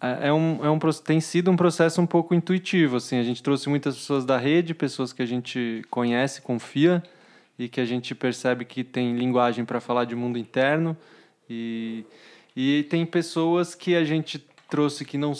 é, 0.00 0.28
é 0.28 0.32
um, 0.32 0.64
é 0.64 0.70
um, 0.70 0.78
tem 0.78 1.20
sido 1.20 1.50
um 1.50 1.56
processo 1.56 2.00
um 2.00 2.06
pouco 2.06 2.34
intuitivo. 2.34 2.96
Assim, 2.96 3.18
a 3.18 3.22
gente 3.22 3.42
trouxe 3.42 3.68
muitas 3.68 3.96
pessoas 3.96 4.24
da 4.24 4.36
rede, 4.38 4.74
pessoas 4.74 5.12
que 5.12 5.22
a 5.22 5.26
gente 5.26 5.82
conhece, 5.90 6.42
confia 6.42 7.02
e 7.58 7.68
que 7.68 7.80
a 7.80 7.84
gente 7.84 8.14
percebe 8.14 8.64
que 8.64 8.84
tem 8.84 9.16
linguagem 9.16 9.64
para 9.64 9.80
falar 9.80 10.04
de 10.04 10.14
mundo 10.14 10.38
interno. 10.38 10.96
E, 11.48 12.04
e 12.54 12.84
tem 12.90 13.06
pessoas 13.06 13.74
que 13.74 13.94
a 13.94 14.04
gente 14.04 14.44
trouxe 14.68 15.04
que 15.04 15.16
não 15.16 15.32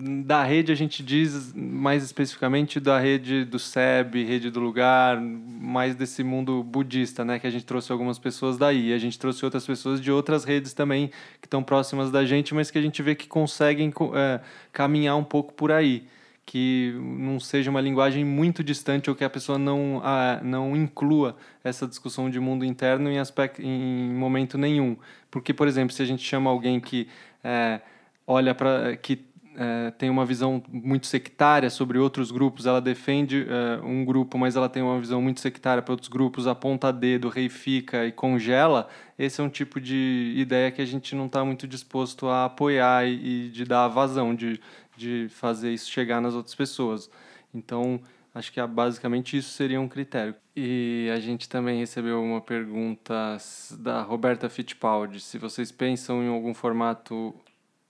da 0.00 0.42
rede 0.42 0.72
a 0.72 0.74
gente 0.74 1.02
diz 1.02 1.52
mais 1.54 2.02
especificamente 2.02 2.80
da 2.80 2.98
rede 2.98 3.44
do 3.44 3.58
SEB, 3.58 4.24
rede 4.24 4.50
do 4.50 4.58
lugar, 4.58 5.20
mais 5.20 5.94
desse 5.94 6.24
mundo 6.24 6.62
budista, 6.62 7.24
né, 7.24 7.38
que 7.38 7.46
a 7.46 7.50
gente 7.50 7.64
trouxe 7.64 7.92
algumas 7.92 8.18
pessoas 8.18 8.56
daí, 8.56 8.92
a 8.92 8.98
gente 8.98 9.18
trouxe 9.18 9.44
outras 9.44 9.66
pessoas 9.66 10.00
de 10.00 10.10
outras 10.10 10.44
redes 10.44 10.72
também 10.72 11.08
que 11.40 11.46
estão 11.46 11.62
próximas 11.62 12.10
da 12.10 12.24
gente, 12.24 12.54
mas 12.54 12.70
que 12.70 12.78
a 12.78 12.82
gente 12.82 13.02
vê 13.02 13.14
que 13.14 13.28
conseguem 13.28 13.92
é, 14.14 14.40
caminhar 14.72 15.16
um 15.16 15.24
pouco 15.24 15.52
por 15.52 15.70
aí, 15.70 16.06
que 16.46 16.94
não 16.98 17.38
seja 17.38 17.70
uma 17.70 17.80
linguagem 17.80 18.24
muito 18.24 18.64
distante 18.64 19.10
ou 19.10 19.14
que 19.14 19.22
a 19.22 19.30
pessoa 19.30 19.58
não 19.58 20.00
a, 20.02 20.40
não 20.42 20.74
inclua 20.74 21.36
essa 21.62 21.86
discussão 21.86 22.30
de 22.30 22.40
mundo 22.40 22.64
interno 22.64 23.10
em 23.10 23.18
aspecto 23.18 23.60
em 23.60 24.10
momento 24.14 24.56
nenhum, 24.56 24.96
porque 25.30 25.52
por 25.52 25.68
exemplo, 25.68 25.94
se 25.94 26.02
a 26.02 26.06
gente 26.06 26.24
chama 26.24 26.50
alguém 26.50 26.80
que 26.80 27.06
é, 27.44 27.80
olha 28.26 28.54
para 28.54 28.96
que 28.96 29.29
é, 29.56 29.90
tem 29.92 30.08
uma 30.08 30.24
visão 30.24 30.62
muito 30.68 31.06
sectária 31.06 31.68
sobre 31.70 31.98
outros 31.98 32.30
grupos, 32.30 32.66
ela 32.66 32.80
defende 32.80 33.46
é, 33.48 33.80
um 33.84 34.04
grupo, 34.04 34.38
mas 34.38 34.56
ela 34.56 34.68
tem 34.68 34.82
uma 34.82 34.98
visão 35.00 35.20
muito 35.20 35.40
sectária 35.40 35.82
para 35.82 35.92
outros 35.92 36.08
grupos, 36.08 36.46
aponta 36.46 36.92
dedo, 36.92 37.28
reifica 37.28 38.06
e 38.06 38.12
congela, 38.12 38.88
esse 39.18 39.40
é 39.40 39.44
um 39.44 39.48
tipo 39.48 39.80
de 39.80 40.34
ideia 40.36 40.70
que 40.70 40.80
a 40.80 40.86
gente 40.86 41.14
não 41.14 41.26
está 41.26 41.44
muito 41.44 41.66
disposto 41.66 42.26
a 42.28 42.46
apoiar 42.46 43.06
e, 43.06 43.46
e, 43.46 43.50
de 43.50 43.64
dar 43.64 43.88
vazão, 43.88 44.34
de, 44.34 44.60
de 44.96 45.26
fazer 45.30 45.72
isso 45.72 45.90
chegar 45.90 46.20
nas 46.20 46.34
outras 46.34 46.54
pessoas. 46.54 47.10
Então, 47.52 48.00
acho 48.34 48.52
que 48.52 48.64
basicamente 48.66 49.36
isso 49.36 49.50
seria 49.50 49.80
um 49.80 49.88
critério. 49.88 50.34
E 50.56 51.10
a 51.12 51.20
gente 51.20 51.48
também 51.48 51.80
recebeu 51.80 52.22
uma 52.22 52.40
pergunta 52.40 53.36
da 53.78 54.02
Roberta 54.02 54.48
Fittipaldi, 54.48 55.20
se 55.20 55.38
vocês 55.38 55.70
pensam 55.72 56.22
em 56.22 56.28
algum 56.28 56.54
formato 56.54 57.34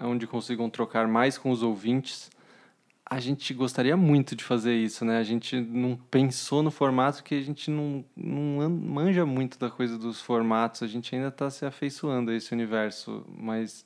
onde 0.02 0.26
consigam 0.26 0.68
trocar 0.70 1.06
mais 1.06 1.36
com 1.38 1.50
os 1.50 1.62
ouvintes. 1.62 2.30
A 3.04 3.18
gente 3.18 3.52
gostaria 3.52 3.96
muito 3.96 4.36
de 4.36 4.44
fazer 4.44 4.74
isso, 4.76 5.04
né? 5.04 5.18
A 5.18 5.22
gente 5.24 5.60
não 5.60 5.96
pensou 6.10 6.62
no 6.62 6.70
formato 6.70 7.24
que 7.24 7.34
a 7.34 7.40
gente 7.40 7.70
não, 7.70 8.04
não 8.16 8.70
manja 8.70 9.26
muito 9.26 9.58
da 9.58 9.68
coisa 9.68 9.98
dos 9.98 10.20
formatos, 10.20 10.82
a 10.82 10.86
gente 10.86 11.14
ainda 11.14 11.28
está 11.28 11.50
se 11.50 11.66
afeiçoando 11.66 12.30
a 12.30 12.34
esse 12.36 12.52
universo, 12.52 13.26
mas 13.36 13.84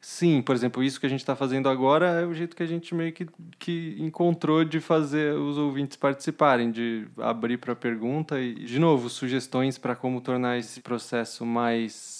sim, 0.00 0.42
por 0.42 0.56
exemplo, 0.56 0.82
isso 0.82 0.98
que 0.98 1.06
a 1.06 1.08
gente 1.08 1.20
está 1.20 1.36
fazendo 1.36 1.68
agora 1.68 2.20
é 2.20 2.26
o 2.26 2.34
jeito 2.34 2.56
que 2.56 2.62
a 2.64 2.66
gente 2.66 2.94
meio 2.96 3.12
que, 3.12 3.28
que 3.60 3.96
encontrou 3.98 4.64
de 4.64 4.80
fazer 4.80 5.34
os 5.34 5.56
ouvintes 5.56 5.96
participarem, 5.96 6.72
de 6.72 7.06
abrir 7.18 7.58
para 7.58 7.76
pergunta 7.76 8.40
e, 8.40 8.54
de 8.54 8.78
novo, 8.80 9.08
sugestões 9.08 9.78
para 9.78 9.94
como 9.94 10.20
tornar 10.20 10.58
esse 10.58 10.80
processo 10.80 11.46
mais 11.46 12.17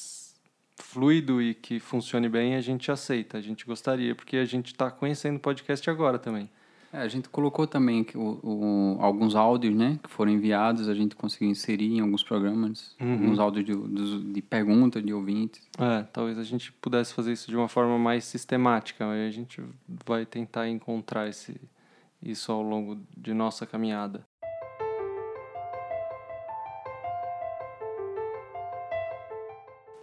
fluido 0.79 1.41
e 1.43 1.55
que 1.55 1.79
funcione 1.79 2.29
bem, 2.29 2.55
a 2.55 2.61
gente 2.61 2.91
aceita, 2.91 3.39
a 3.39 3.41
gente 3.41 3.67
gostaria, 3.67 4.15
porque 4.15 4.37
a 4.37 4.45
gente 4.45 4.67
está 4.67 4.91
conhecendo 4.91 5.37
o 5.37 5.41
podcast 5.41 5.89
agora 5.91 6.19
também. 6.19 6.49
É, 6.93 6.99
a 6.99 7.09
gente 7.09 7.29
colocou 7.29 7.67
também 7.67 8.07
o, 8.15 8.39
o, 8.43 8.97
alguns 9.01 9.35
áudios, 9.35 9.75
né, 9.75 9.99
que 10.03 10.09
foram 10.09 10.33
enviados, 10.33 10.89
a 10.89 10.95
gente 10.95 11.15
conseguiu 11.15 11.51
inserir 11.51 11.97
em 11.97 12.01
alguns 12.01 12.23
programas, 12.23 12.97
uhum. 12.99 13.13
alguns 13.13 13.39
áudios 13.39 13.65
de, 13.67 13.77
de, 13.77 14.33
de 14.33 14.43
pergunta 14.43 15.03
de 15.03 15.13
ouvintes. 15.13 15.69
É, 15.79 16.03
talvez 16.05 16.39
a 16.39 16.45
gente 16.45 16.73
pudesse 16.73 17.13
fazer 17.13 17.33
isso 17.33 17.51
de 17.51 17.57
uma 17.57 17.69
forma 17.69 17.99
mais 17.99 18.25
sistemática, 18.25 19.07
a 19.07 19.31
gente 19.31 19.63
vai 20.07 20.25
tentar 20.25 20.69
encontrar 20.69 21.29
esse, 21.29 21.61
isso 22.23 22.51
ao 22.51 22.63
longo 22.63 22.99
de 23.17 23.35
nossa 23.35 23.67
caminhada. 23.67 24.27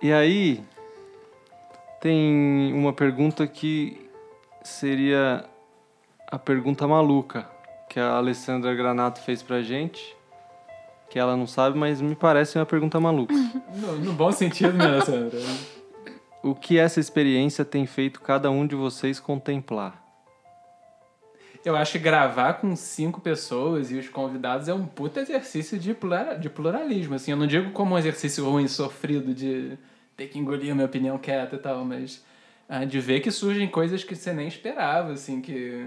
E 0.06 0.14
aí, 0.14 0.64
tem 2.00 2.72
uma 2.76 2.94
pergunta 2.94 3.48
que 3.48 4.08
seria 4.62 5.44
a 6.28 6.38
pergunta 6.38 6.88
maluca 6.88 7.50
que 7.90 8.00
a 8.00 8.12
Alessandra 8.12 8.76
Granato 8.76 9.20
fez 9.22 9.42
pra 9.42 9.64
gente. 9.64 10.16
Que 11.10 11.18
ela 11.18 11.36
não 11.36 11.48
sabe, 11.48 11.76
mas 11.76 12.02
me 12.02 12.16
parece 12.16 12.56
uma 12.56 12.68
pergunta 12.68 13.00
maluca. 13.00 13.34
No, 13.76 13.98
no 13.98 14.14
bom 14.14 14.32
sentido, 14.32 14.74
né, 14.74 14.86
Alessandra? 14.86 15.40
o 16.44 16.54
que 16.54 16.78
essa 16.78 17.00
experiência 17.00 17.66
tem 17.66 17.88
feito 17.88 18.22
cada 18.22 18.52
um 18.52 18.68
de 18.68 18.76
vocês 18.76 19.20
contemplar? 19.20 20.06
Eu 21.66 21.76
acho 21.76 21.94
que 21.94 22.00
gravar 22.00 22.54
com 22.54 22.76
cinco 22.76 23.20
pessoas 23.20 23.90
e 23.90 23.96
os 23.96 24.08
convidados 24.08 24.68
é 24.68 24.74
um 24.76 24.86
puta 24.86 25.22
exercício 25.22 25.80
de, 25.80 25.98
de 26.40 26.50
pluralismo. 26.52 27.16
Assim, 27.16 27.32
eu 27.32 27.38
não 27.38 27.48
digo 27.48 27.72
como 27.72 27.96
um 27.96 27.98
exercício 27.98 28.48
ruim, 28.48 28.68
sofrido, 28.68 29.34
de 29.34 29.76
ter 30.16 30.28
que 30.28 30.40
engolir 30.40 30.72
a 30.72 30.76
minha 30.76 30.86
opinião 30.86 31.18
quieta 31.18 31.56
e 31.56 31.60
tal, 31.60 31.84
mas 31.84 32.24
ah, 32.68 32.86
de 32.86 33.00
ver 33.00 33.20
que 33.20 33.32
surgem 33.32 33.68
coisas 33.68 34.04
que 34.04 34.16
você 34.16 34.34
nem 34.34 34.48
esperava, 34.48 35.14
assim, 35.14 35.42
que... 35.42 35.86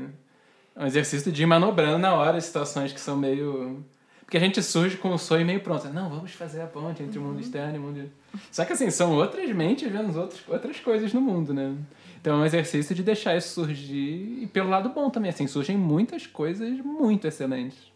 É 0.76 0.85
um 0.85 0.87
exercício 0.87 1.33
de 1.33 1.43
ir 1.43 1.47
manobrando 1.47 1.99
na 1.99 2.14
hora 2.14 2.41
situações 2.41 2.93
que 2.93 3.01
são 3.01 3.16
meio... 3.16 3.85
Porque 4.20 4.37
a 4.37 4.41
gente 4.41 4.62
surge 4.62 4.97
com 4.97 5.12
o 5.12 5.18
sonho 5.18 5.45
meio 5.45 5.61
pronto. 5.61 5.89
Não, 5.89 6.09
vamos 6.09 6.33
fazer 6.33 6.61
a 6.61 6.66
ponte 6.66 7.03
entre 7.03 7.18
o 7.18 7.22
mundo 7.22 7.41
externo 7.41 7.74
e 7.74 7.79
o 7.79 7.83
mundo... 7.83 8.12
Só 8.53 8.64
que, 8.64 8.74
assim, 8.74 8.91
são 8.91 9.14
outras 9.14 9.51
mentes 9.53 9.91
vendo 9.91 10.16
outras, 10.16 10.41
outras 10.47 10.79
coisas 10.79 11.12
no 11.12 11.20
mundo, 11.20 11.53
né? 11.53 11.74
Então 12.20 12.37
é 12.37 12.43
um 12.43 12.45
exercício 12.45 12.95
de 12.95 13.03
deixar 13.03 13.37
isso 13.37 13.55
surgir. 13.55 14.43
E 14.43 14.47
pelo 14.53 14.68
lado 14.68 14.91
bom 14.91 15.09
também, 15.09 15.31
assim, 15.31 15.47
surgem 15.47 15.76
muitas 15.76 16.26
coisas 16.26 16.79
muito 16.79 17.26
excelentes. 17.26 17.91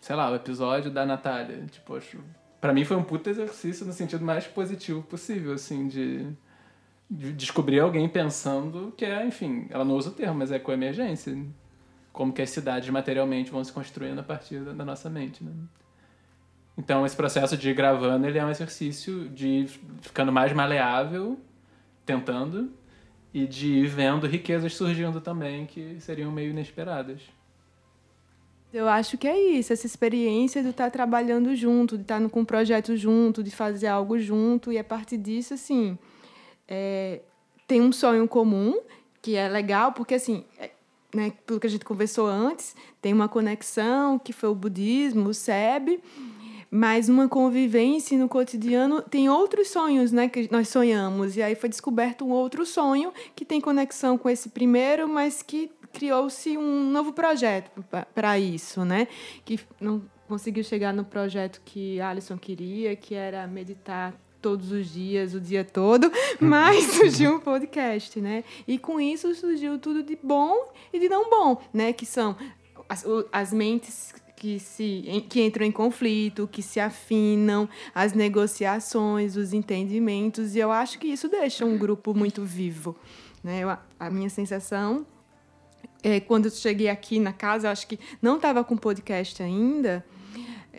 Sei 0.00 0.16
lá, 0.16 0.30
o 0.30 0.34
episódio 0.34 0.90
da 0.90 1.04
Natália. 1.04 1.64
Tipo, 1.70 1.96
acho. 1.96 2.18
Pra 2.60 2.72
mim 2.72 2.84
foi 2.84 2.96
um 2.96 3.02
puta 3.02 3.30
exercício 3.30 3.86
no 3.86 3.92
sentido 3.92 4.24
mais 4.24 4.46
positivo 4.46 5.02
possível, 5.02 5.52
assim, 5.52 5.88
de, 5.88 6.26
de 7.10 7.32
descobrir 7.32 7.80
alguém 7.80 8.08
pensando 8.08 8.92
que 8.96 9.04
é, 9.04 9.24
enfim, 9.26 9.66
ela 9.70 9.84
não 9.84 9.94
usa 9.94 10.10
o 10.10 10.12
termo, 10.12 10.38
mas 10.38 10.50
é 10.50 10.58
coemergência. 10.58 11.36
Como 12.12 12.32
que 12.32 12.40
as 12.40 12.50
cidades 12.50 12.88
materialmente 12.88 13.50
vão 13.50 13.62
se 13.62 13.72
construindo 13.72 14.18
a 14.18 14.22
partir 14.22 14.60
da, 14.60 14.72
da 14.72 14.84
nossa 14.84 15.10
mente, 15.10 15.44
né? 15.44 15.52
Então, 16.78 17.06
esse 17.06 17.16
processo 17.16 17.56
de 17.56 17.70
ir 17.70 17.74
gravando, 17.74 18.26
ele 18.26 18.38
é 18.38 18.44
um 18.44 18.50
exercício 18.50 19.28
de 19.30 19.48
ir 19.48 19.68
ficando 20.02 20.30
mais 20.30 20.52
maleável, 20.52 21.38
tentando, 22.04 22.70
e 23.32 23.46
de 23.46 23.66
ir 23.66 23.86
vendo 23.86 24.26
riquezas 24.26 24.74
surgindo 24.74 25.20
também 25.20 25.66
que 25.66 26.00
seriam 26.00 26.30
meio 26.30 26.50
inesperadas. 26.50 27.20
Eu 28.72 28.88
acho 28.88 29.16
que 29.16 29.26
é 29.26 29.38
isso, 29.38 29.72
essa 29.72 29.86
experiência 29.86 30.62
de 30.62 30.70
estar 30.70 30.90
trabalhando 30.90 31.54
junto, 31.54 31.96
de 31.96 32.02
estar 32.02 32.20
com 32.28 32.40
um 32.40 32.44
projeto 32.44 32.96
junto, 32.96 33.42
de 33.42 33.50
fazer 33.50 33.86
algo 33.86 34.18
junto, 34.18 34.72
e 34.72 34.78
a 34.78 34.84
partir 34.84 35.16
disso, 35.16 35.54
assim, 35.54 35.96
é, 36.68 37.20
tem 37.66 37.80
um 37.80 37.92
sonho 37.92 38.26
comum, 38.28 38.78
que 39.22 39.34
é 39.34 39.48
legal, 39.48 39.92
porque, 39.92 40.14
assim, 40.14 40.44
é, 40.58 40.70
né, 41.14 41.32
pelo 41.46 41.58
que 41.58 41.66
a 41.66 41.70
gente 41.70 41.84
conversou 41.84 42.26
antes, 42.26 42.74
tem 43.00 43.12
uma 43.12 43.28
conexão, 43.28 44.18
que 44.18 44.32
foi 44.32 44.50
o 44.50 44.54
budismo, 44.54 45.30
o 45.30 45.34
SEB, 45.34 46.00
mas 46.70 47.08
uma 47.08 47.28
convivência 47.28 48.18
no 48.18 48.28
cotidiano 48.28 49.00
tem 49.00 49.28
outros 49.30 49.68
sonhos, 49.68 50.12
né, 50.12 50.28
que 50.28 50.48
nós 50.50 50.68
sonhamos. 50.68 51.36
E 51.36 51.42
aí 51.42 51.54
foi 51.54 51.68
descoberto 51.68 52.24
um 52.24 52.30
outro 52.30 52.66
sonho 52.66 53.12
que 53.34 53.44
tem 53.44 53.60
conexão 53.60 54.18
com 54.18 54.28
esse 54.28 54.50
primeiro, 54.50 55.08
mas 55.08 55.42
que 55.42 55.70
criou-se 55.96 56.58
um 56.58 56.90
novo 56.90 57.10
projeto 57.14 57.70
para 58.14 58.38
isso, 58.38 58.84
né? 58.84 59.08
Que 59.46 59.58
não 59.80 60.02
conseguiu 60.28 60.62
chegar 60.62 60.92
no 60.92 61.06
projeto 61.06 61.62
que 61.64 61.98
Alisson 62.02 62.36
queria, 62.36 62.94
que 62.94 63.14
era 63.14 63.46
meditar 63.46 64.12
todos 64.42 64.70
os 64.70 64.92
dias, 64.92 65.32
o 65.32 65.40
dia 65.40 65.64
todo, 65.64 66.12
mas 66.38 66.84
surgiu 66.84 67.36
um 67.36 67.40
podcast, 67.40 68.20
né? 68.20 68.44
E 68.68 68.78
com 68.78 69.00
isso 69.00 69.34
surgiu 69.34 69.78
tudo 69.78 70.02
de 70.02 70.18
bom 70.22 70.70
e 70.92 71.00
de 71.00 71.08
não 71.08 71.30
bom, 71.30 71.62
né? 71.72 71.94
Que 71.94 72.04
são 72.04 72.36
as, 72.86 73.02
as 73.32 73.54
mentes 73.54 74.14
que, 74.36 74.60
se, 74.60 75.24
que 75.30 75.42
entram 75.42 75.64
em 75.64 75.72
conflito, 75.72 76.46
que 76.46 76.60
se 76.60 76.78
afinam, 76.78 77.66
as 77.94 78.12
negociações, 78.12 79.34
os 79.34 79.54
entendimentos, 79.54 80.54
e 80.54 80.58
eu 80.58 80.70
acho 80.70 80.98
que 80.98 81.08
isso 81.08 81.26
deixa 81.26 81.64
um 81.64 81.78
grupo 81.78 82.12
muito 82.12 82.44
vivo. 82.44 82.94
Né? 83.42 83.60
Eu, 83.60 83.70
a 83.98 84.10
minha 84.10 84.28
sensação 84.28 85.06
é 86.06 86.20
quando 86.20 86.46
eu 86.46 86.50
cheguei 86.50 86.88
aqui 86.88 87.18
na 87.18 87.32
casa, 87.32 87.70
acho 87.70 87.86
que 87.86 87.98
não 88.22 88.36
estava 88.36 88.62
com 88.62 88.76
podcast 88.76 89.42
ainda, 89.42 90.04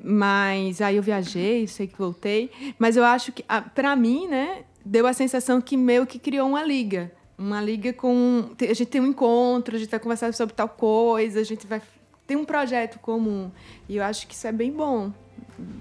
mas 0.03 0.81
aí 0.81 0.95
eu 0.95 1.03
viajei, 1.03 1.67
sei 1.67 1.87
que 1.87 1.97
voltei, 1.97 2.49
mas 2.79 2.95
eu 2.95 3.03
acho 3.03 3.31
que, 3.31 3.43
para 3.75 3.95
mim, 3.95 4.27
né, 4.27 4.63
deu 4.85 5.05
a 5.05 5.13
sensação 5.13 5.59
que 5.59 5.75
meio 5.75 6.05
que 6.05 6.17
criou 6.17 6.47
uma 6.47 6.63
liga. 6.63 7.11
Uma 7.37 7.61
liga 7.61 7.93
com. 7.93 8.49
A 8.59 8.73
gente 8.73 8.87
tem 8.87 9.01
um 9.01 9.07
encontro, 9.07 9.75
a 9.75 9.79
gente 9.79 9.91
vai 9.91 9.99
conversar 9.99 10.33
sobre 10.33 10.55
tal 10.55 10.69
coisa, 10.69 11.39
a 11.39 11.43
gente 11.43 11.67
vai 11.67 11.81
tem 12.27 12.35
um 12.35 12.45
projeto 12.45 12.99
comum. 12.99 13.49
E 13.87 13.95
eu 13.95 14.03
acho 14.03 14.27
que 14.27 14.33
isso 14.33 14.45
é 14.45 14.51
bem 14.51 14.71
bom. 14.71 15.13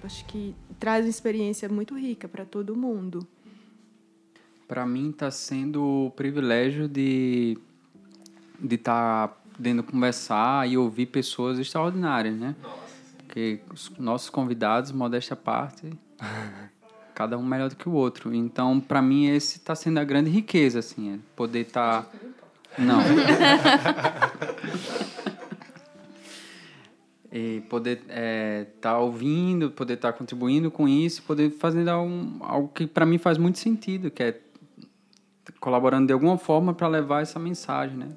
Acho 0.05 0.25
que 0.27 0.55
traz 0.79 1.05
uma 1.05 1.11
experiência 1.11 1.69
muito 1.69 1.99
rica 1.99 2.29
para 2.29 2.45
todo 2.45 2.77
mundo. 2.77 3.27
Para 4.69 4.87
mim 4.87 5.11
está 5.11 5.31
sendo 5.31 6.07
o 6.07 6.11
privilégio 6.13 6.89
de 6.89 7.59
de 8.61 8.75
estar 8.75 9.29
tá 9.29 9.35
podendo 9.55 9.83
conversar 9.83 10.69
e 10.69 10.77
ouvir 10.77 11.07
pessoas 11.07 11.59
extraordinárias, 11.59 12.35
né? 12.35 12.55
Nossa. 12.63 12.77
Porque 13.19 13.61
os 13.73 13.91
nossos 13.99 14.31
convidados, 14.31 14.93
modéstia 14.93 15.35
à 15.35 15.37
parte, 15.37 15.91
cada 17.15 17.39
um 17.39 17.45
melhor 17.45 17.69
do 17.69 17.77
que 17.77 17.89
o 17.89 17.93
outro. 17.93 18.35
Então, 18.35 18.81
para 18.81 19.01
mim 19.01 19.27
esse 19.27 19.59
está 19.59 19.75
sendo 19.75 19.99
a 19.99 20.05
grande 20.05 20.31
riqueza, 20.31 20.79
assim, 20.79 21.15
é 21.15 21.19
poder 21.35 21.61
estar 21.61 22.03
tá... 22.03 22.11
não. 22.79 23.01
e 27.33 27.63
poder 27.69 27.99
estar 27.99 28.15
é, 28.15 28.65
tá 28.81 28.99
ouvindo, 28.99 29.71
poder 29.71 29.95
estar 29.95 30.13
tá 30.13 30.19
contribuindo 30.19 30.71
com 30.71 30.89
isso, 30.89 31.23
poder 31.23 31.51
fazer 31.51 31.89
um, 31.93 32.39
algo 32.41 32.69
que 32.69 32.87
para 32.87 33.05
mim 33.05 33.19
faz 33.19 33.37
muito 33.37 33.59
sentido, 33.59 34.11
que 34.11 34.23
é 34.23 34.41
colaborando 35.61 36.07
de 36.07 36.13
alguma 36.13 36.39
forma 36.39 36.73
para 36.73 36.89
levar 36.89 37.23
essa 37.23 37.39
mensagem, 37.39 37.97
né? 37.97 38.09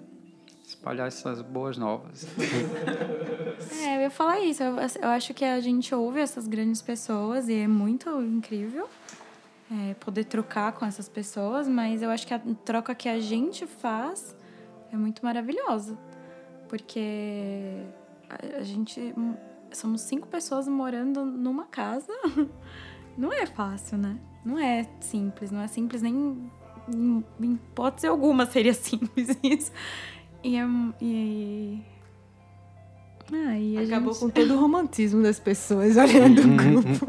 Espalhar 0.80 1.08
essas 1.08 1.42
boas 1.42 1.78
novas. 1.78 2.26
é, 3.84 3.98
eu 3.98 4.02
ia 4.04 4.10
falar 4.10 4.40
isso. 4.40 4.64
Eu, 4.64 4.78
eu, 4.78 5.10
acho 5.10 5.34
que 5.34 5.44
a 5.44 5.60
gente 5.60 5.94
ouve 5.94 6.22
essas 6.22 6.48
grandes 6.48 6.82
pessoas 6.82 7.50
e 7.50 7.56
é 7.56 7.68
muito 7.68 8.10
incrível 8.22 8.88
é, 9.70 9.94
poder 9.96 10.24
trocar 10.24 10.72
com 10.72 10.86
essas 10.86 11.10
pessoas, 11.10 11.68
mas 11.68 12.02
eu 12.02 12.10
acho 12.10 12.26
que 12.26 12.34
a 12.34 12.40
troca 12.64 12.96
que 12.96 13.10
a 13.10 13.20
gente 13.20 13.68
faz 13.68 14.34
é 14.90 14.96
muito 14.96 15.24
maravilhosa. 15.26 15.98
Porque 16.70 17.84
a, 18.30 18.64
gente. 18.64 19.14
Somos 19.74 20.00
cinco 20.00 20.30
pessoas 20.30 20.66
morando 20.66 21.26
numa 21.26 21.66
casa. 21.66 22.14
Não 23.18 23.34
é 23.34 23.46
fácil, 23.46 23.98
né? 23.98 24.18
Não 24.46 24.58
é 24.58 24.88
simples. 25.02 25.52
Não 25.52 25.60
é 25.60 25.68
simples 25.68 26.02
nem. 26.02 26.50
Em, 26.88 27.24
em 27.42 27.52
hipótese 27.52 28.08
alguma 28.08 28.46
seria 28.46 28.74
simples 28.74 29.38
isso. 29.44 29.74
E. 30.44 30.56
É, 30.56 30.66
e 31.02 31.84
ah, 33.32 33.58
e 33.58 33.78
Acabou 33.78 34.14
gente... 34.14 34.22
com 34.22 34.30
todo 34.30 34.56
o 34.56 34.60
romantismo 34.60 35.22
das 35.22 35.40
pessoas 35.40 35.96
olhando 35.98 36.42
o 36.42 36.48
uhum. 36.48 36.56
grupo. 36.56 37.08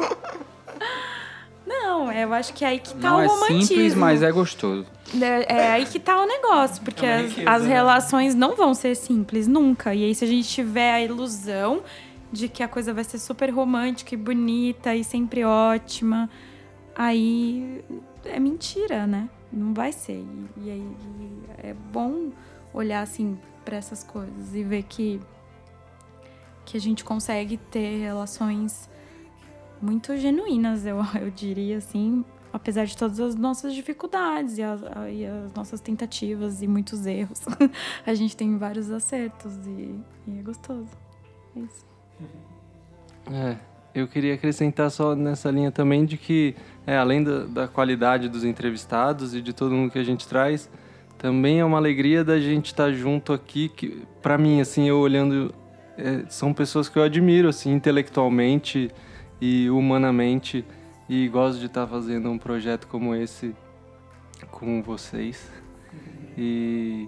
Não, 1.66 2.12
eu 2.12 2.32
acho 2.34 2.52
que 2.52 2.64
é 2.64 2.68
aí 2.68 2.78
que 2.78 2.94
tá 2.94 3.10
Não 3.10 3.18
o 3.18 3.20
é 3.22 3.26
romantismo. 3.26 3.62
É 3.62 3.66
simples, 3.66 3.94
mas 3.94 4.22
é 4.22 4.30
gostoso. 4.30 4.86
É, 5.20 5.56
é 5.56 5.72
aí 5.72 5.86
que 5.86 5.98
tá 5.98 6.20
o 6.20 6.26
negócio, 6.26 6.82
porque 6.82 7.06
é 7.06 7.20
as, 7.20 7.38
as 7.46 7.66
relações 7.66 8.34
não 8.34 8.54
vão 8.54 8.74
ser 8.74 8.94
simples, 8.94 9.46
nunca. 9.46 9.94
E 9.94 10.04
aí, 10.04 10.14
se 10.14 10.24
a 10.24 10.28
gente 10.28 10.48
tiver 10.48 10.92
a 10.92 11.00
ilusão 11.00 11.82
de 12.32 12.48
que 12.48 12.62
a 12.62 12.68
coisa 12.68 12.92
vai 12.92 13.04
ser 13.04 13.18
super 13.18 13.50
romântica 13.50 14.14
e 14.14 14.16
bonita 14.16 14.94
e 14.94 15.02
sempre 15.02 15.44
ótima, 15.44 16.28
aí 16.94 17.82
é 18.24 18.38
mentira, 18.38 19.06
né? 19.06 19.28
Não 19.52 19.72
vai 19.72 19.90
ser. 19.90 20.22
E, 20.56 20.64
e 20.64 20.70
aí 20.70 20.86
é 21.58 21.74
bom 21.92 22.30
olhar 22.72 23.02
assim 23.02 23.38
para 23.64 23.76
essas 23.76 24.02
coisas 24.02 24.54
e 24.54 24.62
ver 24.62 24.82
que 24.84 25.20
que 26.64 26.76
a 26.76 26.80
gente 26.80 27.02
consegue 27.02 27.56
ter 27.56 27.98
relações 27.98 28.88
muito 29.82 30.16
genuínas, 30.16 30.86
eu, 30.86 30.98
eu 31.20 31.30
diria 31.30 31.78
assim, 31.78 32.24
apesar 32.52 32.84
de 32.84 32.96
todas 32.96 33.18
as 33.18 33.34
nossas 33.34 33.74
dificuldades 33.74 34.58
e 34.58 34.62
as, 34.62 34.80
e 35.10 35.26
as 35.26 35.52
nossas 35.54 35.80
tentativas 35.80 36.62
e 36.62 36.68
muitos 36.68 37.06
erros, 37.06 37.44
a 38.06 38.14
gente 38.14 38.36
tem 38.36 38.56
vários 38.56 38.90
acertos 38.90 39.66
e, 39.66 39.94
e 40.28 40.38
é 40.38 40.42
gostoso. 40.42 40.90
É 41.56 41.60
isso. 41.60 41.84
É, 43.32 43.56
eu 43.94 44.06
queria 44.06 44.34
acrescentar 44.34 44.90
só 44.90 45.14
nessa 45.14 45.50
linha 45.50 45.72
também 45.72 46.04
de 46.04 46.16
que, 46.16 46.54
é, 46.86 46.96
além 46.96 47.24
da, 47.24 47.46
da 47.46 47.68
qualidade 47.68 48.28
dos 48.28 48.44
entrevistados 48.44 49.34
e 49.34 49.40
de 49.40 49.52
todo 49.52 49.72
mundo 49.72 49.90
que 49.90 49.98
a 49.98 50.04
gente 50.04 50.28
traz, 50.28 50.70
também 51.20 51.60
é 51.60 51.64
uma 51.64 51.76
alegria 51.76 52.24
da 52.24 52.40
gente 52.40 52.66
estar 52.66 52.90
junto 52.92 53.34
aqui, 53.34 53.68
que 53.68 54.02
para 54.22 54.38
mim, 54.38 54.58
assim, 54.58 54.88
eu 54.88 54.98
olhando, 54.98 55.54
é, 55.98 56.24
são 56.30 56.54
pessoas 56.54 56.88
que 56.88 56.98
eu 56.98 57.02
admiro, 57.02 57.46
assim, 57.46 57.74
intelectualmente 57.74 58.90
e 59.38 59.68
humanamente 59.68 60.64
e 61.06 61.28
gosto 61.28 61.60
de 61.60 61.66
estar 61.66 61.86
fazendo 61.86 62.30
um 62.30 62.38
projeto 62.38 62.86
como 62.86 63.14
esse 63.14 63.54
com 64.50 64.82
vocês. 64.82 65.46
E, 66.38 67.06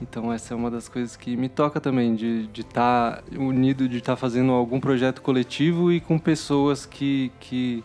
Então 0.00 0.32
essa 0.32 0.54
é 0.54 0.56
uma 0.56 0.70
das 0.70 0.88
coisas 0.88 1.16
que 1.16 1.36
me 1.36 1.48
toca 1.48 1.80
também, 1.80 2.14
de 2.14 2.48
estar 2.56 3.16
tá 3.16 3.22
unido, 3.36 3.88
de 3.88 3.98
estar 3.98 4.12
tá 4.12 4.16
fazendo 4.16 4.52
algum 4.52 4.78
projeto 4.78 5.20
coletivo 5.20 5.90
e 5.90 6.00
com 6.00 6.20
pessoas 6.20 6.86
que, 6.86 7.32
que 7.40 7.82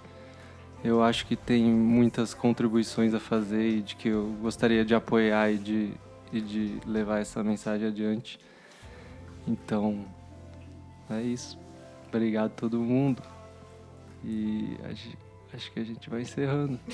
eu 0.83 1.03
acho 1.03 1.25
que 1.25 1.35
tem 1.35 1.65
muitas 1.65 2.33
contribuições 2.33 3.13
a 3.13 3.19
fazer 3.19 3.69
e 3.69 3.81
de 3.81 3.95
que 3.95 4.09
eu 4.09 4.27
gostaria 4.41 4.85
de 4.85 4.95
apoiar 4.95 5.51
e 5.51 5.57
de, 5.57 5.91
e 6.31 6.39
de 6.39 6.79
levar 6.85 7.19
essa 7.19 7.43
mensagem 7.43 7.87
adiante. 7.87 8.39
Então, 9.47 10.05
é 11.09 11.21
isso. 11.21 11.57
Obrigado 12.07 12.47
a 12.47 12.55
todo 12.55 12.79
mundo. 12.79 13.21
E 14.23 14.77
acho, 14.89 15.09
acho 15.53 15.71
que 15.71 15.79
a 15.79 15.83
gente 15.83 16.09
vai 16.09 16.21
encerrando. 16.21 16.79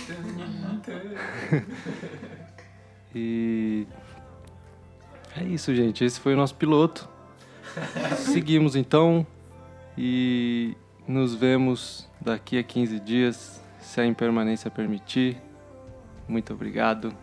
e 3.14 3.86
é 5.38 5.44
isso, 5.44 5.76
gente. 5.76 6.04
Esse 6.04 6.20
foi 6.20 6.34
o 6.34 6.38
nosso 6.38 6.56
piloto. 6.56 7.08
Seguimos 8.18 8.76
então 8.76 9.26
e 9.98 10.76
nos 11.08 11.36
vemos 11.36 12.10
daqui 12.22 12.58
a 12.58 12.64
15 12.64 13.00
dias, 13.00 13.62
se 13.86 14.02
a 14.02 14.06
impermanência 14.06 14.70
permitir. 14.70 15.38
Muito 16.28 16.54
obrigado. 16.54 17.16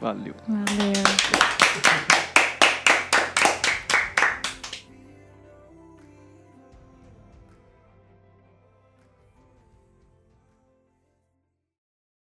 Valeu. 0.00 0.34
Valeu. 0.48 2.09